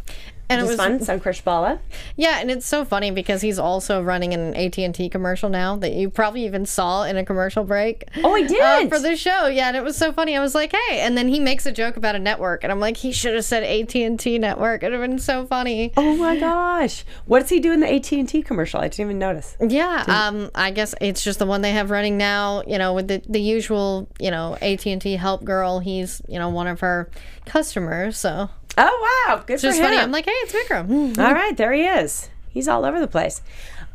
And 0.53 0.61
it 0.67 0.69
was 0.69 0.77
fun. 0.77 0.99
Sunkrish 0.99 1.43
Bala. 1.45 1.81
Yeah, 2.17 2.39
and 2.41 2.51
it's 2.51 2.67
so 2.67 2.85
funny 2.85 3.11
because 3.11 3.43
he's 3.43 3.59
also 3.59 4.03
running 4.03 4.35
an 4.35 4.55
AT 4.55 4.79
and 4.79 4.95
T 4.95 5.09
commercial 5.09 5.49
now 5.49 5.77
that 5.77 5.93
you 5.93 6.11
probably 6.11 6.45
even 6.45 6.67
saw 6.67 7.05
in 7.05 7.17
a 7.17 7.25
commercial 7.25 7.65
break. 7.65 8.05
Oh, 8.23 8.35
I 8.35 8.43
did. 8.43 8.61
uh, 8.61 8.89
for 8.89 8.99
the 8.99 9.17
show. 9.17 9.47
Yeah, 9.47 9.69
and 9.69 9.77
it 9.77 9.83
was 9.85 9.97
so 9.97 10.13
funny. 10.13 10.37
I 10.37 10.41
was 10.41 10.55
like, 10.55 10.73
hey, 10.89 11.01
and 11.01 11.17
then 11.17 11.29
he 11.29 11.41
makes 11.41 11.67
a 11.67 11.73
joke 11.73 11.97
about 11.97 12.15
a 12.15 12.19
network, 12.19 12.63
and 12.65 12.73
I'm 12.73 12.81
like, 12.81 12.97
he 12.97 13.13
should 13.13 13.35
have 13.35 13.45
said 13.45 13.63
AT 13.65 13.95
and 13.95 14.19
T 14.19 14.39
network. 14.39 14.83
It'd 14.83 14.99
have 14.99 15.09
been 15.09 15.19
so 15.19 15.47
funny. 15.47 15.93
oh 15.97 16.17
my 16.17 16.39
gosh. 16.39 17.05
What 17.27 17.41
does 17.41 17.51
he 17.51 17.61
do 17.61 17.73
in 17.73 17.81
the 17.81 17.93
AT&T 17.93 18.43
commercial? 18.43 18.81
I 18.81 18.89
didn't 18.89 19.01
even 19.01 19.19
notice. 19.19 19.57
Yeah, 19.61 20.05
um, 20.07 20.51
I 20.55 20.71
guess 20.71 20.95
it's 21.01 21.23
just 21.23 21.39
the 21.39 21.47
one 21.47 21.63
they 21.63 21.73
have 21.73 21.91
running 21.91 22.17
now. 22.19 22.63
You 22.67 22.79
know, 22.79 22.93
with 22.93 23.09
the 23.09 23.23
the 23.29 23.41
usual, 23.41 24.09
you 24.19 24.31
know, 24.31 24.57
AT 24.61 24.87
and 24.87 25.01
T 25.01 25.17
help 25.17 25.45
girl. 25.45 25.79
He's 25.79 26.21
you 26.29 26.39
know 26.39 26.49
one 26.49 26.67
of 26.67 26.81
her 26.81 27.11
customers, 27.47 28.17
so 28.17 28.49
Oh, 28.79 29.27
wow. 29.29 29.43
Good 29.47 29.55
it's 29.55 29.63
for 29.63 29.69
just 29.69 29.79
him. 29.79 29.85
funny. 29.87 29.99
I'm 29.99 30.13
like, 30.13 30.25
hey, 30.25 30.31
it's 30.33 30.53
Vikram. 30.53 31.19
All 31.25 31.33
right, 31.35 31.57
there 31.57 31.73
he 31.73 31.83
is. 31.83 32.29
He's 32.49 32.69
all 32.69 32.85
over 32.85 33.01
the 33.01 33.09
place. 33.09 33.41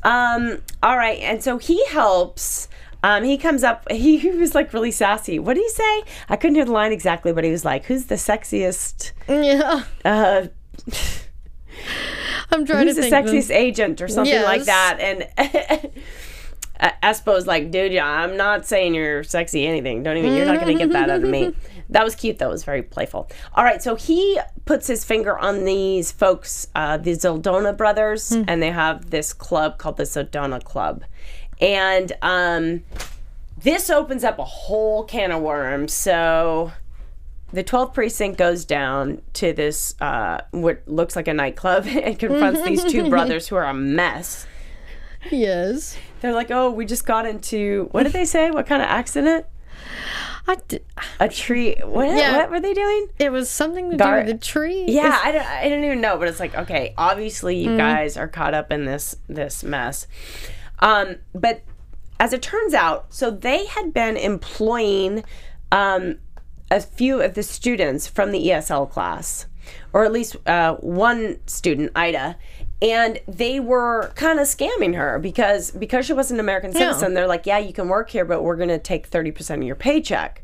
Um, 0.04 0.62
all 0.82 0.98
right, 0.98 1.20
and 1.20 1.44
so 1.44 1.58
he 1.60 1.86
helps. 1.88 2.68
Um, 3.04 3.24
he 3.24 3.38
comes 3.38 3.64
up. 3.64 3.86
He, 3.92 4.18
he 4.18 4.30
was 4.32 4.56
like 4.56 4.74
really 4.74 4.92
sassy. 4.92 5.38
What 5.40 5.54
did 5.56 5.62
he 5.64 5.70
say? 5.70 6.04
I 6.30 6.36
couldn't 6.38 6.56
hear 6.56 6.66
the 6.66 6.72
line 6.72 6.92
exactly, 6.92 7.32
but 7.34 7.44
he 7.44 7.52
was 7.52 7.64
like, 7.66 7.86
"Who's 7.86 8.06
the 8.06 8.16
sexiest? 8.16 9.12
yeah, 9.28 9.84
Uh, 10.06 10.48
I'm 12.52 12.66
trying 12.66 12.88
who's 12.88 12.96
to 12.96 13.02
the 13.02 13.10
sexiest 13.10 13.54
agent 13.54 14.02
or 14.02 14.08
something 14.08 14.42
like 14.44 14.64
that?" 14.64 14.98
And 15.00 15.92
Espo's 17.04 17.48
like, 17.48 17.72
"Dude, 17.72 17.92
yeah, 17.92 18.06
I'm 18.08 18.38
not 18.38 18.66
saying 18.66 18.96
you're 18.96 19.24
sexy 19.24 19.66
anything. 19.66 20.04
Don't 20.04 20.18
even. 20.18 20.34
You're 20.34 20.46
not 20.46 20.60
gonna 20.60 20.76
get 20.76 20.92
that 20.92 21.10
out 21.10 21.24
of 21.24 21.30
me." 21.30 21.54
That 21.90 22.04
was 22.04 22.16
cute 22.16 22.38
though. 22.38 22.48
It 22.50 22.52
was 22.52 22.64
very 22.64 22.84
playful. 22.84 23.30
All 23.56 23.64
right, 23.64 23.82
so 23.82 23.96
he 23.96 24.40
puts 24.66 24.88
his 24.88 25.06
finger 25.06 25.38
on 25.38 25.64
these 25.64 26.12
folks, 26.12 26.68
uh, 26.76 26.98
the 26.98 27.12
Zoldona 27.12 27.76
brothers, 27.76 28.32
and 28.32 28.62
they 28.62 28.72
have 28.72 29.10
this 29.10 29.34
club 29.34 29.78
called 29.78 29.98
the 29.98 30.04
Zoldona 30.04 30.64
Club, 30.64 31.04
and 31.62 32.12
um, 32.22 32.84
this 33.58 33.90
opens 33.90 34.24
up 34.24 34.38
a 34.40 34.44
whole 34.46 35.04
can 35.06 35.32
of 35.32 35.42
worms. 35.42 35.94
So 35.94 36.72
the 37.54 37.64
12th 37.64 37.94
precinct 37.94 38.38
goes 38.38 38.66
down 38.66 39.22
to 39.34 39.54
this 39.54 39.96
uh, 40.02 40.42
what 40.52 40.84
looks 40.86 41.16
like 41.16 41.28
a 41.30 41.34
nightclub 41.34 41.86
and 41.88 42.20
confronts 42.20 42.62
these 42.64 42.84
two 42.84 43.10
brothers 43.16 43.48
who 43.48 43.56
are 43.56 43.66
a 43.66 43.74
mess. 43.74 44.46
Yes, 45.32 45.98
They're 46.22 46.34
like, 46.34 46.52
"Oh, 46.52 46.72
we 46.72 46.86
just 46.86 47.06
got 47.06 47.26
into 47.26 47.88
what 47.92 48.04
did 48.04 48.14
they 48.14 48.26
say? 48.26 48.52
What 48.52 48.68
kind 48.68 48.82
of 48.82 48.88
accident? 48.88 49.46
D- 50.68 50.80
A 51.20 51.28
tree? 51.30 51.76
What? 51.84 52.16
Yeah. 52.18 52.38
What 52.38 52.52
were 52.52 52.60
they 52.60 52.74
doing? 52.74 53.08
it 53.20 53.32
was 53.32 53.50
something 53.50 53.92
to 53.92 53.98
Gar- 53.98 54.22
do 54.24 54.28
with 54.32 54.40
the 54.42 54.46
tree. 54.46 54.86
Yeah, 54.88 55.20
I 55.24 55.32
don't. 55.32 55.46
I 55.46 55.70
don't 55.70 55.84
even 55.84 56.02
know. 56.02 56.18
But 56.18 56.28
it's 56.30 56.40
like, 56.40 56.56
okay, 56.56 56.94
obviously 56.98 57.56
Mm-hmm. 57.64 57.72
you 57.72 57.78
guys 57.78 58.18
are 58.18 58.28
caught 58.28 58.54
up 58.54 58.72
in 58.72 58.86
this 58.86 59.16
this 59.28 59.64
mess. 59.64 60.08
Um, 60.80 61.16
but 61.34 61.62
as 62.20 62.34
it 62.34 62.42
turns 62.42 62.74
out, 62.74 63.14
so 63.14 63.30
they 63.32 63.66
had 63.66 63.94
been 63.94 64.18
employing 64.18 65.24
um, 65.72 66.18
a 66.72 66.82
few 66.82 67.22
of 67.22 67.34
the 67.34 67.44
students 67.44 68.08
from 68.08 68.32
the 68.32 68.48
ESL 68.48 68.90
class, 68.90 69.46
or 69.94 70.04
at 70.06 70.12
least 70.12 70.36
uh, 70.48 70.76
one 70.76 71.40
student, 71.48 71.92
Ida. 71.96 72.38
And 72.82 73.20
they 73.28 73.60
were 73.60 74.12
kind 74.16 74.40
of 74.40 74.46
scamming 74.46 74.96
her 74.96 75.18
because 75.18 75.72
because 75.72 76.06
she 76.06 76.14
was 76.14 76.30
an 76.30 76.40
American 76.40 76.72
citizen. 76.74 77.16
They're 77.16 77.28
like, 77.28 77.48
yeah, 77.48 77.58
you 77.58 77.74
can 77.74 77.90
work 77.90 78.12
here, 78.12 78.24
but 78.24 78.44
we're 78.44 78.56
going 78.56 78.70
to 78.70 78.78
take 78.78 79.08
thirty 79.08 79.32
percent 79.32 79.62
of 79.62 79.68
your 79.68 79.76
paycheck. 79.76 80.44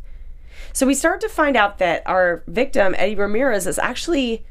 So 0.71 0.87
we 0.87 0.95
start 0.95 1.21
to 1.21 1.29
find 1.29 1.55
out 1.55 1.77
that 1.77 2.01
our 2.07 2.43
victim, 2.47 2.95
Eddie 2.97 3.15
Ramirez, 3.15 3.67
is 3.67 3.77
actually 3.77 4.45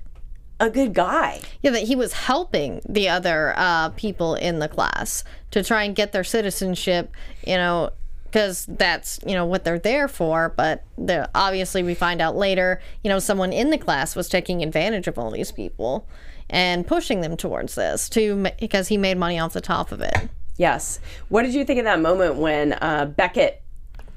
a 0.61 0.71
good 0.71 0.95
guy. 0.95 1.41
Yeah, 1.61 1.73
that 1.73 1.83
he 1.83 1.97
was 1.97 2.13
helping 2.13 2.81
the 2.89 3.09
other 3.09 3.53
uh, 3.57 3.89
people 3.91 4.37
in 4.37 4.61
the 4.61 4.69
class 4.69 5.25
to 5.51 5.65
try 5.65 5.83
and 5.83 5.97
get 5.97 6.13
their 6.13 6.23
citizenship, 6.23 7.11
you 7.45 7.57
know, 7.57 7.91
because 8.27 8.67
that's 8.67 9.19
you 9.27 9.35
know 9.35 9.45
what 9.45 9.65
they're 9.65 9.81
there 9.81 10.07
for. 10.07 10.51
But 10.57 10.85
the 10.97 11.29
obviously 11.35 11.83
we 11.83 11.95
find 11.95 12.21
out 12.21 12.37
later, 12.37 12.81
you 13.03 13.09
know, 13.09 13.19
someone 13.19 13.53
in 13.53 13.71
the 13.71 13.79
class 13.79 14.15
was 14.15 14.29
taking 14.29 14.63
advantage 14.63 15.09
of 15.09 15.19
all 15.19 15.33
these 15.33 15.51
people 15.51 16.07
and 16.53 16.87
pushing 16.87 17.21
them 17.23 17.37
towards 17.37 17.75
this 17.75 18.09
to 18.11 18.47
because 18.61 18.87
he 18.89 18.97
made 18.97 19.17
money 19.19 19.39
off 19.41 19.53
the 19.55 19.61
top 19.61 19.91
of 19.91 20.01
it. 20.01 20.29
Yes. 20.59 21.01
What 21.29 21.43
did 21.43 21.55
you 21.55 21.65
think 21.65 21.79
of 21.81 21.85
that 21.87 21.99
moment 22.01 22.37
when 22.37 22.75
uh, 22.75 23.07
Beckett 23.07 23.63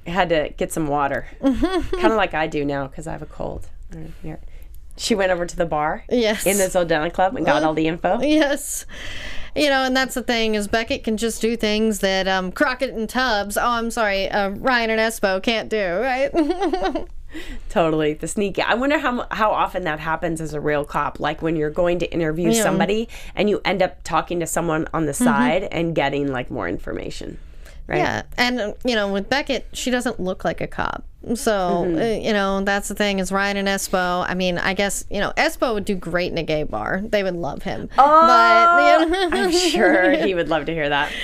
had 0.06 0.30
to 0.30 0.50
get 0.58 0.72
some 0.72 0.86
water? 0.88 1.26
kind 1.42 2.06
of 2.06 2.14
like 2.18 2.34
I 2.36 2.46
do 2.46 2.64
now 2.66 2.86
because 2.88 3.08
I 3.08 3.14
have 3.14 3.22
a 3.24 3.26
cold. 3.26 3.68
I 3.90 3.94
don't 3.94 4.04
know 4.04 4.10
if 4.20 4.24
you're- 4.26 4.38
She 4.98 5.16
went 5.16 5.32
over 5.32 5.46
to 5.46 5.56
the 5.56 5.66
bar 5.66 6.04
Yes. 6.10 6.46
in 6.46 6.58
the 6.58 6.66
Zodena 6.66 7.12
Club 7.12 7.36
and 7.36 7.46
got 7.46 7.64
all 7.64 7.74
the 7.74 7.88
info. 7.94 8.20
Yes. 8.22 8.86
You 9.56 9.70
know, 9.70 9.84
and 9.86 9.96
that's 9.96 10.14
the 10.16 10.22
thing 10.22 10.56
is 10.56 10.68
Beckett 10.68 11.06
can 11.06 11.16
just 11.16 11.42
do 11.42 11.56
things 11.56 12.00
that 12.00 12.28
um, 12.28 12.52
Crockett 12.52 12.94
and 12.94 13.08
Tubbs, 13.08 13.56
oh, 13.56 13.66
I'm 13.66 13.90
sorry, 13.90 14.30
uh, 14.30 14.50
Ryan 14.50 14.90
and 14.90 15.00
Espo 15.00 15.42
can't 15.42 15.70
do, 15.70 15.78
right? 16.02 16.30
Totally, 17.70 18.14
the 18.14 18.28
sneaky. 18.28 18.62
I 18.62 18.74
wonder 18.76 18.98
how 18.98 19.28
how 19.32 19.52
often 19.52 19.84
that 19.84 20.00
happens 20.00 20.42
as 20.42 20.54
a 20.54 20.62
real 20.62 20.86
cop. 20.86 21.20
Like 21.20 21.42
when 21.42 21.56
you're 21.56 21.70
going 21.70 22.00
to 22.00 22.12
interview 22.12 22.52
Yeah. 22.52 22.64
somebody 22.64 23.10
and 23.36 23.50
you 23.50 23.62
end 23.66 23.82
up 23.82 24.04
talking 24.04 24.40
to 24.40 24.48
someone 24.48 24.88
on 24.94 25.06
the 25.06 25.14
side 25.14 25.64
and 25.72 25.94
getting 25.96 26.32
like 26.32 26.50
more 26.52 26.68
information. 26.68 27.38
Right? 27.88 27.98
yeah. 28.00 28.24
And, 28.36 28.60
uh, 28.60 28.74
you 28.84 28.96
know, 28.96 29.14
with 29.14 29.30
Beckett, 29.30 29.68
she 29.74 29.92
doesn't 29.92 30.20
look 30.20 30.44
like 30.44 30.60
a 30.60 30.66
cop. 30.66 31.04
So, 31.36 31.52
Mm-hmm. 31.86 31.98
uh, 32.02 32.26
you 32.28 32.34
know, 32.34 32.64
that's 32.64 32.88
the 32.88 32.96
thing 32.96 33.20
is 33.20 33.32
Ryan 33.32 33.58
and 33.58 33.68
Espo. 33.68 34.26
I 34.28 34.34
mean, 34.34 34.58
I 34.58 34.74
guess, 34.74 35.06
you 35.12 35.20
know, 35.20 35.34
Espo 35.38 35.76
would 35.76 35.86
do 35.86 35.94
great 35.94 36.32
in 36.32 36.38
a 36.40 36.44
gay 36.44 36.64
bar. 36.64 37.02
They 37.04 37.22
would 37.22 37.36
love 37.36 37.62
him. 37.62 37.90
Oh, 37.96 38.28
but, 38.28 39.06
you 39.06 39.10
know, 39.12 39.30
I'm 39.32 39.52
sure 39.52 40.12
he 40.14 40.34
would 40.34 40.50
love 40.50 40.66
to 40.66 40.74
hear 40.74 40.90
that. 40.90 41.12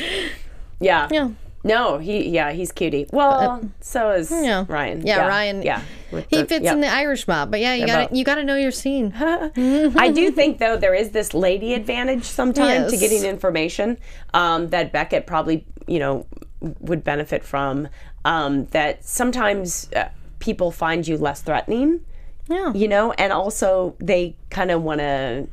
Yeah. 0.80 1.08
Yeah. 1.12 1.30
No, 1.64 2.00
he 2.00 2.30
yeah, 2.30 2.52
he's 2.52 2.72
cutie. 2.72 3.08
Well, 3.12 3.62
so 3.82 4.12
is 4.12 4.32
yeah. 4.32 4.66
Ryan. 4.68 5.06
Yeah, 5.06 5.28
Ryan. 5.28 5.62
Yeah. 5.62 5.82
he 6.30 6.44
fits 6.44 6.66
yeah. 6.66 6.74
in 6.74 6.82
the 6.82 6.88
Irish 6.88 7.28
mob. 7.28 7.52
But 7.52 7.60
yeah, 7.60 7.76
you 7.76 7.86
got 7.86 8.10
to 8.10 8.16
you 8.16 8.24
got 8.24 8.36
to 8.36 8.44
know 8.44 8.56
your 8.56 8.72
scene. 8.72 9.14
I 9.18 10.12
do 10.14 10.32
think 10.32 10.58
though 10.58 10.78
there 10.78 10.96
is 10.96 11.12
this 11.12 11.34
lady 11.34 11.74
advantage 11.74 12.24
sometimes 12.24 12.92
to 12.92 12.98
getting 12.98 13.24
information 13.24 13.98
um, 14.34 14.70
that 14.70 14.92
Beckett 14.92 15.28
probably 15.28 15.66
you 15.88 16.00
know 16.00 16.26
would 16.62 17.04
benefit 17.04 17.44
from. 17.44 17.88
Um, 18.24 18.66
that 18.68 19.04
sometimes 19.04 19.90
uh, 19.96 20.10
people 20.40 20.72
find 20.72 21.08
you 21.08 21.18
less 21.18 21.42
threatening, 21.42 22.02
Yeah. 22.48 22.72
you 22.74 22.88
know, 22.88 23.14
and 23.14 23.34
also 23.34 23.96
they 24.00 24.36
kind 24.52 24.70
of 24.70 24.84
want 24.84 25.00
to 25.00 25.48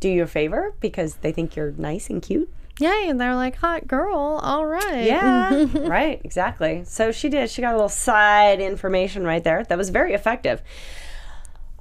do 0.00 0.08
you 0.08 0.24
a 0.24 0.26
favor 0.26 0.74
because 0.80 1.16
they 1.16 1.30
think 1.30 1.54
you're 1.54 1.72
nice 1.72 2.10
and 2.10 2.20
cute. 2.20 2.50
Yay, 2.80 3.06
and 3.08 3.20
they're 3.20 3.36
like, 3.36 3.56
hot 3.56 3.86
girl, 3.86 4.40
all 4.42 4.66
right. 4.66 5.04
Yeah, 5.04 5.66
right, 5.74 6.20
exactly. 6.24 6.82
So 6.84 7.12
she 7.12 7.28
did. 7.28 7.50
She 7.50 7.62
got 7.62 7.72
a 7.72 7.76
little 7.76 7.88
side 7.88 8.60
information 8.60 9.24
right 9.24 9.44
there. 9.44 9.64
That 9.64 9.78
was 9.78 9.90
very 9.90 10.12
effective. 10.12 10.60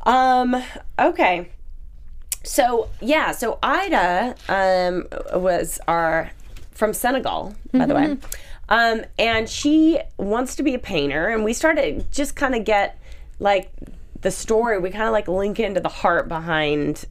Um, 0.06 0.62
okay. 1.00 1.50
So, 2.44 2.90
yeah, 3.02 3.32
so 3.32 3.58
Ida 3.64 4.36
um 4.50 5.08
was 5.40 5.80
our 5.88 6.30
from 6.72 6.94
Senegal, 6.94 7.56
by 7.72 7.86
the 7.86 7.96
way. 7.96 8.18
Um 8.68 9.04
and 9.18 9.48
she 9.50 10.00
wants 10.18 10.56
to 10.58 10.64
be 10.64 10.74
a 10.74 10.80
painter 10.80 11.28
and 11.30 11.46
we 11.46 11.54
started 11.54 12.12
just 12.12 12.36
kind 12.36 12.54
of 12.54 12.66
get 12.66 13.00
like 13.40 13.72
the 14.22 14.32
story, 14.32 14.78
we 14.80 14.90
kind 14.90 15.06
of 15.06 15.14
like 15.14 15.28
link 15.28 15.60
into 15.60 15.80
the 15.80 15.90
heart 15.90 16.28
behind 16.28 17.06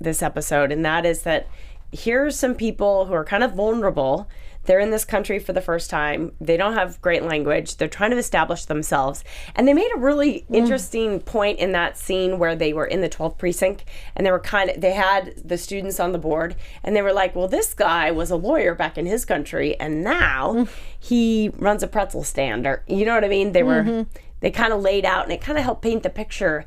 this 0.00 0.22
episode, 0.22 0.72
and 0.72 0.84
that 0.84 1.04
is 1.06 1.22
that 1.22 1.46
here's 1.92 2.38
some 2.38 2.54
people 2.54 3.06
who 3.06 3.14
are 3.14 3.24
kind 3.24 3.42
of 3.42 3.54
vulnerable. 3.54 4.28
They're 4.64 4.78
in 4.78 4.90
this 4.90 5.06
country 5.06 5.38
for 5.38 5.52
the 5.52 5.62
first 5.62 5.88
time. 5.88 6.32
They 6.40 6.56
don't 6.56 6.74
have 6.74 7.00
great 7.00 7.22
language. 7.22 7.76
They're 7.76 7.88
trying 7.88 8.10
to 8.10 8.18
establish 8.18 8.66
themselves. 8.66 9.24
And 9.56 9.66
they 9.66 9.72
made 9.72 9.90
a 9.94 9.98
really 9.98 10.44
mm. 10.50 10.54
interesting 10.54 11.20
point 11.20 11.58
in 11.58 11.72
that 11.72 11.96
scene 11.96 12.38
where 12.38 12.54
they 12.54 12.72
were 12.72 12.84
in 12.84 13.00
the 13.00 13.08
12th 13.08 13.38
precinct 13.38 13.84
and 14.14 14.26
they 14.26 14.30
were 14.30 14.38
kind 14.38 14.70
of, 14.70 14.80
they 14.80 14.92
had 14.92 15.34
the 15.42 15.56
students 15.56 15.98
on 15.98 16.12
the 16.12 16.18
board 16.18 16.56
and 16.84 16.94
they 16.94 17.02
were 17.02 17.12
like, 17.12 17.34
well, 17.34 17.48
this 17.48 17.72
guy 17.72 18.10
was 18.10 18.30
a 18.30 18.36
lawyer 18.36 18.74
back 18.74 18.98
in 18.98 19.06
his 19.06 19.24
country 19.24 19.78
and 19.80 20.04
now 20.04 20.52
mm. 20.52 20.68
he 20.98 21.50
runs 21.56 21.82
a 21.82 21.88
pretzel 21.88 22.22
stand 22.22 22.66
or, 22.66 22.84
you 22.86 23.06
know 23.06 23.14
what 23.14 23.24
I 23.24 23.28
mean? 23.28 23.52
They 23.52 23.62
were, 23.62 23.82
mm-hmm. 23.82 24.10
they 24.40 24.50
kind 24.50 24.74
of 24.74 24.82
laid 24.82 25.06
out 25.06 25.24
and 25.24 25.32
it 25.32 25.40
kind 25.40 25.56
of 25.56 25.64
helped 25.64 25.82
paint 25.82 26.02
the 26.02 26.10
picture 26.10 26.66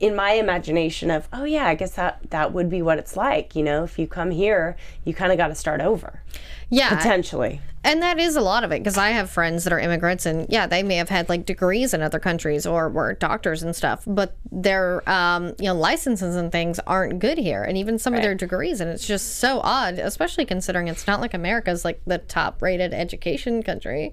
in 0.00 0.14
my 0.14 0.32
imagination 0.32 1.10
of 1.10 1.28
oh 1.32 1.44
yeah 1.44 1.66
i 1.66 1.74
guess 1.74 1.92
that 1.92 2.18
that 2.30 2.52
would 2.52 2.68
be 2.70 2.80
what 2.80 2.98
it's 2.98 3.16
like 3.16 3.54
you 3.56 3.62
know 3.62 3.84
if 3.84 3.98
you 3.98 4.06
come 4.06 4.30
here 4.30 4.76
you 5.04 5.12
kind 5.12 5.30
of 5.32 5.38
got 5.38 5.48
to 5.48 5.54
start 5.54 5.80
over 5.80 6.22
Yeah. 6.70 6.96
potentially 6.96 7.60
And 7.86 8.00
that 8.00 8.18
is 8.18 8.34
a 8.34 8.40
lot 8.40 8.64
of 8.64 8.72
it 8.72 8.80
because 8.80 8.96
I 8.96 9.10
have 9.10 9.28
friends 9.28 9.64
that 9.64 9.72
are 9.74 9.78
immigrants 9.78 10.24
and 10.24 10.46
yeah, 10.48 10.66
they 10.66 10.82
may 10.82 10.96
have 10.96 11.10
had 11.10 11.28
like 11.28 11.44
degrees 11.44 11.92
in 11.92 12.00
other 12.00 12.18
countries 12.18 12.64
or 12.66 12.88
were 12.88 13.12
doctors 13.12 13.62
and 13.62 13.76
stuff, 13.76 14.04
but 14.06 14.36
their 14.50 15.06
um, 15.06 15.52
you 15.58 15.66
know 15.66 15.74
licenses 15.74 16.34
and 16.34 16.50
things 16.50 16.80
aren't 16.86 17.18
good 17.18 17.36
here, 17.36 17.62
and 17.62 17.76
even 17.76 17.98
some 17.98 18.14
of 18.14 18.22
their 18.22 18.34
degrees, 18.34 18.80
and 18.80 18.88
it's 18.90 19.06
just 19.06 19.36
so 19.36 19.60
odd, 19.62 19.98
especially 19.98 20.46
considering 20.46 20.88
it's 20.88 21.06
not 21.06 21.20
like 21.20 21.34
America's 21.34 21.84
like 21.84 22.00
the 22.06 22.16
top 22.16 22.62
rated 22.62 22.94
education 22.94 23.62
country. 23.62 24.10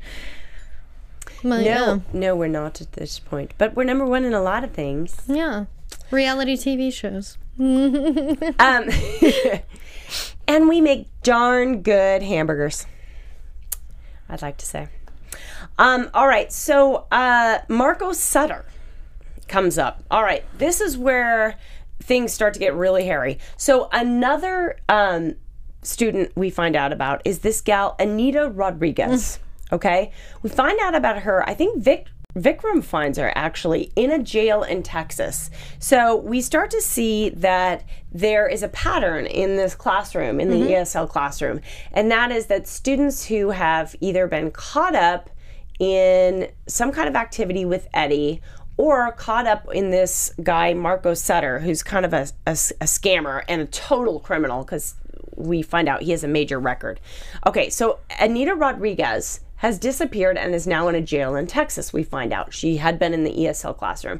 But, 1.44 1.64
no 1.64 2.04
no 2.14 2.36
we're 2.36 2.48
not 2.48 2.82
at 2.82 2.94
this 2.94 3.20
point 3.20 3.54
but 3.58 3.76
we're 3.76 3.84
number 3.84 4.06
one 4.06 4.24
in 4.24 4.34
a 4.34 4.42
lot 4.42 4.64
of 4.64 4.72
things 4.72 5.16
yeah, 5.28 5.36
yeah, 5.36 5.66
reality 6.12 6.56
TV 6.56 6.92
shows. 6.94 7.38
um 7.60 8.90
and 10.48 10.68
we 10.68 10.82
make 10.82 11.08
darn 11.24 11.82
good 11.82 12.24
hamburgers 12.24 12.86
i'd 14.30 14.42
like 14.42 14.58
to 14.58 14.66
say 14.66 14.88
um 15.78 16.10
all 16.14 16.28
right 16.28 16.52
so 16.52 17.08
uh 17.12 17.60
marco 17.68 18.14
sutter 18.14 18.66
comes 19.52 19.78
up. 19.78 20.04
All 20.10 20.24
right, 20.24 20.44
this 20.58 20.82
is 20.82 20.98
where 20.98 21.60
things 22.02 22.34
start 22.34 22.56
to 22.56 22.60
get 22.60 22.74
really 22.74 23.06
hairy. 23.06 23.38
So 23.58 23.90
another 23.92 24.80
um, 24.90 25.36
student 25.84 26.32
we 26.36 26.50
find 26.50 26.76
out 26.76 26.92
about 26.92 27.22
is 27.26 27.40
this 27.40 27.62
gal 27.62 27.96
Anita 28.00 28.50
Rodriguez. 28.50 29.38
Okay, 29.72 30.12
we 30.42 30.50
find 30.50 30.80
out 30.82 30.96
about 30.96 31.20
her. 31.20 31.48
I 31.48 31.54
think 31.54 31.82
Vic. 31.82 32.08
Vikram 32.36 32.82
finds 32.82 33.18
her 33.18 33.34
actually 33.36 33.92
in 33.98 34.10
a 34.10 34.18
jail 34.18 34.64
in 34.64 34.84
Texas. 34.84 35.50
So 35.80 36.16
we 36.16 36.40
start 36.40 36.72
to 36.72 36.80
see 36.80 37.28
that 37.32 37.84
there 38.10 38.48
is 38.48 38.64
a 38.64 38.70
pattern 38.70 39.26
in 39.26 39.58
this 39.58 39.76
classroom, 39.76 40.40
in 40.40 40.50
the 40.50 40.56
mm-hmm. 40.56 40.70
ESL 40.70 41.10
classroom, 41.10 41.60
and 41.92 42.10
that 42.10 42.32
is 42.32 42.46
that 42.46 42.70
students 42.70 43.26
who 43.26 43.50
have 43.50 43.98
either 44.00 44.28
been 44.28 44.52
caught 44.52 44.96
up 44.96 45.30
in 45.78 46.50
some 46.68 46.92
kind 46.92 47.10
of 47.10 47.16
activity 47.16 47.66
with 47.66 47.88
Eddie 47.94 48.42
or 48.78 49.12
caught 49.14 49.46
up 49.46 49.68
in 49.74 49.90
this 49.90 50.34
guy, 50.42 50.74
Marco 50.74 51.14
Sutter, 51.14 51.60
who's 51.60 51.84
kind 51.84 52.06
of 52.06 52.14
a, 52.14 52.28
a, 52.48 52.52
a 52.52 52.86
scammer 52.86 53.44
and 53.50 53.62
a 53.62 53.66
total 53.66 54.20
criminal 54.20 54.64
because 54.64 54.96
we 55.36 55.62
find 55.62 55.90
out 55.90 56.02
he 56.02 56.12
has 56.12 56.24
a 56.24 56.28
major 56.28 56.60
record. 56.60 57.00
Okay, 57.46 57.70
so 57.70 58.00
Anita 58.20 58.56
Rodriguez 58.56 59.42
has 59.62 59.78
disappeared 59.78 60.40
and 60.40 60.56
is 60.56 60.66
now 60.66 60.88
in 60.88 60.96
a 60.96 61.02
jail 61.02 61.36
in 61.36 61.46
Texas, 61.46 61.94
we 61.94 62.02
find 62.02 62.34
out. 62.34 62.52
She 62.52 62.78
had 62.78 62.98
been 62.98 63.14
in 63.14 63.24
the 63.24 63.32
ESL 63.32 63.78
classroom. 63.78 64.20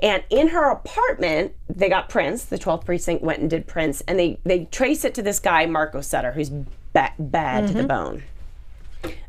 And 0.00 0.22
in 0.30 0.46
her 0.46 0.70
apartment, 0.70 1.54
they 1.68 1.88
got 1.88 2.08
prints, 2.08 2.44
the 2.44 2.56
12th 2.56 2.84
precinct 2.84 3.20
went 3.20 3.40
and 3.40 3.50
did 3.50 3.66
prints, 3.66 4.00
and 4.06 4.16
they, 4.16 4.38
they 4.44 4.66
trace 4.66 5.04
it 5.04 5.12
to 5.14 5.22
this 5.22 5.40
guy, 5.40 5.66
Marco 5.66 6.00
Sutter, 6.02 6.30
who's 6.30 6.50
ba- 6.50 7.14
bad 7.18 7.66
to 7.66 7.72
the 7.72 7.80
mm-hmm. 7.80 7.88
bone. 7.88 8.22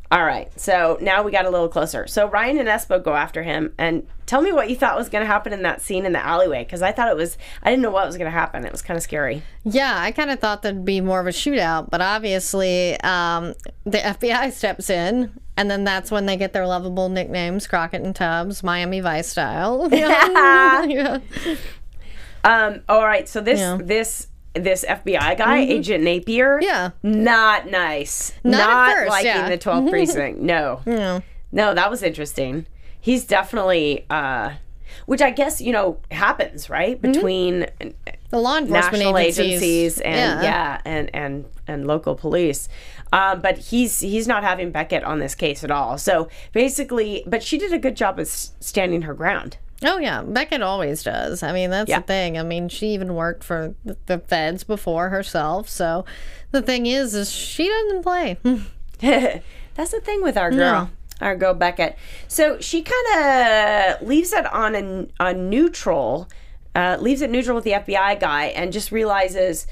All 0.10 0.24
right, 0.24 0.50
so 0.58 0.98
now 1.02 1.22
we 1.22 1.34
got 1.34 1.46
a 1.46 1.50
little 1.50 1.68
closer. 1.68 2.08
So 2.08 2.30
Ryan 2.30 2.60
and 2.60 2.70
Espo 2.70 3.04
go 3.04 3.16
after 3.16 3.44
him, 3.44 3.74
and 3.78 4.08
tell 4.26 4.42
me 4.42 4.54
what 4.54 4.70
you 4.70 4.76
thought 4.78 4.98
was 4.98 5.10
going 5.10 5.22
to 5.22 5.28
happen 5.28 5.52
in 5.52 5.64
that 5.64 5.82
scene 5.82 6.06
in 6.06 6.14
the 6.14 6.26
alleyway, 6.26 6.64
because 6.64 6.82
I 6.82 6.94
thought 6.94 7.10
it 7.10 7.18
was, 7.18 7.38
I 7.62 7.72
didn't 7.72 7.84
know 7.84 7.92
what 7.92 8.06
was 8.06 8.16
going 8.16 8.32
to 8.32 8.32
happen. 8.32 8.66
It 8.66 8.72
was 8.72 8.82
kind 8.82 8.96
of 8.96 9.04
scary. 9.04 9.44
Yeah, 9.66 10.00
I 10.00 10.12
kind 10.12 10.32
of 10.32 10.40
thought 10.40 10.62
there'd 10.62 10.86
be 10.86 11.02
more 11.02 11.20
of 11.20 11.28
a 11.28 11.32
shootout, 11.32 11.90
but 11.90 12.00
obviously 12.00 12.98
um, 13.02 13.54
the 13.84 13.98
FBI 13.98 14.52
steps 14.54 14.90
in, 14.90 15.38
and 15.58 15.70
then 15.70 15.84
that's 15.84 16.10
when 16.10 16.26
they 16.26 16.38
get 16.38 16.54
their 16.54 16.66
lovable 16.66 17.10
nicknames, 17.10 17.68
Crockett 17.68 18.02
and 18.02 18.16
Tubbs, 18.16 18.64
Miami 18.64 19.02
Vice 19.02 19.28
style. 19.28 19.90
yeah. 19.92 21.20
Um, 22.46 22.82
all 22.88 23.04
right, 23.04 23.28
so 23.28 23.42
this 23.42 23.60
Yeah. 23.60 23.78
This 23.82 24.28
this 24.64 24.86
FBI 24.88 25.38
guy, 25.38 25.60
Agent 25.60 26.04
Napier, 26.04 26.60
Yeah. 26.62 26.92
not 27.04 27.70
nice, 27.70 28.34
Not 28.44 28.92
first, 28.92 29.10
liking 29.10 29.28
yeah. 29.28 29.50
the 29.50 29.58
12th 29.58 29.90
precinct. 29.90 30.40
No, 30.40 30.82
Yeah. 30.86 31.20
no, 31.52 31.74
that 31.74 31.90
was 31.90 32.04
interesting. 32.04 32.66
He's 33.00 33.26
definitely, 33.26 34.06
uh, 34.10 34.52
which 35.06 35.22
I 35.22 35.30
guess 35.32 35.62
you 35.62 35.72
know 35.72 36.00
happens 36.12 36.70
right 36.70 37.00
Mm-hmm. 37.02 37.12
between 37.12 37.66
The 38.30 38.40
law 38.40 38.58
enforcement 38.58 38.94
national 38.94 39.18
agencies, 39.18 39.48
agencies 39.48 40.00
and 40.02 40.44
yeah. 40.44 40.82
and 40.86 41.10
and 41.14 41.46
and 41.68 41.88
local 41.88 42.16
police. 42.16 42.68
Um, 43.14 43.40
but 43.42 43.58
he's 43.58 44.02
he's 44.02 44.28
not 44.28 44.44
having 44.44 44.72
Beckett 44.72 45.04
on 45.04 45.20
this 45.20 45.34
case 45.36 45.64
at 45.64 45.72
all. 45.72 45.98
So 45.98 46.28
basically, 46.52 47.24
but 47.26 47.42
she 47.44 47.58
did 47.58 47.72
a 47.72 47.80
good 47.80 47.96
job 47.96 48.20
of 48.20 48.28
standing 48.28 49.04
her 49.04 49.14
ground. 49.14 49.58
Oh 49.84 50.00
yeah, 50.00 50.24
Beckett 50.24 50.62
always 50.64 51.04
does. 51.04 51.44
I 51.44 51.52
mean, 51.54 51.70
that's 51.70 51.90
Yeah. 51.90 52.00
the 52.00 52.06
thing. 52.08 52.38
I 52.38 52.44
mean, 52.44 52.68
she 52.70 52.88
even 52.90 53.14
worked 53.14 53.44
for 53.44 53.76
the- 54.06 54.20
feds 54.20 54.64
before 54.64 55.10
herself. 55.10 55.70
So 55.70 56.04
the 56.52 56.62
thing 56.64 56.86
is, 56.88 57.14
is 57.14 57.32
she 57.32 57.68
doesn't 57.70 58.02
play. 58.04 58.38
That's 59.00 59.92
the 59.92 60.02
thing 60.02 60.24
with 60.24 60.38
our 60.38 60.50
girl. 60.50 60.90
our 61.22 61.36
girl 61.36 61.54
Beckett. 61.54 61.96
So 62.28 62.60
she 62.60 62.82
kind 62.84 64.00
of 64.02 64.08
leaves 64.08 64.34
it 64.34 64.46
on 64.52 64.76
a, 64.76 65.08
a 65.20 65.34
neutral, 65.36 66.28
uh, 66.74 66.98
leaves 67.00 67.22
it 67.22 67.30
neutral 67.30 67.54
with 67.56 67.64
the 67.64 67.74
FBI 67.74 68.20
guy, 68.20 68.46
and 68.48 68.74
just 68.74 68.92
realizes, 68.92 69.68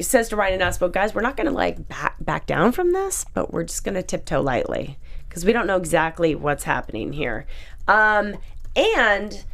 says 0.00 0.28
to 0.30 0.36
Ryan 0.36 0.54
and 0.54 0.62
us, 0.64 0.76
but 0.76 0.92
guys, 0.92 1.14
we're 1.14 1.22
not 1.22 1.36
going 1.38 1.46
to 1.46 1.52
like 1.52 1.88
back, 1.88 2.16
back 2.20 2.46
down 2.46 2.72
from 2.72 2.92
this, 2.92 3.24
but 3.32 3.52
we're 3.52 3.64
just 3.64 3.84
going 3.84 3.94
to 3.94 4.02
tiptoe 4.02 4.42
lightly 4.42 4.98
because 5.28 5.46
we 5.46 5.52
don't 5.54 5.66
know 5.66 5.76
exactly 5.78 6.34
what's 6.34 6.64
happening 6.64 7.14
here. 7.14 7.46
Um, 7.88 8.36
and 8.76 9.44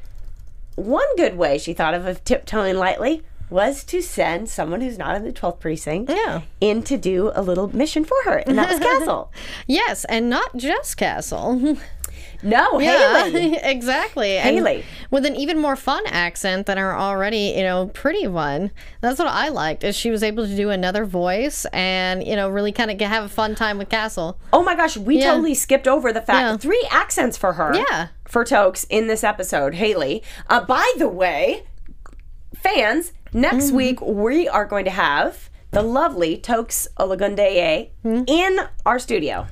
one 0.77 1.17
good 1.17 1.37
way 1.37 1.59
she 1.59 1.73
thought 1.75 1.95
of 1.95 2.07
of 2.07 2.23
tiptoeing 2.25 2.77
lightly 2.77 3.23
was 3.51 3.83
to 3.83 4.03
send 4.03 4.49
someone 4.49 4.81
who's 4.83 4.99
not 4.99 5.17
in 5.17 5.25
the 5.25 5.33
12th 5.33 5.59
precinct 5.59 6.11
Yeah. 6.11 6.43
in 6.61 6.83
to 6.83 6.99
do 6.99 7.33
a 7.35 7.41
little 7.43 7.75
mission 7.75 8.05
for 8.05 8.17
her, 8.25 8.37
and 8.47 8.59
that 8.59 8.71
was 8.71 8.79
Castle. 8.99 9.33
Yes, 9.67 10.05
and 10.05 10.29
not 10.29 10.55
just 10.57 10.97
Castle. 10.99 11.79
No, 12.43 12.79
Haley. 12.79 13.57
exactly. 13.63 14.37
And 14.39 14.57
Haley. 14.57 14.85
with 15.11 15.25
an 15.27 15.35
even 15.37 15.59
more 15.59 15.77
fun 15.77 16.03
accent 16.07 16.67
than 16.67 16.79
her 16.79 16.95
already, 16.97 17.55
you 17.57 17.63
know, 17.63 17.89
pretty 17.89 18.27
one. 18.27 18.71
That's 19.01 19.19
what 19.19 19.29
I 19.29 19.49
liked 19.49 19.85
is 19.85 19.97
she 19.97 20.11
was 20.11 20.23
able 20.23 20.47
to 20.47 20.55
do 20.57 20.71
another 20.71 21.05
voice 21.05 21.65
and, 21.73 22.27
you 22.27 22.37
know, 22.37 22.49
really 22.49 22.73
kind 22.73 22.91
of 22.91 23.01
have 23.01 23.25
a 23.25 23.29
fun 23.29 23.55
time 23.55 23.79
with 23.79 23.89
Castle. 23.89 24.39
Oh 24.53 24.63
my 24.63 24.75
gosh, 24.75 24.97
we 24.97 25.19
Yeah. 25.19 25.33
totally 25.33 25.55
skipped 25.55 25.89
over 25.89 26.13
the 26.13 26.21
fact 26.23 26.39
Yeah. 26.41 26.57
three 26.57 26.87
accents 26.91 27.37
for 27.37 27.55
her. 27.55 27.75
Yeah. 27.75 28.09
For 28.27 28.45
Toks 28.45 28.85
in 28.91 29.07
this 29.07 29.25
episode, 29.25 29.75
Haley. 29.75 30.23
Uh, 30.49 30.61
by 30.65 30.91
the 30.99 31.09
way, 31.09 31.65
fans, 32.55 33.13
next 33.33 33.67
Mm-hmm. 33.67 33.77
week 33.77 34.01
we 34.01 34.49
are 34.49 34.65
going 34.67 34.85
to 34.85 34.91
have 34.91 35.51
the 35.71 35.83
lovely 35.83 36.39
Toks 36.39 36.89
Olagundoye 36.99 37.91
Hmm? 38.03 38.23
in 38.27 38.61
our 38.87 38.99
studio. 38.99 39.47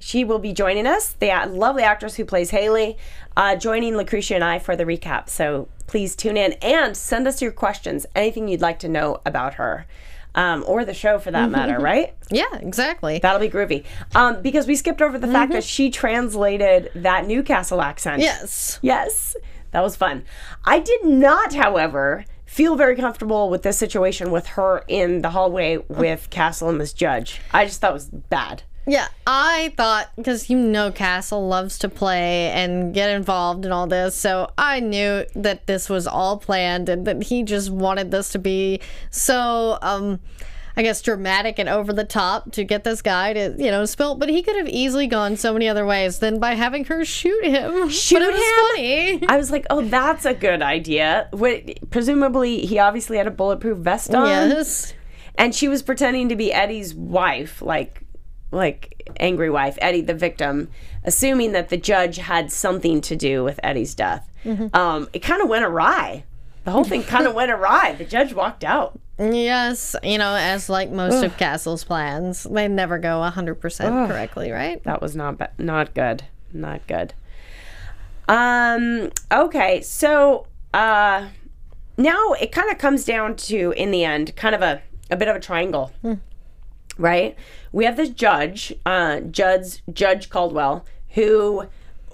She 0.00 0.24
will 0.24 0.38
be 0.38 0.52
joining 0.52 0.86
us, 0.86 1.12
the 1.12 1.28
lovely 1.48 1.82
actress 1.82 2.16
who 2.16 2.24
plays 2.24 2.50
Haley, 2.50 2.96
uh, 3.36 3.54
joining 3.54 3.92
Lacretia 3.94 4.34
and 4.34 4.42
I 4.42 4.58
for 4.58 4.74
the 4.74 4.84
recap. 4.84 5.28
So 5.28 5.68
please 5.86 6.16
tune 6.16 6.36
in 6.38 6.54
and 6.54 6.96
send 6.96 7.28
us 7.28 7.40
your 7.42 7.52
questions, 7.52 8.06
anything 8.16 8.48
you'd 8.48 8.62
like 8.62 8.78
to 8.80 8.88
know 8.88 9.20
about 9.26 9.54
her, 9.54 9.86
um, 10.34 10.64
or 10.66 10.84
the 10.86 10.94
show 10.94 11.18
for 11.18 11.30
that 11.30 11.50
matter, 11.56 11.78
right? 11.78 12.14
Yeah, 12.30 12.46
exactly. 12.56 13.18
That'll 13.18 13.40
be 13.40 13.50
groovy. 13.50 13.84
Um, 14.14 14.40
because 14.40 14.66
we 14.66 14.74
skipped 14.74 15.02
over 15.02 15.18
the 15.18 15.28
fact 15.28 15.52
that 15.52 15.64
she 15.64 15.90
translated 15.90 16.90
that 16.94 17.26
Newcastle 17.26 17.82
accent. 17.82 18.22
yes. 18.22 18.78
Yes. 18.82 19.36
That 19.72 19.82
was 19.82 19.94
fun. 19.96 20.24
I 20.64 20.80
did 20.80 21.04
not, 21.04 21.54
however, 21.54 22.24
feel 22.44 22.74
very 22.74 22.96
comfortable 22.96 23.50
with 23.50 23.62
this 23.62 23.78
situation 23.78 24.32
with 24.32 24.46
her 24.48 24.82
in 24.88 25.22
the 25.22 25.30
hallway 25.30 25.76
with 25.88 26.28
Castle 26.30 26.70
and 26.70 26.78
Miss 26.78 26.92
Judge. 26.92 27.40
I 27.52 27.66
just 27.66 27.80
thought 27.80 27.90
it 27.90 27.94
was 27.94 28.06
bad. 28.08 28.64
Yeah, 28.86 29.08
I 29.26 29.72
thought 29.76 30.10
because 30.16 30.48
you 30.50 30.58
know 30.58 30.90
Castle 30.90 31.46
loves 31.46 31.78
to 31.80 31.88
play 31.88 32.48
and 32.50 32.94
get 32.94 33.10
involved 33.10 33.64
in 33.64 33.72
all 33.72 33.86
this, 33.86 34.16
so 34.16 34.50
I 34.56 34.80
knew 34.80 35.26
that 35.34 35.66
this 35.66 35.88
was 35.88 36.06
all 36.06 36.38
planned 36.38 36.88
and 36.88 37.06
that 37.06 37.24
he 37.24 37.42
just 37.42 37.70
wanted 37.70 38.10
this 38.10 38.30
to 38.30 38.38
be 38.38 38.80
so, 39.10 39.78
um, 39.82 40.18
I 40.76 40.82
guess, 40.82 41.02
dramatic 41.02 41.58
and 41.58 41.68
over 41.68 41.92
the 41.92 42.04
top 42.04 42.52
to 42.52 42.64
get 42.64 42.84
this 42.84 43.02
guy 43.02 43.34
to, 43.34 43.54
you 43.58 43.70
know, 43.70 43.84
spill. 43.84 44.14
But 44.14 44.30
he 44.30 44.42
could 44.42 44.56
have 44.56 44.68
easily 44.68 45.06
gone 45.06 45.36
so 45.36 45.52
many 45.52 45.68
other 45.68 45.84
ways 45.84 46.20
than 46.20 46.40
by 46.40 46.54
having 46.54 46.86
her 46.86 47.04
shoot 47.04 47.44
him. 47.44 47.88
Shoot 47.90 48.20
but 48.20 48.22
it 48.22 48.32
was 48.32 48.40
him? 48.40 49.18
funny. 49.18 49.28
I 49.28 49.36
was 49.36 49.50
like, 49.50 49.66
oh, 49.68 49.82
that's 49.82 50.24
a 50.24 50.32
good 50.34 50.62
idea. 50.62 51.28
What, 51.32 51.90
presumably, 51.90 52.64
he 52.64 52.78
obviously 52.78 53.18
had 53.18 53.26
a 53.26 53.30
bulletproof 53.32 53.78
vest 53.78 54.14
on. 54.14 54.26
yes. 54.26 54.94
and 55.36 55.54
she 55.54 55.68
was 55.68 55.82
pretending 55.82 56.30
to 56.30 56.36
be 56.36 56.52
Eddie's 56.52 56.94
wife, 56.94 57.60
like 57.60 58.04
like 58.52 59.12
angry 59.18 59.50
wife, 59.50 59.78
Eddie 59.80 60.00
the 60.02 60.14
victim, 60.14 60.68
assuming 61.04 61.52
that 61.52 61.68
the 61.68 61.76
judge 61.76 62.16
had 62.16 62.50
something 62.52 63.00
to 63.02 63.16
do 63.16 63.44
with 63.44 63.58
Eddie's 63.62 63.94
death. 63.94 64.28
Um, 64.74 65.08
it 65.12 65.20
kind 65.20 65.42
of 65.42 65.48
went 65.48 65.64
awry. 65.64 66.24
The 66.64 66.70
whole 66.70 66.84
thing 66.84 67.02
kind 67.02 67.26
of 67.26 67.34
went 67.34 67.50
awry. 67.50 67.94
The 67.96 68.04
judge 68.04 68.32
walked 68.34 68.64
out. 68.64 68.98
Yes, 69.18 69.94
you 70.02 70.16
know, 70.16 70.34
as 70.34 70.68
like 70.70 70.90
most 70.90 71.22
of 71.22 71.36
Castle's 71.36 71.84
plans, 71.84 72.44
they 72.44 72.66
never 72.68 72.98
go 72.98 73.20
100% 73.20 74.08
correctly, 74.08 74.50
right? 74.50 74.82
That 74.84 75.02
was 75.02 75.14
not 75.14 75.36
ba- 75.38 75.50
not 75.58 75.92
good. 75.94 76.24
Not 76.52 76.86
good. 76.86 77.12
Um. 78.28 79.10
Okay. 79.32 79.80
So, 79.82 80.46
uh, 80.72 81.26
now 81.96 82.32
it 82.40 82.52
kind 82.52 82.70
of 82.70 82.78
comes 82.78 83.04
down 83.04 83.36
to, 83.36 83.72
in 83.76 83.90
the 83.90 84.04
end, 84.04 84.34
kind 84.36 84.54
of 84.54 84.62
a 84.62 84.80
a 85.10 85.16
bit 85.16 85.28
of 85.28 85.36
a 85.36 85.40
triangle, 85.40 85.92
right? 87.00 87.36
We 87.72 87.84
have 87.84 87.96
this 87.96 88.10
judge, 88.10 88.72
uh, 88.86 89.20
Judge 89.20 89.82
Judge 89.92 90.28
Caldwell, 90.30 90.84
who. 91.10 91.64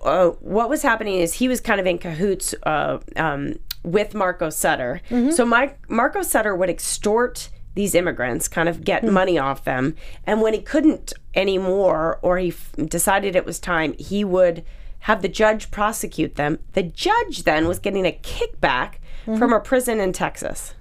Uh, 0.05 0.29
what 0.40 0.68
was 0.68 0.83
happening 0.83 1.14
is 1.18 1.35
he 1.35 1.49
was 1.49 1.61
kind 1.61 1.81
of 1.81 1.87
in 1.87 1.99
cahoots 1.99 2.55
uh, 2.62 2.99
um, 3.16 3.55
with 3.83 4.14
Marco 4.14 4.51
Sutter. 4.51 5.01
So 5.33 5.44
Mike, 5.44 5.79
Marco 5.90 6.22
Sutter 6.22 6.55
would 6.55 6.70
extort 6.70 7.49
these 7.75 7.92
immigrants, 7.94 8.46
kind 8.46 8.68
of 8.68 8.85
get 8.85 9.03
money 9.05 9.37
off 9.37 9.64
them, 9.64 9.96
and 10.25 10.40
when 10.42 10.55
he 10.55 10.61
couldn't 10.61 11.12
anymore, 11.35 12.20
or 12.22 12.38
he 12.38 12.49
f- 12.51 12.70
decided 12.87 13.35
it 13.35 13.44
was 13.44 13.59
time, 13.59 13.94
he 13.99 14.22
would 14.22 14.64
have 15.01 15.22
the 15.22 15.29
judge 15.29 15.70
prosecute 15.72 16.37
them. 16.37 16.59
The 16.75 16.83
judge 16.85 17.42
then 17.42 17.66
was 17.66 17.79
getting 17.81 18.07
a 18.07 18.12
kickback 18.22 18.96
from 19.25 19.53
a 19.53 19.59
prison 19.61 19.99
in 19.99 20.12
Texas 20.12 20.75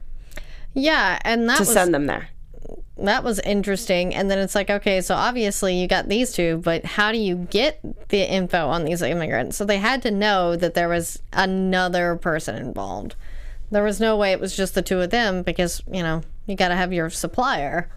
Yeah, 0.76 1.18
and 1.24 1.50
that 1.50 1.56
to 1.56 1.62
was 1.62 1.74
send 1.74 1.94
them 1.96 2.06
there. 2.06 2.30
That 2.98 3.24
was 3.24 3.40
interesting. 3.40 4.16
And 4.16 4.32
then 4.32 4.40
it's 4.40 4.56
like, 4.56 4.70
okay, 4.70 5.02
so 5.02 5.16
obviously 5.16 5.76
you 5.76 5.88
got 5.88 6.08
these 6.08 6.32
two, 6.32 6.58
but 6.64 6.86
how 6.86 7.12
do 7.12 7.18
you 7.18 7.36
get 7.36 7.80
the 8.10 8.22
info 8.32 8.68
on 8.68 8.86
these 8.86 9.02
immigrants? 9.02 9.58
So 9.58 9.66
they 9.66 9.78
had 9.78 10.02
to 10.04 10.12
know 10.12 10.56
that 10.56 10.74
there 10.74 10.90
was 10.90 11.22
another 11.34 12.16
person 12.16 12.56
involved. 12.56 13.16
There 13.72 13.84
was 13.84 14.00
no 14.00 14.16
way 14.16 14.32
it 14.32 14.40
was 14.40 14.56
just 14.56 14.76
the 14.76 14.82
two 14.82 15.02
of 15.02 15.10
them 15.10 15.44
because, 15.44 15.82
you 15.92 16.04
know, 16.04 16.22
you 16.46 16.56
got 16.56 16.70
to 16.70 16.76
have 16.76 16.94
your 16.94 17.10
supplier. 17.10 17.90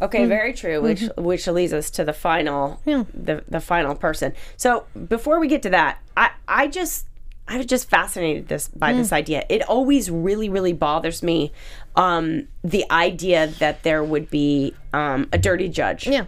Okay, 0.00 0.24
mm. 0.24 0.28
very 0.28 0.52
true. 0.52 0.80
Which 0.80 1.00
mm-hmm. 1.00 1.22
which 1.22 1.46
leads 1.46 1.72
us 1.72 1.90
to 1.92 2.04
the 2.04 2.12
final, 2.12 2.80
the 2.84 3.42
the 3.48 3.60
final 3.60 3.94
person. 3.94 4.34
So 4.56 4.86
before 5.08 5.40
we 5.40 5.48
get 5.48 5.62
to 5.62 5.70
that, 5.70 5.98
I 6.16 6.30
I 6.46 6.66
just 6.68 7.06
I 7.48 7.56
was 7.56 7.66
just 7.66 7.88
fascinated 7.88 8.48
this 8.48 8.68
by 8.68 8.92
mm. 8.92 8.98
this 8.98 9.12
idea. 9.12 9.44
It 9.48 9.62
always 9.62 10.10
really 10.10 10.48
really 10.48 10.72
bothers 10.72 11.22
me, 11.22 11.52
um, 11.96 12.46
the 12.62 12.84
idea 12.90 13.46
that 13.58 13.82
there 13.82 14.04
would 14.04 14.30
be 14.30 14.74
um, 14.92 15.28
a 15.32 15.38
dirty 15.38 15.68
judge. 15.68 16.06
Yeah. 16.06 16.26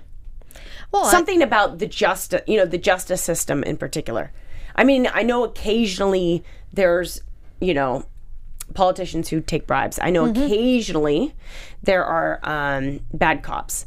Well, 0.93 1.05
I- 1.07 1.11
Something 1.11 1.43
about 1.43 1.79
the 1.79 1.87
justice, 1.87 2.41
you 2.47 2.57
know, 2.57 2.65
the 2.67 2.79
justice 2.79 3.21
system 3.23 3.63
in 3.65 3.77
particular. 3.77 4.33
I 4.75 4.85
mean, 4.85 5.09
I 5.13 5.23
know 5.23 5.45
occasionally 5.45 6.45
there's, 6.73 7.21
you 7.61 7.75
know, 7.75 8.07
politicians 8.75 9.29
who 9.29 9.41
take 9.41 9.67
bribes. 9.67 9.99
I 10.01 10.11
know 10.11 10.27
occasionally 10.27 11.35
there 11.83 12.05
are 12.05 12.39
um, 12.43 13.01
bad 13.13 13.43
cops, 13.43 13.87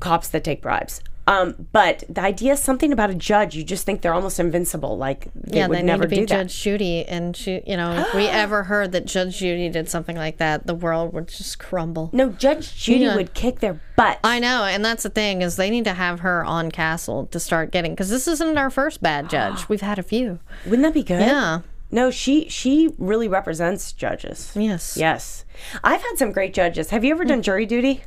cops 0.00 0.28
that 0.28 0.44
take 0.44 0.62
bribes. 0.62 1.00
Um, 1.26 1.68
but 1.72 2.02
the 2.08 2.20
idea 2.20 2.54
is 2.54 2.60
something 2.60 2.92
about 2.92 3.10
a 3.10 3.14
judge, 3.14 3.54
you 3.54 3.62
just 3.62 3.86
think 3.86 4.02
they're 4.02 4.12
almost 4.14 4.40
invincible. 4.40 4.96
Like 4.96 5.28
they 5.34 5.58
yeah, 5.58 5.68
would 5.68 5.78
they 5.78 5.82
never 5.82 6.04
need 6.04 6.10
to 6.16 6.20
be. 6.22 6.26
Judge 6.26 6.60
Judy, 6.60 7.04
and 7.04 7.36
she, 7.36 7.62
you 7.66 7.76
know, 7.76 7.92
if 7.92 8.12
we 8.14 8.26
ever 8.28 8.64
heard 8.64 8.90
that 8.92 9.04
Judge 9.06 9.38
Judy 9.38 9.68
did 9.68 9.88
something 9.88 10.16
like 10.16 10.38
that, 10.38 10.66
the 10.66 10.74
world 10.74 11.12
would 11.12 11.28
just 11.28 11.60
crumble. 11.60 12.10
No, 12.12 12.30
Judge 12.30 12.74
Judy 12.76 13.04
Yeah. 13.04 13.14
would 13.16 13.34
kick 13.34 13.60
their 13.60 13.80
butt. 13.96 14.18
I 14.24 14.40
know, 14.40 14.64
and 14.64 14.84
that's 14.84 15.04
the 15.04 15.10
thing 15.10 15.42
is 15.42 15.54
they 15.56 15.70
need 15.70 15.84
to 15.84 15.94
have 15.94 16.20
her 16.20 16.44
on 16.44 16.70
Castle 16.72 17.26
to 17.26 17.38
start 17.38 17.70
getting 17.70 17.92
because 17.92 18.10
this 18.10 18.26
isn't 18.26 18.58
our 18.58 18.70
first 18.70 19.00
bad 19.00 19.30
judge. 19.30 19.66
We've 19.68 19.80
had 19.80 20.00
a 20.00 20.02
few. 20.02 20.40
Wouldn't 20.64 20.82
that 20.82 20.94
be 20.94 21.04
good? 21.04 21.20
Yeah. 21.20 21.60
No, 21.94 22.10
she 22.10 22.48
she 22.48 22.94
really 22.98 23.28
represents 23.28 23.92
judges. 23.92 24.50
Yes. 24.56 24.96
Yes. 24.96 25.44
I've 25.84 26.00
had 26.02 26.16
some 26.16 26.32
great 26.32 26.54
judges. 26.54 26.88
Have 26.88 27.04
you 27.04 27.12
ever 27.12 27.24
done 27.24 27.42
jury 27.42 27.66
duty? 27.66 28.02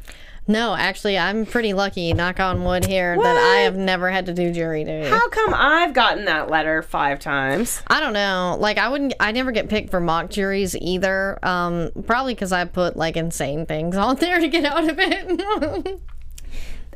No, 0.48 0.76
actually, 0.76 1.18
I'm 1.18 1.46
pretty 1.48 1.74
lucky. 1.74 2.14
Knock 2.14 2.40
on 2.40 2.64
wood 2.64 2.86
here 2.86 3.18
that 3.18 3.36
I 3.38 3.62
have 3.62 3.76
never 3.76 4.12
had 4.12 4.28
to 4.28 4.34
do 4.34 4.52
jury 4.54 4.84
duty. 4.84 5.10
How 5.10 5.28
come 5.30 5.54
I've 5.56 5.94
gotten 5.94 6.26
that 6.26 6.52
letter 6.52 6.84
five 6.84 7.20
times? 7.20 7.82
I 7.88 8.00
don't 8.00 8.14
know. 8.14 8.56
Like 8.60 8.78
I 8.78 8.90
wouldn't. 8.90 9.16
I 9.20 9.32
never 9.32 9.52
get 9.52 9.70
picked 9.70 9.90
for 9.90 10.00
mock 10.00 10.30
juries 10.30 10.76
either. 10.76 11.40
Um, 11.44 11.90
probably 12.06 12.36
because 12.36 12.52
I 12.52 12.66
put 12.66 12.96
like 12.96 13.18
insane 13.18 13.66
things 13.66 13.96
on 13.98 14.18
there 14.18 14.40
to 14.40 14.48
get 14.48 14.66
out 14.66 14.88
of 14.88 14.98
it. 15.00 16.00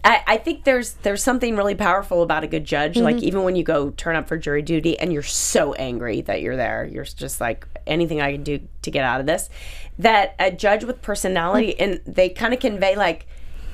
I, 0.03 0.23
I 0.27 0.37
think 0.37 0.63
there's 0.63 0.93
there's 1.01 1.21
something 1.23 1.57
really 1.57 1.75
powerful 1.75 2.21
about 2.23 2.43
a 2.43 2.47
good 2.47 2.65
judge. 2.65 2.95
Mm-hmm. 2.95 3.03
Like 3.03 3.17
even 3.23 3.43
when 3.43 3.55
you 3.55 3.63
go 3.63 3.89
turn 3.89 4.15
up 4.15 4.27
for 4.27 4.37
jury 4.37 4.61
duty 4.61 4.97
and 4.97 5.11
you're 5.11 5.23
so 5.23 5.73
angry 5.73 6.21
that 6.21 6.41
you're 6.41 6.55
there, 6.55 6.85
you're 6.85 7.03
just 7.03 7.41
like 7.41 7.67
anything 7.85 8.21
I 8.21 8.31
can 8.33 8.43
do 8.43 8.59
to 8.83 8.91
get 8.91 9.03
out 9.03 9.19
of 9.19 9.25
this. 9.25 9.49
That 9.97 10.35
a 10.39 10.51
judge 10.51 10.83
with 10.85 11.01
personality 11.01 11.75
Mm. 11.79 12.01
and 12.05 12.15
they 12.15 12.29
kind 12.29 12.53
of 12.53 12.61
convey 12.61 12.95
like, 12.95 13.27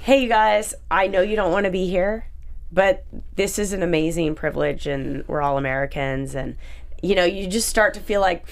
hey 0.05 0.21
you 0.21 0.29
guys, 0.29 0.75
I 0.91 1.07
know 1.07 1.21
you 1.21 1.35
don't 1.35 1.51
want 1.51 1.63
to 1.65 1.71
be 1.71 1.87
here, 1.87 2.27
but 2.71 3.03
this 3.37 3.57
is 3.57 3.73
an 3.73 3.81
amazing 3.81 4.35
privilege 4.35 4.85
and 4.85 5.27
we're 5.27 5.41
all 5.41 5.57
Americans 5.57 6.35
and 6.35 6.57
you 7.01 7.15
know 7.15 7.25
you 7.25 7.47
just 7.47 7.67
start 7.67 7.95
to 7.95 7.99
feel 7.99 8.21
like 8.21 8.45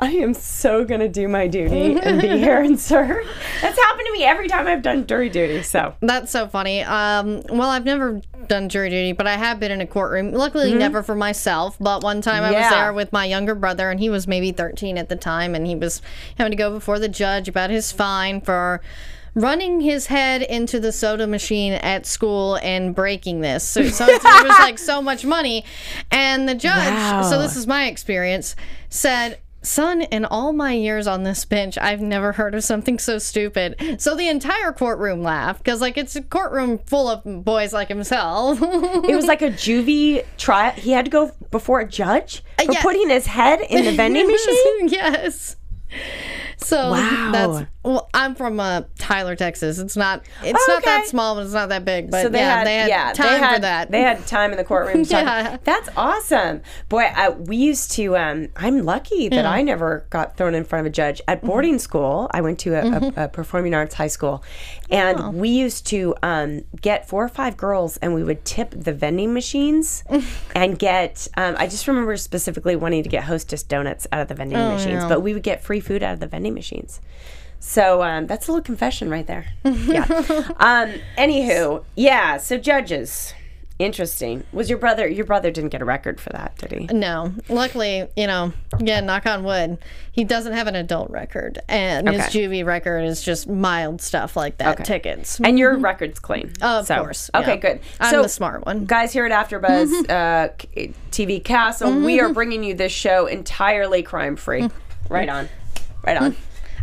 I 0.00 0.10
am 0.10 0.34
so 0.34 0.84
gonna 0.84 1.08
do 1.08 1.28
my 1.28 1.46
duty 1.46 1.96
and 2.02 2.20
be 2.20 2.28
here 2.38 2.60
and 2.60 2.80
serve. 2.80 3.24
That's 3.62 3.78
happened 3.78 4.06
to 4.06 4.12
me 4.12 4.24
every 4.24 4.48
time 4.48 4.66
I've 4.66 4.82
done 4.82 5.06
jury 5.06 5.28
duty. 5.28 5.62
So 5.62 5.94
That's 6.00 6.32
so 6.32 6.48
funny. 6.48 6.82
Um, 6.82 7.42
well, 7.48 7.70
I've 7.70 7.84
never 7.84 8.20
done 8.48 8.68
jury 8.68 8.90
duty, 8.90 9.12
but 9.12 9.28
I 9.28 9.36
have 9.36 9.60
been 9.60 9.70
in 9.70 9.80
a 9.80 9.86
courtroom. 9.86 10.32
Luckily, 10.32 10.74
never 10.74 11.04
for 11.04 11.14
myself. 11.14 11.76
But 11.78 12.02
one 12.02 12.20
time 12.22 12.42
I 12.42 12.50
was 12.50 12.70
there 12.70 12.92
with 12.92 13.12
my 13.12 13.24
younger 13.24 13.54
brother, 13.54 13.88
and 13.88 14.00
he 14.00 14.10
was 14.10 14.26
maybe 14.26 14.50
13 14.50 14.98
at 14.98 15.08
the 15.08 15.16
time, 15.16 15.54
and 15.54 15.64
he 15.64 15.76
was 15.76 16.02
having 16.36 16.50
to 16.50 16.56
go 16.56 16.72
before 16.72 16.98
the 16.98 17.08
judge 17.08 17.48
about 17.48 17.70
his 17.70 17.92
fine 17.92 18.40
for 18.40 18.82
running 19.36 19.80
his 19.82 20.06
head 20.06 20.42
into 20.42 20.80
the 20.80 20.90
soda 20.90 21.26
machine 21.26 21.74
at 21.74 22.06
school 22.06 22.56
and 22.62 22.94
breaking 22.94 23.42
this. 23.42 23.62
So, 23.62 23.84
so 23.84 24.06
it 24.08 24.22
was 24.24 24.58
like 24.58 24.78
so 24.78 25.00
much 25.02 25.24
money. 25.24 25.64
And 26.10 26.48
the 26.48 26.54
judge, 26.54 27.24
so 27.26 27.38
this 27.40 27.54
is 27.54 27.66
my 27.66 27.86
experience, 27.86 28.56
said, 28.88 29.38
Son, 29.62 30.02
in 30.02 30.24
all 30.24 30.52
my 30.52 30.72
years 30.74 31.08
on 31.08 31.24
this 31.24 31.44
bench, 31.44 31.76
I've 31.76 32.00
never 32.00 32.30
heard 32.32 32.54
of 32.54 32.62
something 32.62 33.00
so 33.00 33.18
stupid. 33.18 33.96
So 34.00 34.14
the 34.14 34.28
entire 34.28 34.70
courtroom 34.72 35.22
laughed 35.24 35.58
because, 35.64 35.80
like, 35.80 35.98
it's 35.98 36.14
a 36.14 36.22
courtroom 36.22 36.78
full 36.78 37.08
of 37.08 37.44
boys 37.44 37.72
like 37.72 37.88
himself. 37.88 38.60
it 38.62 39.14
was 39.16 39.26
like 39.26 39.42
a 39.42 39.50
juvie 39.50 40.24
trial. 40.36 40.70
He 40.72 40.92
had 40.92 41.04
to 41.06 41.10
go 41.10 41.32
before 41.50 41.80
a 41.80 41.88
judge 41.88 42.44
uh, 42.60 42.64
for 42.64 42.72
yeah. 42.74 42.82
putting 42.82 43.08
his 43.10 43.26
head 43.26 43.60
in 43.68 43.84
the 43.84 43.92
vending 43.92 44.26
machine. 44.30 44.88
yes. 44.88 45.56
So 46.58 46.92
Wow. 46.92 47.30
that's 47.32 47.70
well. 47.86 48.08
I'm 48.14 48.34
from 48.34 48.60
uh, 48.60 48.82
Tyler, 48.98 49.36
Texas. 49.36 49.78
It's 49.78 49.96
not. 49.96 50.24
It's 50.42 50.68
not 50.68 50.84
that 50.84 51.06
small, 51.06 51.34
but 51.36 51.44
it's 51.44 51.52
not 51.54 51.68
that 51.70 51.84
big. 51.84 52.10
But 52.10 52.22
So 52.22 52.28
they 52.28 52.38
yeah, 52.38 52.54
had, 52.58 52.66
they 52.66 52.76
had 52.76 52.88
yeah, 52.88 53.12
time 53.12 53.26
they 53.32 53.38
had, 53.38 53.54
for 53.54 53.60
that. 53.62 53.90
They 53.90 54.02
had 54.02 54.26
time 54.26 54.50
in 54.50 54.56
the 54.58 54.64
courtroom. 54.64 55.04
Yeah. 55.10 55.56
that's 55.64 55.88
awesome. 55.96 56.62
Boy, 56.88 57.04
I, 57.14 57.30
we 57.30 57.56
used 57.56 57.92
to. 57.92 58.16
Um, 58.16 58.48
I'm 58.56 58.84
lucky 58.84 59.28
that 59.28 59.46
I 59.46 59.62
never 59.62 60.06
got 60.10 60.36
thrown 60.36 60.54
in 60.54 60.64
front 60.64 60.86
of 60.86 60.90
a 60.90 60.94
judge 60.94 61.20
at 61.28 61.38
Mm-hmm. 61.38 61.46
boarding 61.46 61.78
school. 61.78 62.28
I 62.32 62.40
went 62.40 62.58
to 62.60 62.74
a, 62.74 62.82
a, 63.16 63.24
a 63.24 63.28
performing 63.28 63.74
arts 63.74 63.94
high 63.94 64.06
school, 64.08 64.42
and 64.90 65.18
Oh. 65.20 65.30
we 65.30 65.48
used 65.48 65.86
to 65.88 66.14
um, 66.22 66.62
get 66.80 67.08
four 67.08 67.24
or 67.24 67.28
five 67.28 67.56
girls, 67.56 67.96
and 67.98 68.14
we 68.14 68.24
would 68.24 68.44
tip 68.44 68.70
the 68.76 68.92
vending 68.92 69.32
machines, 69.34 70.02
and 70.54 70.78
get. 70.78 71.28
Um, 71.36 71.54
I 71.58 71.66
just 71.66 71.86
remember 71.88 72.16
specifically 72.16 72.74
wanting 72.76 73.02
to 73.02 73.08
get 73.08 73.24
Hostess 73.24 73.62
donuts 73.62 74.06
out 74.12 74.20
of 74.22 74.28
the 74.28 74.34
vending 74.34 74.58
Oh, 74.58 74.72
machines, 74.74 75.04
but 75.04 75.20
we 75.20 75.32
would 75.34 75.42
get 75.42 75.62
free 75.62 75.80
food 75.80 76.02
out 76.02 76.14
of 76.14 76.20
the 76.20 76.26
vending 76.26 76.54
machines. 76.54 77.00
So 77.58 78.02
um, 78.02 78.26
that's 78.26 78.48
a 78.48 78.52
little 78.52 78.64
confession 78.64 79.10
right 79.10 79.26
there. 79.26 79.46
Yeah. 79.64 80.04
um, 80.58 80.94
anywho, 81.18 81.84
yeah. 81.96 82.36
So 82.38 82.58
judges, 82.58 83.34
interesting. 83.78 84.44
Was 84.52 84.68
your 84.70 84.78
brother? 84.78 85.06
Your 85.08 85.24
brother 85.26 85.50
didn't 85.50 85.70
get 85.70 85.82
a 85.82 85.84
record 85.84 86.20
for 86.20 86.30
that, 86.30 86.56
did 86.58 86.72
he? 86.72 86.86
No, 86.96 87.32
luckily, 87.48 88.06
you 88.16 88.26
know, 88.26 88.52
yeah, 88.78 89.00
knock 89.00 89.26
on 89.26 89.42
wood, 89.44 89.78
he 90.12 90.24
doesn't 90.24 90.52
have 90.54 90.66
an 90.66 90.76
adult 90.76 91.10
record, 91.10 91.58
and 91.68 92.08
his 92.08 92.20
Okay. 92.22 92.46
juvie 92.46 92.64
record 92.64 93.00
is 93.04 93.22
just 93.22 93.48
mild 93.48 94.00
stuff 94.00 94.36
like 94.36 94.58
that, 94.58 94.84
tickets. 94.84 95.40
And 95.40 95.58
your 95.58 95.76
record's 95.76 96.18
clean. 96.18 96.52
Of 96.62 96.86
So- 96.86 96.96
course, 96.98 97.30
Okay, 97.34 97.50
yeah. 97.54 97.56
good. 97.56 97.80
I'm 98.00 98.10
so, 98.10 98.22
the 98.22 98.28
smart 98.28 98.64
one. 98.64 98.84
Guys 98.86 99.12
here 99.12 99.26
at 99.26 99.32
AfterBuzz 99.32 100.08
uh, 100.10 100.48
K- 100.56 100.92
TV 101.10 101.42
Castle, 101.42 102.00
we 102.00 102.20
are 102.20 102.32
bringing 102.32 102.62
you 102.64 102.74
this 102.74 102.92
show 102.92 103.26
entirely 103.26 104.02
crime 104.02 104.36
free. 104.36 104.70
right 105.08 105.28
on, 105.28 105.48
right 106.04 106.16
on. 106.16 106.36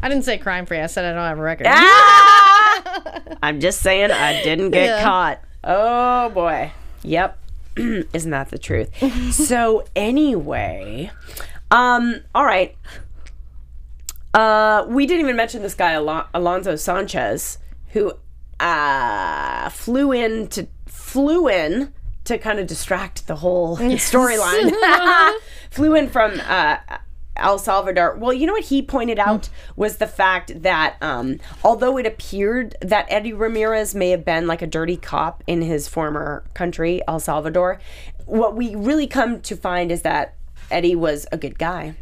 I 0.03 0.09
didn't 0.09 0.25
say 0.25 0.37
crime 0.37 0.65
free. 0.65 0.79
I 0.81 0.87
said 0.87 1.05
I 1.05 1.13
don't 1.13 1.23
have 1.25 1.39
a 1.39 1.41
record. 1.41 1.67
Ah! 1.69 3.21
I'm 3.41 3.61
just 3.61 3.79
saying 3.81 4.11
I 4.11 4.43
didn't 4.43 4.71
get 4.71 4.85
Yeah. 4.85 5.01
caught. 5.03 5.39
Oh 5.63 6.29
boy. 6.29 6.73
Yep. 7.03 7.39
Isn't 7.77 8.31
that 8.31 8.49
the 8.49 8.57
truth? 8.57 8.89
so 9.33 9.85
anyway, 9.95 11.09
um, 11.71 12.21
all 12.35 12.43
right. 12.45 12.75
Uh, 14.33 14.85
we 14.89 15.05
didn't 15.05 15.21
even 15.21 15.37
mention 15.37 15.61
this 15.61 15.73
guy 15.73 15.91
Alon- 15.93 16.25
Alonso 16.33 16.75
Sanchez, 16.75 17.59
who 17.91 18.11
uh, 18.59 19.69
flew 19.69 20.11
in 20.11 20.47
to 20.49 20.67
flew 20.85 21.47
in 21.47 21.93
to 22.25 22.37
kind 22.37 22.59
of 22.59 22.67
distract 22.67 23.27
the 23.27 23.37
whole 23.37 23.77
storyline. 23.77 24.73
flew 25.69 25.95
in 25.95 26.09
from 26.09 26.39
uh, 26.41 26.77
El 27.35 27.57
Salvador. 27.57 28.15
Well, 28.15 28.33
you 28.33 28.45
know 28.45 28.53
what 28.53 28.65
he 28.65 28.81
pointed 28.81 29.19
out 29.19 29.49
was 29.75 29.97
the 29.97 30.07
fact 30.07 30.61
that 30.61 30.97
um, 31.01 31.39
although 31.63 31.97
it 31.97 32.05
appeared 32.05 32.75
that 32.81 33.05
Eddie 33.09 33.33
Ramirez 33.33 33.95
may 33.95 34.09
have 34.11 34.23
been 34.23 34.47
like 34.47 34.61
a 34.61 34.67
dirty 34.67 34.97
cop 34.97 35.43
in 35.47 35.61
his 35.61 35.87
former 35.87 36.43
country, 36.53 37.01
El 37.07 37.19
Salvador, 37.19 37.79
what 38.25 38.55
we 38.55 38.75
really 38.75 39.07
come 39.07 39.41
to 39.41 39.55
find 39.55 39.91
is 39.91 40.03
that 40.03 40.35
Eddie 40.69 40.95
was 40.95 41.27
a 41.31 41.37
good 41.37 41.57
guy. 41.57 41.95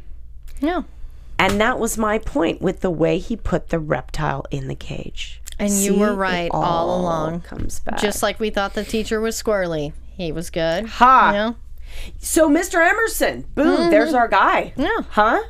Yeah. 0.60 0.84
And 1.40 1.60
that 1.60 1.80
was 1.80 1.98
my 1.98 2.20
point 2.20 2.62
with 2.62 2.82
the 2.82 2.92
way 2.92 3.18
he 3.18 3.36
put 3.36 3.70
the 3.70 3.80
reptile 3.80 4.46
in 4.52 4.68
the 4.68 4.76
cage. 4.76 5.42
And 5.58 5.72
you 5.72 5.96
were 5.96 6.14
right 6.14 6.50
all 6.54 7.00
along. 7.02 7.42
Comes 7.42 7.80
back. 7.80 8.00
Just 8.00 8.22
like 8.22 8.40
we 8.40 8.50
thought 8.50 8.74
the 8.74 8.84
teacher 8.84 9.20
was 9.20 9.42
squirrely. 9.42 9.94
He 10.18 10.32
was 10.32 10.50
good. 10.50 10.86
Ha! 10.86 11.28
You 11.28 11.38
know? 11.38 11.56
So, 12.20 12.50
Mr. 12.50 12.76
Emerson, 12.88 13.46
boom, 13.56 13.90
there's 13.92 14.14
our 14.14 14.28
guy. 14.28 14.74
Mm-hmm. 14.78 14.82
Yeah. 14.82 15.02
Huh? 15.10 15.42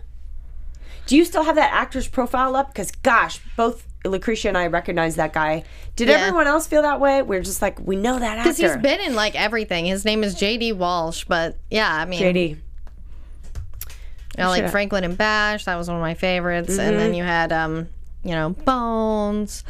Do 1.05 1.17
you 1.17 1.25
still 1.25 1.43
have 1.43 1.55
that 1.55 1.71
actor's 1.73 2.07
profile 2.07 2.55
up? 2.55 2.67
Because, 2.67 2.91
gosh, 2.91 3.39
both 3.57 3.85
Lacretia 4.05 4.49
and 4.49 4.57
I 4.57 4.67
recognize 4.67 5.15
that 5.17 5.33
guy. 5.33 5.63
Did 5.95 6.07
Yeah. 6.07 6.15
everyone 6.15 6.47
else 6.47 6.67
feel 6.67 6.81
that 6.83 6.99
way? 6.99 7.21
We're 7.21 7.41
just 7.41 7.61
like, 7.61 7.79
we 7.79 7.95
know 7.95 8.17
that 8.19 8.37
actor. 8.39 8.49
Because 8.49 8.57
he's 8.57 8.77
been 8.81 8.99
in 9.01 9.13
like 9.15 9.35
everything. 9.35 9.85
His 9.85 10.05
name 10.05 10.23
is 10.23 10.35
J.D. 10.35 10.71
Walsh, 10.73 11.25
but 11.27 11.57
yeah, 11.69 11.93
I 11.93 12.05
mean, 12.05 12.21
JD. 12.21 12.49
you 12.49 12.57
know, 14.37 14.47
like 14.49 14.59
Should've- 14.59 14.71
Franklin 14.71 15.03
and 15.03 15.17
Bash, 15.17 15.65
that 15.65 15.75
was 15.75 15.87
one 15.87 15.97
of 15.97 16.01
my 16.01 16.13
favorites. 16.13 16.77
And 16.77 16.91
Mm-hmm. 16.91 16.97
then 16.97 17.13
you 17.13 17.23
had, 17.23 17.51
um, 17.51 17.87
you 18.23 18.31
know, 18.31 18.51
Bones, 18.51 19.63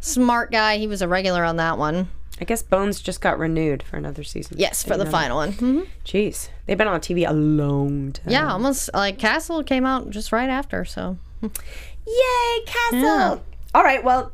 Smart 0.00 0.52
Guy. 0.52 0.76
He 0.78 0.86
was 0.86 1.02
a 1.02 1.08
regular 1.08 1.42
on 1.44 1.56
that 1.56 1.78
one. 1.78 2.08
I 2.40 2.44
guess 2.44 2.62
Bones 2.62 3.00
just 3.00 3.20
got 3.20 3.38
renewed 3.38 3.82
for 3.82 3.96
another 3.96 4.22
season. 4.22 4.56
Yes, 4.58 4.82
for 4.82 4.90
the 4.90 4.94
Another- 4.96 5.10
final 5.10 5.36
one. 5.38 5.52
hmm 5.52 5.80
Jeez. 6.04 6.48
They've 6.66 6.76
been 6.76 6.88
on 6.88 7.00
TV 7.00 7.28
a 7.28 7.32
long 7.32 8.12
time. 8.12 8.24
Yeah, 8.32 8.52
almost 8.52 8.90
like 8.92 9.18
Castle 9.18 9.62
came 9.64 9.86
out 9.86 10.10
just 10.10 10.32
right 10.32 10.48
after. 10.50 10.84
So 10.84 11.16
Yay, 11.42 12.60
Castle! 12.66 13.42
All 13.74 13.82
right, 13.82 14.02
well, 14.04 14.32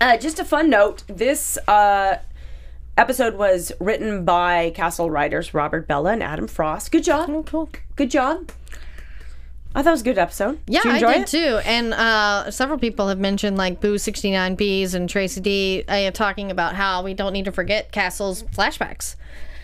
uh, 0.00 0.16
just 0.16 0.38
a 0.38 0.44
fun 0.44 0.70
note 0.70 1.02
this 1.08 1.56
uh, 1.68 2.18
episode 2.96 3.34
was 3.36 3.72
written 3.80 4.24
by 4.24 4.70
Castle 4.74 5.10
writers 5.10 5.54
Robert 5.54 5.86
Bella 5.88 6.12
and 6.12 6.22
Adam 6.22 6.46
Frost. 6.46 6.90
Good 6.92 7.04
job. 7.04 7.46
cool. 7.46 7.68
Good 7.96 8.10
job. 8.10 8.50
I 9.78 9.82
thought 9.82 9.90
it 9.90 9.92
was 9.92 10.00
a 10.00 10.04
good 10.04 10.18
episode. 10.18 10.58
Yeah, 10.66 10.80
I 10.84 10.98
did 10.98 11.20
it? 11.20 11.26
too. 11.28 11.60
And 11.64 11.94
uh, 11.94 12.50
several 12.50 12.80
people 12.80 13.06
have 13.06 13.20
mentioned 13.20 13.56
like 13.56 13.80
Boo 13.80 13.94
69Bs 13.94 14.94
and 14.94 15.08
Tracy 15.08 15.40
D 15.40 15.84
uh, 15.86 16.10
talking 16.10 16.50
about 16.50 16.74
how 16.74 17.04
we 17.04 17.14
don't 17.14 17.32
need 17.32 17.44
to 17.44 17.52
forget 17.52 17.92
Castle's 17.92 18.42
flashbacks. 18.42 19.14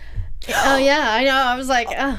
oh, 0.48 0.76
yeah, 0.76 1.14
I 1.14 1.24
know. 1.24 1.34
I 1.34 1.56
was 1.56 1.68
like, 1.68 1.88
uh, 1.88 2.16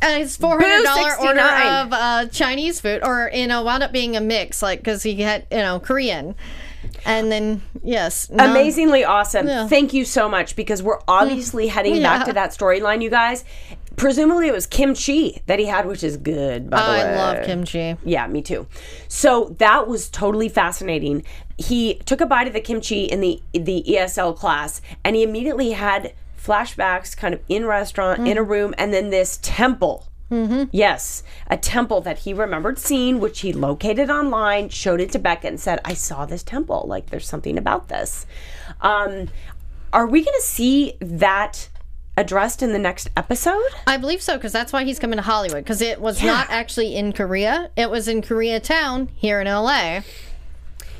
uh, 0.00 0.14
his 0.16 0.38
$400 0.38 1.18
order 1.18 1.40
of 1.40 1.92
uh, 1.92 2.26
Chinese 2.26 2.80
food, 2.80 3.00
or, 3.02 3.32
you 3.34 3.48
know, 3.48 3.64
wound 3.64 3.82
up 3.82 3.90
being 3.90 4.16
a 4.16 4.20
mix, 4.20 4.62
like, 4.62 4.78
because 4.78 5.02
he 5.02 5.16
had, 5.16 5.44
you 5.50 5.56
know, 5.58 5.80
Korean. 5.80 6.36
And 7.04 7.32
then, 7.32 7.62
yes. 7.82 8.30
no- 8.30 8.48
Amazingly 8.48 9.02
awesome. 9.02 9.48
Yeah. 9.48 9.66
Thank 9.66 9.92
you 9.92 10.04
so 10.04 10.28
much 10.28 10.54
because 10.54 10.84
we're 10.84 11.00
obviously 11.08 11.66
heading 11.66 12.00
back 12.00 12.26
to 12.26 12.32
that 12.34 12.50
storyline, 12.50 13.02
you 13.02 13.10
guys. 13.10 13.44
Presumably 13.96 14.48
it 14.48 14.52
was 14.52 14.66
kimchi 14.66 15.42
that 15.46 15.58
he 15.58 15.66
had, 15.66 15.86
which 15.86 16.02
is 16.02 16.16
good, 16.16 16.70
by 16.70 16.82
the 16.82 16.90
way. 16.92 17.02
I 17.02 17.16
love 17.16 17.46
kimchi. 17.46 17.96
Yeah, 18.04 18.26
me 18.26 18.42
too. 18.42 18.66
So 19.08 19.54
that 19.58 19.86
was 19.86 20.08
totally 20.08 20.48
fascinating. 20.48 21.24
He 21.58 21.94
took 22.06 22.20
a 22.20 22.26
bite 22.26 22.46
of 22.46 22.52
the 22.52 22.60
kimchi 22.60 23.04
in 23.04 23.20
the 23.20 23.42
the 23.52 23.84
ESL 23.86 24.36
class, 24.36 24.80
and 25.04 25.14
he 25.14 25.22
immediately 25.22 25.72
had 25.72 26.12
flashbacks, 26.40 27.16
kind 27.16 27.34
of 27.34 27.40
in 27.48 27.64
restaurant, 27.64 28.26
in 28.26 28.36
a 28.36 28.42
room, 28.42 28.74
and 28.76 28.92
then 28.92 29.10
this 29.10 29.38
temple. 29.42 30.06
Mm-hmm. 30.30 30.64
Yes, 30.72 31.22
a 31.46 31.56
temple 31.56 32.00
that 32.00 32.20
he 32.20 32.32
remembered 32.32 32.78
seeing, 32.78 33.20
which 33.20 33.40
he 33.40 33.52
located 33.52 34.10
online, 34.10 34.68
showed 34.68 35.00
it 35.00 35.12
to 35.12 35.18
Beckett, 35.18 35.50
and 35.50 35.60
said, 35.60 35.80
"I 35.84 35.94
saw 35.94 36.26
this 36.26 36.42
temple. 36.42 36.84
Like, 36.88 37.10
there's 37.10 37.28
something 37.28 37.58
about 37.58 37.88
this." 37.88 38.26
Um, 38.80 39.28
are 39.92 40.06
we 40.06 40.24
going 40.24 40.36
to 40.36 40.46
see 40.46 40.94
that 41.00 41.68
addressed 42.16 42.62
in 42.62 42.72
the 42.72 42.78
next 42.78 43.10
episode? 43.16 43.62
I 43.86 43.96
believe 43.96 44.22
so 44.22 44.36
because 44.36 44.52
that's 44.52 44.72
why 44.72 44.84
he's 44.84 44.98
coming 44.98 45.16
to 45.16 45.22
Hollywood 45.22 45.64
because 45.64 45.80
it 45.82 46.00
was 46.00 46.22
not 46.22 46.48
actually 46.50 46.94
in 46.94 47.12
Korea. 47.12 47.70
It 47.76 47.90
was 47.90 48.08
in 48.08 48.22
Koreatown 48.22 49.08
here 49.16 49.40
in 49.40 49.46
LA. 49.46 50.00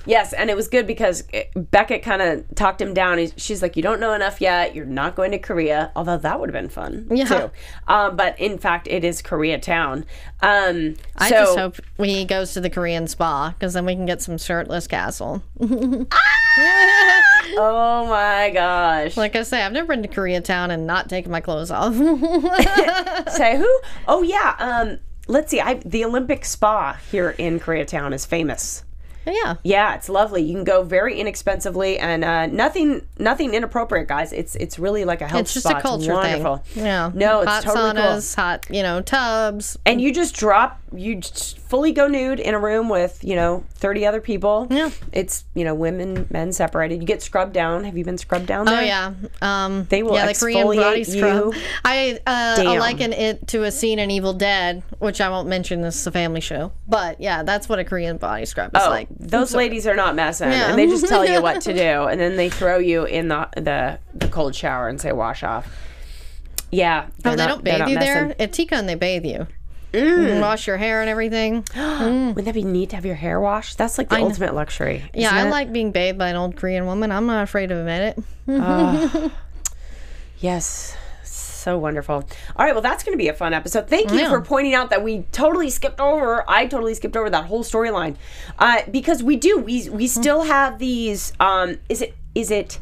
Yes, 0.06 0.32
and 0.32 0.50
it 0.50 0.56
was 0.56 0.68
good 0.68 0.86
because 0.86 1.24
it, 1.32 1.50
Beckett 1.70 2.02
kind 2.02 2.20
of 2.22 2.44
talked 2.54 2.80
him 2.80 2.92
down. 2.94 3.18
He's, 3.18 3.32
she's 3.36 3.62
like, 3.62 3.76
"You 3.76 3.82
don't 3.82 4.00
know 4.00 4.12
enough 4.12 4.40
yet. 4.40 4.74
You're 4.74 4.84
not 4.84 5.14
going 5.16 5.30
to 5.30 5.38
Korea." 5.38 5.92
Although 5.96 6.18
that 6.18 6.38
would 6.40 6.48
have 6.48 6.62
been 6.62 6.68
fun 6.68 7.06
Yeah. 7.10 7.24
too. 7.24 7.50
Um, 7.88 8.16
but 8.16 8.38
in 8.38 8.58
fact, 8.58 8.86
it 8.88 9.04
is 9.04 9.22
Koreatown. 9.22 10.04
Um, 10.42 10.96
I 11.16 11.28
so 11.30 11.34
just 11.36 11.58
hope 11.58 11.76
he 11.98 12.24
goes 12.24 12.52
to 12.54 12.60
the 12.60 12.70
Korean 12.70 13.06
spa 13.08 13.50
because 13.50 13.72
then 13.72 13.86
we 13.86 13.94
can 13.94 14.06
get 14.06 14.20
some 14.20 14.36
shirtless 14.38 14.86
castle. 14.86 15.42
oh 17.56 18.06
my 18.08 18.50
gosh, 18.52 19.16
Like 19.16 19.36
I 19.36 19.42
say, 19.42 19.62
I've 19.62 19.72
never 19.72 19.88
been 19.88 20.02
to 20.02 20.08
Koreatown 20.08 20.70
and 20.70 20.86
not 20.86 21.08
taken 21.08 21.30
my 21.32 21.40
clothes 21.40 21.70
off. 21.70 21.94
say 23.32 23.56
who? 23.56 23.80
Oh 24.06 24.22
yeah. 24.22 24.54
Um, 24.58 24.98
let's 25.28 25.50
see. 25.50 25.60
I 25.60 25.74
the 25.74 26.04
Olympic 26.04 26.44
Spa 26.44 26.98
here 27.10 27.30
in 27.38 27.58
Koreatown 27.60 28.12
is 28.12 28.26
famous. 28.26 28.84
Yeah. 29.26 29.56
Yeah, 29.62 29.94
it's 29.94 30.08
lovely. 30.08 30.42
You 30.42 30.54
can 30.54 30.64
go 30.64 30.82
very 30.82 31.18
inexpensively 31.20 31.98
and 31.98 32.24
uh, 32.24 32.46
nothing 32.46 33.06
nothing 33.18 33.54
inappropriate, 33.54 34.08
guys. 34.08 34.32
It's 34.32 34.54
it's 34.56 34.78
really 34.78 35.04
like 35.04 35.20
a 35.20 35.26
health 35.28 35.42
It's 35.42 35.54
just 35.54 35.66
spa. 35.66 35.78
a 35.78 35.82
culture 35.82 36.12
wonderful. 36.12 36.56
thing. 36.58 36.84
Yeah. 36.84 37.10
No, 37.14 37.40
it's 37.40 37.50
hot 37.50 37.62
totally 37.62 37.92
cool. 37.92 38.02
saunas, 38.02 38.34
hot, 38.34 38.66
you 38.70 38.82
know, 38.82 39.00
tubs. 39.00 39.78
And 39.86 40.00
you 40.00 40.12
just 40.12 40.34
drop, 40.36 40.80
you 40.94 41.16
just 41.16 41.58
fully 41.74 41.90
go 41.90 42.06
nude 42.06 42.38
in 42.38 42.54
a 42.54 42.58
room 42.58 42.88
with, 42.88 43.18
you 43.24 43.34
know, 43.34 43.64
30 43.74 44.06
other 44.06 44.20
people. 44.20 44.68
Yeah. 44.70 44.90
It's, 45.12 45.42
you 45.54 45.64
know, 45.64 45.74
women, 45.74 46.24
men 46.30 46.52
separated. 46.52 47.00
You 47.00 47.04
get 47.04 47.20
scrubbed 47.20 47.52
down. 47.52 47.82
Have 47.82 47.98
you 47.98 48.04
been 48.04 48.16
scrubbed 48.16 48.46
down 48.46 48.68
Oh 48.68 48.78
yeah, 48.78 49.12
um, 49.42 49.84
They 49.90 50.04
will 50.04 50.14
yeah, 50.14 50.26
the 50.26 50.34
Korean 50.34 50.64
body 50.68 51.02
scrub. 51.02 51.52
you 51.52 51.60
I 51.84 52.20
uh, 52.28 52.62
liken 52.78 53.12
it 53.12 53.48
to 53.48 53.64
a 53.64 53.72
scene 53.72 53.98
in 53.98 54.12
Evil 54.12 54.34
Dead, 54.34 54.84
which 55.00 55.20
I 55.20 55.28
won't 55.30 55.48
mention. 55.48 55.80
This 55.80 55.96
is 55.96 56.06
a 56.06 56.12
family 56.12 56.40
show, 56.40 56.70
but 56.86 57.20
yeah, 57.20 57.42
that's 57.42 57.68
what 57.68 57.80
a 57.80 57.84
Korean 57.84 58.18
body 58.18 58.44
scrub 58.44 58.70
is 58.76 58.80
Oh, 58.84 58.88
like. 58.90 59.08
those 59.10 59.52
ladies 59.52 59.88
are 59.88 59.96
not 59.96 60.14
messing, 60.14 60.52
Yeah. 60.52 60.70
and 60.70 60.78
they 60.78 60.86
just 60.86 61.08
tell 61.08 61.26
you 61.26 61.42
what 61.42 61.60
to 61.62 61.72
do, 61.86 62.04
and 62.04 62.20
then 62.20 62.36
they 62.36 62.50
throw 62.50 62.78
you 62.78 63.04
in 63.04 63.26
the 63.26 63.48
the, 63.56 63.98
the 64.14 64.28
cold 64.28 64.54
shower 64.54 64.86
and 64.86 65.00
say 65.00 65.10
wash 65.10 65.42
off. 65.42 65.66
Yeah, 66.70 67.06
Oh, 67.08 67.10
they're 67.30 67.36
not- 67.36 67.48
don't 67.48 67.64
bathe 67.64 67.88
you 67.88 67.96
messing. 67.96 68.28
there. 68.28 68.36
At 68.38 68.52
Tikon, 68.52 68.86
they 68.86 68.94
bathe 68.94 69.24
you. 69.26 69.48
Mm. 69.94 70.40
Wash 70.40 70.66
your 70.66 70.76
hair 70.76 71.00
and 71.00 71.08
everything. 71.10 71.64
Wouldn't 71.76 72.44
that 72.44 72.54
be 72.54 72.64
neat 72.64 72.90
to 72.90 72.96
have 72.96 73.06
your 73.06 73.14
hair 73.14 73.40
washed? 73.40 73.78
That's 73.78 73.96
like 73.98 74.08
the 74.08 74.18
know. 74.18 74.24
ultimate 74.26 74.54
luxury. 74.54 75.04
Yeah, 75.14 75.28
isn't 75.28 75.38
I 75.38 75.46
it? 75.48 75.50
like 75.50 75.72
being 75.72 75.92
bathed 75.92 76.18
by 76.18 76.28
an 76.28 76.36
old 76.36 76.56
Korean 76.56 76.86
woman. 76.86 77.10
I'm 77.12 77.26
not 77.26 77.42
afraid 77.44 77.68
to 77.68 77.78
admit 77.78 78.16
it. 78.48 79.32
Yes. 80.38 80.96
So 81.22 81.78
wonderful. 81.78 82.16
All 82.56 82.66
right, 82.66 82.74
well, 82.74 82.82
that's 82.82 83.02
going 83.04 83.14
to 83.16 83.22
be 83.22 83.28
a 83.28 83.32
fun 83.34 83.54
episode. 83.54 83.88
Thank 83.88 84.10
you 84.10 84.18
Yeah. 84.18 84.28
for 84.28 84.42
pointing 84.42 84.74
out 84.74 84.90
that 84.90 85.02
we 85.02 85.22
totally 85.32 85.70
skipped 85.70 85.98
over. 86.00 86.44
I 86.50 86.66
totally 86.66 86.92
skipped 86.94 87.16
over 87.16 87.30
that 87.30 87.46
whole 87.46 87.64
storyline 87.64 88.16
uh, 88.58 88.82
because 88.90 89.22
we 89.22 89.36
do. 89.36 89.56
We 89.58 89.88
we 89.88 90.06
still 90.06 90.42
have 90.42 90.78
these. 90.78 91.32
Um, 91.40 91.78
is 91.88 92.02
it 92.02 92.14
is 92.34 92.50
it 92.50 92.78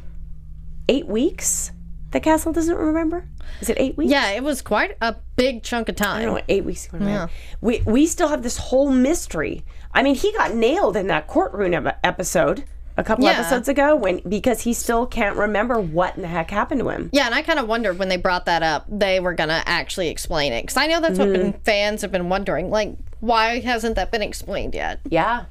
eight 0.88 1.06
weeks? 1.06 1.70
The 2.10 2.18
castle 2.20 2.52
doesn't 2.52 2.76
remember. 2.76 3.28
Is 3.60 3.68
it 3.70 3.76
eight 3.78 3.96
weeks? 3.96 4.10
Yeah, 4.10 4.30
it 4.30 4.42
was 4.42 4.62
quite 4.62 4.96
a 5.00 5.16
big 5.36 5.62
chunk 5.62 5.88
of 5.88 5.96
I 6.00 6.22
don't 6.22 6.26
know 6.26 6.34
time. 6.38 6.44
eight 6.48 6.64
weeks. 6.64 6.88
Yeah. 6.98 7.28
We 7.60 7.80
we 7.86 8.06
still 8.06 8.28
have 8.28 8.42
this 8.42 8.56
whole 8.56 8.90
mystery. 8.90 9.64
I 9.94 10.02
mean, 10.02 10.14
he 10.14 10.32
got 10.32 10.54
nailed 10.54 10.96
in 10.96 11.06
that 11.08 11.26
courtroom 11.26 11.88
episode 12.02 12.64
a 12.96 13.02
couple 13.04 13.24
Yeah. 13.24 13.32
episodes 13.32 13.68
ago 13.68 13.96
when 13.96 14.20
because 14.28 14.62
he 14.62 14.72
still 14.74 15.06
can't 15.06 15.36
remember 15.36 15.80
what 15.80 16.16
in 16.16 16.22
the 16.22 16.28
heck 16.28 16.50
happened 16.50 16.80
to 16.80 16.88
him. 16.90 17.08
Yeah, 17.12 17.26
and 17.26 17.34
I 17.34 17.42
kind 17.42 17.58
of 17.58 17.66
wondered 17.68 17.98
when 17.98 18.08
they 18.08 18.16
brought 18.16 18.46
that 18.46 18.62
up, 18.62 18.84
they 18.88 19.18
were 19.20 19.32
gonna 19.34 19.62
actually 19.66 20.08
explain 20.08 20.52
it 20.52 20.62
because 20.62 20.76
I 20.76 20.86
know 20.88 21.00
that's 21.00 21.18
what 21.18 21.28
Mm-hmm. 21.28 21.50
been, 21.50 21.60
fans 21.64 22.02
have 22.02 22.12
been 22.12 22.28
wondering. 22.28 22.68
Like, 22.70 22.96
why 23.20 23.60
hasn't 23.60 23.96
that 23.96 24.10
been 24.12 24.22
explained 24.22 24.74
yet? 24.74 25.00
Yeah. 25.08 25.44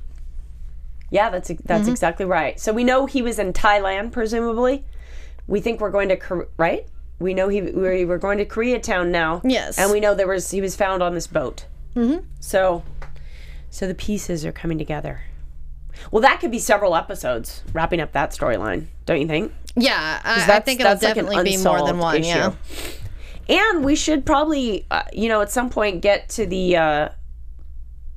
Yeah, 1.10 1.30
that's 1.30 1.50
that's 1.66 1.82
Mm-hmm. 1.84 1.90
exactly 1.92 2.26
right. 2.26 2.60
So 2.60 2.72
we 2.74 2.84
know 2.84 3.06
he 3.06 3.22
was 3.22 3.38
in 3.40 3.54
Thailand, 3.54 4.12
presumably. 4.12 4.86
We 5.48 5.60
think 5.60 5.82
we're 5.82 5.90
going 5.92 6.10
to 6.10 6.48
right. 6.58 6.88
We 7.22 7.34
know 7.34 7.48
he 7.50 7.62
we 7.62 8.06
we're 8.06 8.18
going 8.18 8.38
to 8.40 8.46
Koreatown 8.46 9.10
now. 9.10 9.42
Yes. 9.44 9.78
and 9.78 9.92
we 9.92 10.00
know 10.00 10.16
there 10.16 10.28
was 10.28 10.52
he 10.52 10.62
was 10.62 10.76
found 10.76 11.02
on 11.04 11.14
this 11.14 11.28
boat. 11.28 11.66
Mm-hmm. 11.96 12.26
So, 12.40 12.84
so 13.70 13.88
the 13.88 13.96
pieces 13.96 14.46
are 14.46 14.52
coming 14.52 14.78
together. 14.78 15.22
Well, 16.10 16.22
that 16.22 16.40
could 16.40 16.52
be 16.52 16.60
several 16.60 16.96
episodes 16.96 17.64
wrapping 17.74 18.00
up 18.00 18.14
that 18.14 18.32
storyline, 18.32 18.88
don't 19.06 19.22
you 19.22 19.28
think? 19.28 19.54
Yeah, 19.76 20.22
I, 20.24 20.46
I 20.50 20.60
think 20.62 20.80
it'll 20.80 20.92
that's 20.92 21.04
like 21.04 21.16
definitely 21.16 21.44
be 21.44 21.58
more 21.58 21.86
than 21.86 22.00
one. 22.00 22.18
issue. 22.18 22.28
Yeah. 22.28 22.54
And 23.50 23.84
we 23.84 23.96
should 23.96 24.26
probably, 24.26 24.86
uh, 24.90 25.04
you 25.14 25.30
know, 25.30 25.42
at 25.42 25.52
some 25.52 25.70
point 25.70 26.02
get 26.02 26.30
to 26.30 26.46
the 26.46 26.78
uh, 26.78 27.10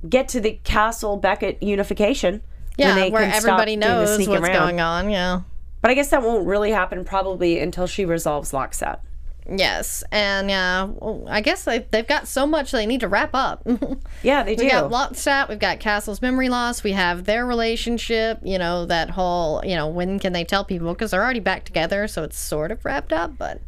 get 0.08 0.28
to 0.28 0.40
the 0.40 0.52
Castle 0.64 1.16
Beckett 1.16 1.62
unification. 1.62 2.42
Yeah, 2.76 3.08
where 3.08 3.22
everybody 3.22 3.76
knows 3.76 4.18
what's 4.26 4.28
around. 4.28 4.52
going 4.52 4.80
on. 4.80 5.10
Yeah. 5.10 5.42
But 5.84 5.90
I 5.90 5.94
guess 5.96 6.08
that 6.08 6.22
won't 6.22 6.46
really 6.46 6.70
happen 6.70 7.04
probably 7.04 7.58
until 7.60 7.86
she 7.86 8.06
resolves 8.06 8.52
LokSat. 8.52 9.00
Yes, 9.46 10.02
and 10.10 10.48
yeah, 10.48 10.84
well, 10.84 11.26
I 11.28 11.42
guess 11.42 11.64
they, 11.64 11.80
they've 11.90 12.06
got 12.06 12.26
so 12.26 12.46
much 12.46 12.72
they 12.72 12.86
need 12.86 13.00
to 13.00 13.08
wrap 13.08 13.34
up. 13.34 13.66
Yeah, 14.22 14.44
they 14.44 14.56
do. 14.56 14.64
we 14.64 14.70
got 14.70 14.90
LokSat, 14.90 15.50
we've 15.50 15.58
got 15.58 15.80
Castle's 15.80 16.22
memory 16.22 16.48
loss, 16.48 16.82
we 16.82 16.92
have 16.92 17.24
their 17.24 17.44
relationship, 17.44 18.40
you 18.42 18.56
know, 18.56 18.86
that 18.86 19.10
whole, 19.10 19.60
you 19.62 19.76
know, 19.76 19.86
when 19.86 20.18
can 20.18 20.32
they 20.32 20.42
tell 20.42 20.64
people? 20.64 20.94
Because 20.94 21.10
they're 21.10 21.22
already 21.22 21.40
back 21.40 21.64
together, 21.66 22.08
so 22.08 22.22
it's 22.22 22.38
sort 22.38 22.70
of 22.72 22.82
wrapped 22.86 23.12
up, 23.12 23.36
but, 23.36 23.60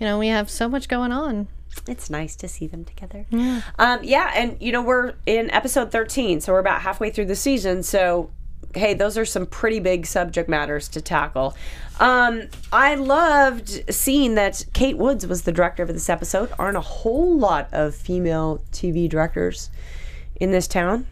you 0.00 0.06
know, 0.06 0.18
we 0.18 0.28
have 0.28 0.48
so 0.48 0.66
much 0.66 0.88
going 0.88 1.12
on. 1.12 1.48
it's 1.86 2.08
nice 2.08 2.34
to 2.36 2.48
see 2.48 2.66
them 2.66 2.86
together. 2.86 3.26
Yeah. 3.28 3.60
Um, 3.78 3.98
yeah, 4.02 4.32
and 4.34 4.56
you 4.60 4.72
know 4.72 4.80
we're 4.80 5.12
in 5.26 5.50
episode 5.50 5.92
thirteen, 5.92 6.40
so 6.40 6.54
we're 6.54 6.58
about 6.60 6.80
halfway 6.80 7.10
through 7.10 7.26
the 7.26 7.36
season. 7.36 7.82
So, 7.82 8.30
hey, 8.76 8.94
those 8.94 9.16
are 9.18 9.24
some 9.24 9.46
pretty 9.46 9.80
big 9.80 10.06
subject 10.06 10.48
matters 10.48 10.88
to 10.88 11.00
tackle. 11.00 11.56
Um, 12.00 12.48
I 12.72 12.94
loved 12.96 13.92
seeing 13.92 14.34
that 14.34 14.64
Kate 14.72 14.98
Woods 14.98 15.26
was 15.26 15.42
the 15.42 15.52
director 15.52 15.82
of 15.82 15.88
this 15.88 16.08
episode. 16.10 16.50
Aren't 16.58 16.76
a 16.76 16.80
whole 16.82 17.38
lot 17.38 17.68
of 17.72 17.94
female 17.94 18.62
TV 18.72 19.08
directors 19.08 19.70
in 20.40 20.50
this 20.50 20.66
town. 20.66 21.06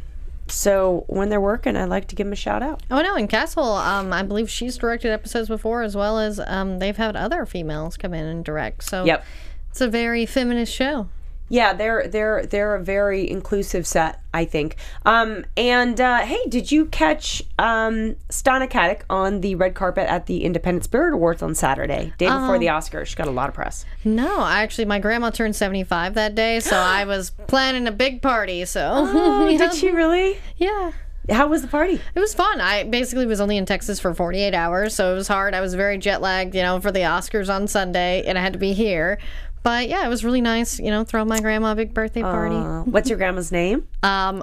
So 0.48 1.04
when 1.06 1.28
they're 1.28 1.40
working, 1.40 1.76
I 1.76 1.84
like 1.84 2.08
to 2.08 2.16
give 2.16 2.26
them 2.26 2.32
a 2.32 2.36
shout 2.36 2.62
out. 2.62 2.82
Oh, 2.90 3.00
no, 3.00 3.14
and 3.14 3.28
Castle, 3.30 3.64
um, 3.64 4.12
I 4.12 4.22
believe 4.22 4.50
she's 4.50 4.76
directed 4.76 5.12
episodes 5.12 5.48
before, 5.48 5.82
as 5.82 5.96
well 5.96 6.18
as 6.18 6.40
um, 6.46 6.78
they've 6.80 6.96
had 6.96 7.16
other 7.16 7.46
females 7.46 7.96
come 7.96 8.12
in 8.12 8.26
and 8.26 8.44
direct. 8.44 8.82
So 8.84 9.04
Yep. 9.04 9.24
it's 9.70 9.80
a 9.80 9.88
very 9.88 10.26
feminist 10.26 10.74
show. 10.74 11.08
Yeah, 11.52 11.74
they're 11.74 12.08
they're 12.08 12.46
they're 12.46 12.74
a 12.76 12.82
very 12.82 13.28
inclusive 13.30 13.86
set, 13.86 14.20
I 14.32 14.46
think. 14.46 14.76
Um, 15.04 15.44
and 15.54 16.00
uh, 16.00 16.20
hey, 16.20 16.40
did 16.48 16.72
you 16.72 16.86
catch 16.86 17.42
um, 17.58 18.16
Stana 18.30 18.70
Katic 18.70 19.02
on 19.10 19.42
the 19.42 19.54
red 19.56 19.74
carpet 19.74 20.08
at 20.08 20.24
the 20.24 20.44
Independent 20.44 20.84
Spirit 20.84 21.12
Awards 21.12 21.42
on 21.42 21.54
Saturday, 21.54 22.14
day 22.16 22.24
before 22.30 22.58
the 22.58 22.68
Oscars? 22.68 23.04
She 23.08 23.16
got 23.16 23.28
a 23.28 23.32
lot 23.32 23.50
of 23.50 23.54
press. 23.54 23.84
No, 24.02 24.46
actually, 24.46 24.86
my 24.86 24.98
grandma 24.98 25.28
turned 25.28 25.54
75 25.54 26.14
that 26.14 26.34
day, 26.34 26.58
so 26.60 26.74
I 26.74 27.04
was 27.14 27.28
planning 27.48 27.86
a 27.86 27.92
big 27.92 28.22
party. 28.22 28.64
So, 28.64 28.90
Oh, 28.90 29.46
yeah. 29.46 29.58
did 29.58 29.74
she 29.74 29.90
really? 29.90 30.38
Yeah. 30.56 30.92
How 31.30 31.48
was 31.48 31.60
the 31.60 31.68
party? 31.68 32.00
It 32.14 32.18
was 32.18 32.32
fun. 32.34 32.62
I 32.62 32.82
basically 32.84 33.26
was 33.26 33.42
only 33.42 33.58
in 33.58 33.66
Texas 33.66 34.00
for 34.00 34.12
48 34.14 34.54
hours, 34.54 34.94
so 34.94 35.12
it 35.12 35.16
was 35.16 35.28
hard. 35.28 35.54
I 35.54 35.60
was 35.60 35.74
very 35.74 35.98
jet 35.98 36.22
lagged, 36.22 36.54
you 36.54 36.62
know, 36.62 36.80
for 36.80 36.90
the 36.90 37.00
Oscars 37.00 37.54
on 37.54 37.68
Sunday, 37.68 38.24
and 38.26 38.38
I 38.38 38.40
had 38.40 38.54
to 38.54 38.58
be 38.58 38.72
here. 38.72 39.18
But 39.62 39.88
yeah, 39.88 40.04
it 40.04 40.08
was 40.08 40.24
really 40.24 40.40
nice, 40.40 40.78
you 40.80 40.90
know, 40.90 41.04
throw 41.04 41.24
my 41.24 41.40
grandma 41.40 41.72
a 41.72 41.74
big 41.76 41.94
birthday 41.94 42.22
party. 42.22 42.56
Uh, 42.56 42.82
what's 42.82 43.08
your 43.08 43.16
grandma's 43.18 43.52
name? 43.52 43.86
Um, 44.02 44.42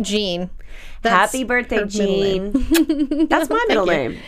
Jean. 0.00 0.48
That's 1.02 1.32
Happy 1.32 1.44
birthday, 1.44 1.76
her 1.76 1.84
middle. 1.86 2.52
Jean. 2.52 3.26
That's 3.28 3.50
my 3.50 3.64
middle 3.68 3.86
name. 3.86 4.18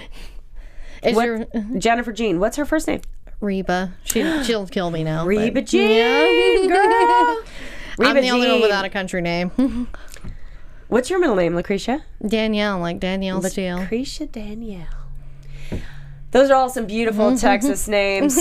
Is 1.03 1.17
What- 1.17 1.25
your 1.27 1.47
Jennifer 1.79 2.13
Jean. 2.13 2.39
What's 2.41 2.57
her 2.57 2.65
first 2.67 2.87
name? 2.87 3.01
Reba? 3.41 3.95
She 4.05 4.23
she'll 4.45 4.67
kill 4.67 4.91
me 4.91 5.03
now. 5.05 5.23
but- 5.25 5.29
Reba 5.29 5.63
Jean, 5.63 6.69
girl. 6.69 7.43
Reba 7.99 8.11
I'm 8.19 8.23
the 8.23 8.31
only 8.31 8.47
one 8.49 8.57
Jean. 8.57 8.63
without 8.63 8.85
a 8.85 8.91
country 8.91 9.23
name. 9.23 9.89
What's 10.89 11.09
your 11.09 11.19
middle 11.21 11.37
name, 11.37 11.55
Lacretia? 11.55 12.03
Danielle, 12.27 12.79
like 12.81 12.99
Danielle 13.01 13.41
Steele. 13.43 13.79
Lacretia 13.79 14.31
Danielle. 14.31 14.87
Those 16.33 16.51
are 16.51 16.55
all 16.55 16.69
some 16.69 16.87
beautiful 16.87 17.37
Texas 17.39 17.89
names. 17.89 18.37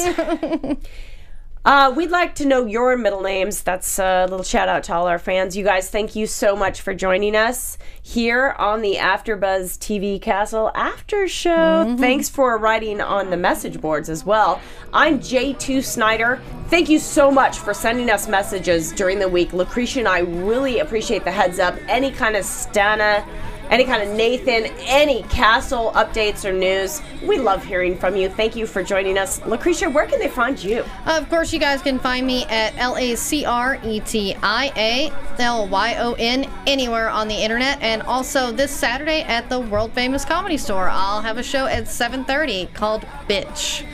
Uh, 1.65 1.93
we'd 1.95 2.09
like 2.09 2.35
to 2.35 2.45
know 2.45 2.65
your 2.65 2.97
middle 2.97 3.21
names. 3.21 3.61
That's 3.63 3.99
a 3.99 4.25
little 4.29 4.43
shout 4.43 4.69
out 4.69 4.83
to 4.85 4.93
all 4.93 5.07
our 5.07 5.19
fans. 5.19 5.57
You 5.57 5.63
guys, 5.65 5.89
thank 5.89 6.15
you 6.15 6.25
so 6.25 6.55
much 6.55 6.79
for 6.79 6.93
joining 6.93 7.35
us 7.35 7.77
here 8.01 8.55
on 8.57 8.81
the 8.81 8.95
AfterBuzz 8.95 9.77
TV 9.77 10.21
Castle 10.21 10.71
After 10.73 11.27
Show. 11.27 11.97
Thanks 11.99 12.29
for 12.29 12.57
writing 12.57 13.01
on 13.01 13.29
the 13.29 13.37
message 13.37 13.81
boards 13.81 14.09
as 14.09 14.25
well. 14.25 14.61
I'm 14.93 15.19
JJ 15.19 15.83
Snyder. 15.83 16.41
Thank 16.69 16.87
you 16.87 16.97
so 16.97 17.29
much 17.29 17.57
for 17.57 17.73
sending 17.73 18.09
us 18.09 18.29
messages 18.29 18.93
during 18.93 19.19
the 19.19 19.27
week. 19.27 19.51
Lacretia 19.51 19.97
and 19.97 20.07
I 20.07 20.19
really 20.19 20.79
appreciate 20.79 21.25
the 21.25 21.31
heads 21.31 21.59
up. 21.59 21.75
Any 21.89 22.11
kind 22.11 22.37
of 22.37 22.45
Stana 22.45 23.25
any 23.69 23.83
kind 23.83 24.01
of 24.01 24.15
Nathan, 24.15 24.65
any 24.79 25.23
castle 25.23 25.91
updates 25.95 26.45
or 26.45 26.51
news. 26.51 27.01
We 27.23 27.37
love 27.37 27.63
hearing 27.63 27.97
from 27.97 28.15
you. 28.15 28.29
Thank 28.29 28.55
you 28.55 28.65
for 28.65 28.83
joining 28.83 29.17
us. 29.17 29.39
Lacretia, 29.41 29.91
where 29.91 30.05
can 30.05 30.19
they 30.19 30.27
find 30.27 30.61
you? 30.61 30.83
Of 31.05 31.29
course, 31.29 31.53
you 31.53 31.59
guys 31.59 31.81
can 31.81 31.99
find 31.99 32.25
me 32.25 32.45
at 32.45 32.75
L 32.77 32.97
A 32.97 33.15
C 33.15 33.45
R 33.45 33.79
E 33.83 33.99
T 34.01 34.35
I 34.41 34.71
A 34.75 35.41
L 35.41 35.67
Y 35.67 35.95
O 35.99 36.13
N 36.17 36.49
anywhere 36.67 37.09
on 37.09 37.27
the 37.27 37.35
internet, 37.35 37.81
and 37.81 38.01
also 38.03 38.51
this 38.51 38.71
Saturday 38.71 39.21
at 39.23 39.49
the 39.49 39.59
world 39.59 39.91
famous 39.93 40.25
comedy 40.25 40.57
store. 40.57 40.89
I'll 40.89 41.21
have 41.21 41.37
a 41.37 41.43
show 41.43 41.65
at 41.65 41.85
7:30 41.85 42.73
called 42.73 43.05
Bitch. 43.27 43.85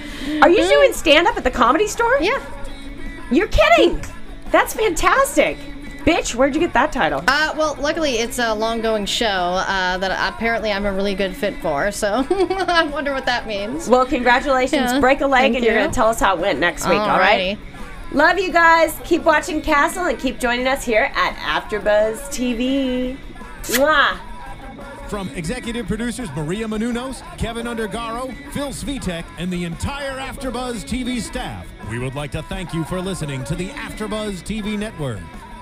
Are 0.41 0.49
you 0.49 0.67
doing 0.67 0.93
stand 0.93 1.27
up 1.27 1.37
at 1.37 1.43
the 1.43 1.51
comedy 1.51 1.87
store? 1.87 2.17
Yeah. 2.21 2.41
You're 3.31 3.47
kidding. 3.47 4.01
That's 4.51 4.73
fantastic. 4.73 5.57
Bitch, 6.05 6.35
where'd 6.35 6.53
you 6.53 6.61
get 6.61 6.73
that 6.73 6.91
title? 6.91 7.23
Uh, 7.27 7.53
well, 7.57 7.75
luckily 7.79 8.19
it's 8.19 8.37
a 8.37 8.53
long-going 8.53 9.07
show 9.07 9.25
uh, 9.25 9.97
that 9.97 10.33
apparently 10.33 10.71
I'm 10.71 10.85
a 10.85 10.93
really 10.93 11.15
good 11.15 11.35
fit 11.35 11.55
for. 11.61 11.91
So 11.91 12.25
I 12.29 12.87
wonder 12.91 13.11
what 13.11 13.25
that 13.25 13.47
means. 13.47 13.89
Well, 13.89 14.05
congratulations. 14.05 14.91
Yeah, 14.91 14.99
Break 14.99 15.21
a 15.21 15.27
leg 15.27 15.41
thank 15.41 15.55
and 15.55 15.65
you're 15.65 15.73
going 15.73 15.89
to 15.89 15.95
tell 15.95 16.07
us 16.07 16.19
how 16.19 16.35
it 16.35 16.41
went 16.41 16.59
next 16.59 16.87
week, 16.87 16.99
all 16.99 17.17
right? 17.17 17.57
Alrighty. 17.57 18.13
Love 18.13 18.37
you 18.37 18.51
guys. 18.53 18.95
Keep 19.03 19.23
watching 19.23 19.61
Castle 19.63 20.05
and 20.05 20.19
keep 20.19 20.39
joining 20.39 20.67
us 20.67 20.85
here 20.85 21.11
at 21.15 21.35
AfterBuzz 21.37 22.19
TV. 22.29 23.17
Mwah. 23.63 24.19
From 25.09 25.29
executive 25.29 25.87
producers 25.87 26.29
Maria 26.35 26.67
Menounos, 26.67 27.23
Kevin 27.37 27.65
Undergaro, 27.65 28.33
Phil 28.51 28.69
Svitek, 28.69 29.25
and 29.39 29.51
the 29.51 29.63
entire 29.63 30.19
AfterBuzz 30.19 30.83
TV 30.85 31.19
staff, 31.19 31.67
we 31.89 31.97
would 31.97 32.15
like 32.15 32.31
to 32.31 32.43
thank 32.43 32.73
you 32.73 32.83
for 32.83 33.01
listening 33.01 33.43
to 33.45 33.55
the 33.55 33.69
AfterBuzz 33.69 34.43
TV 34.43 34.77
network. 34.77 35.19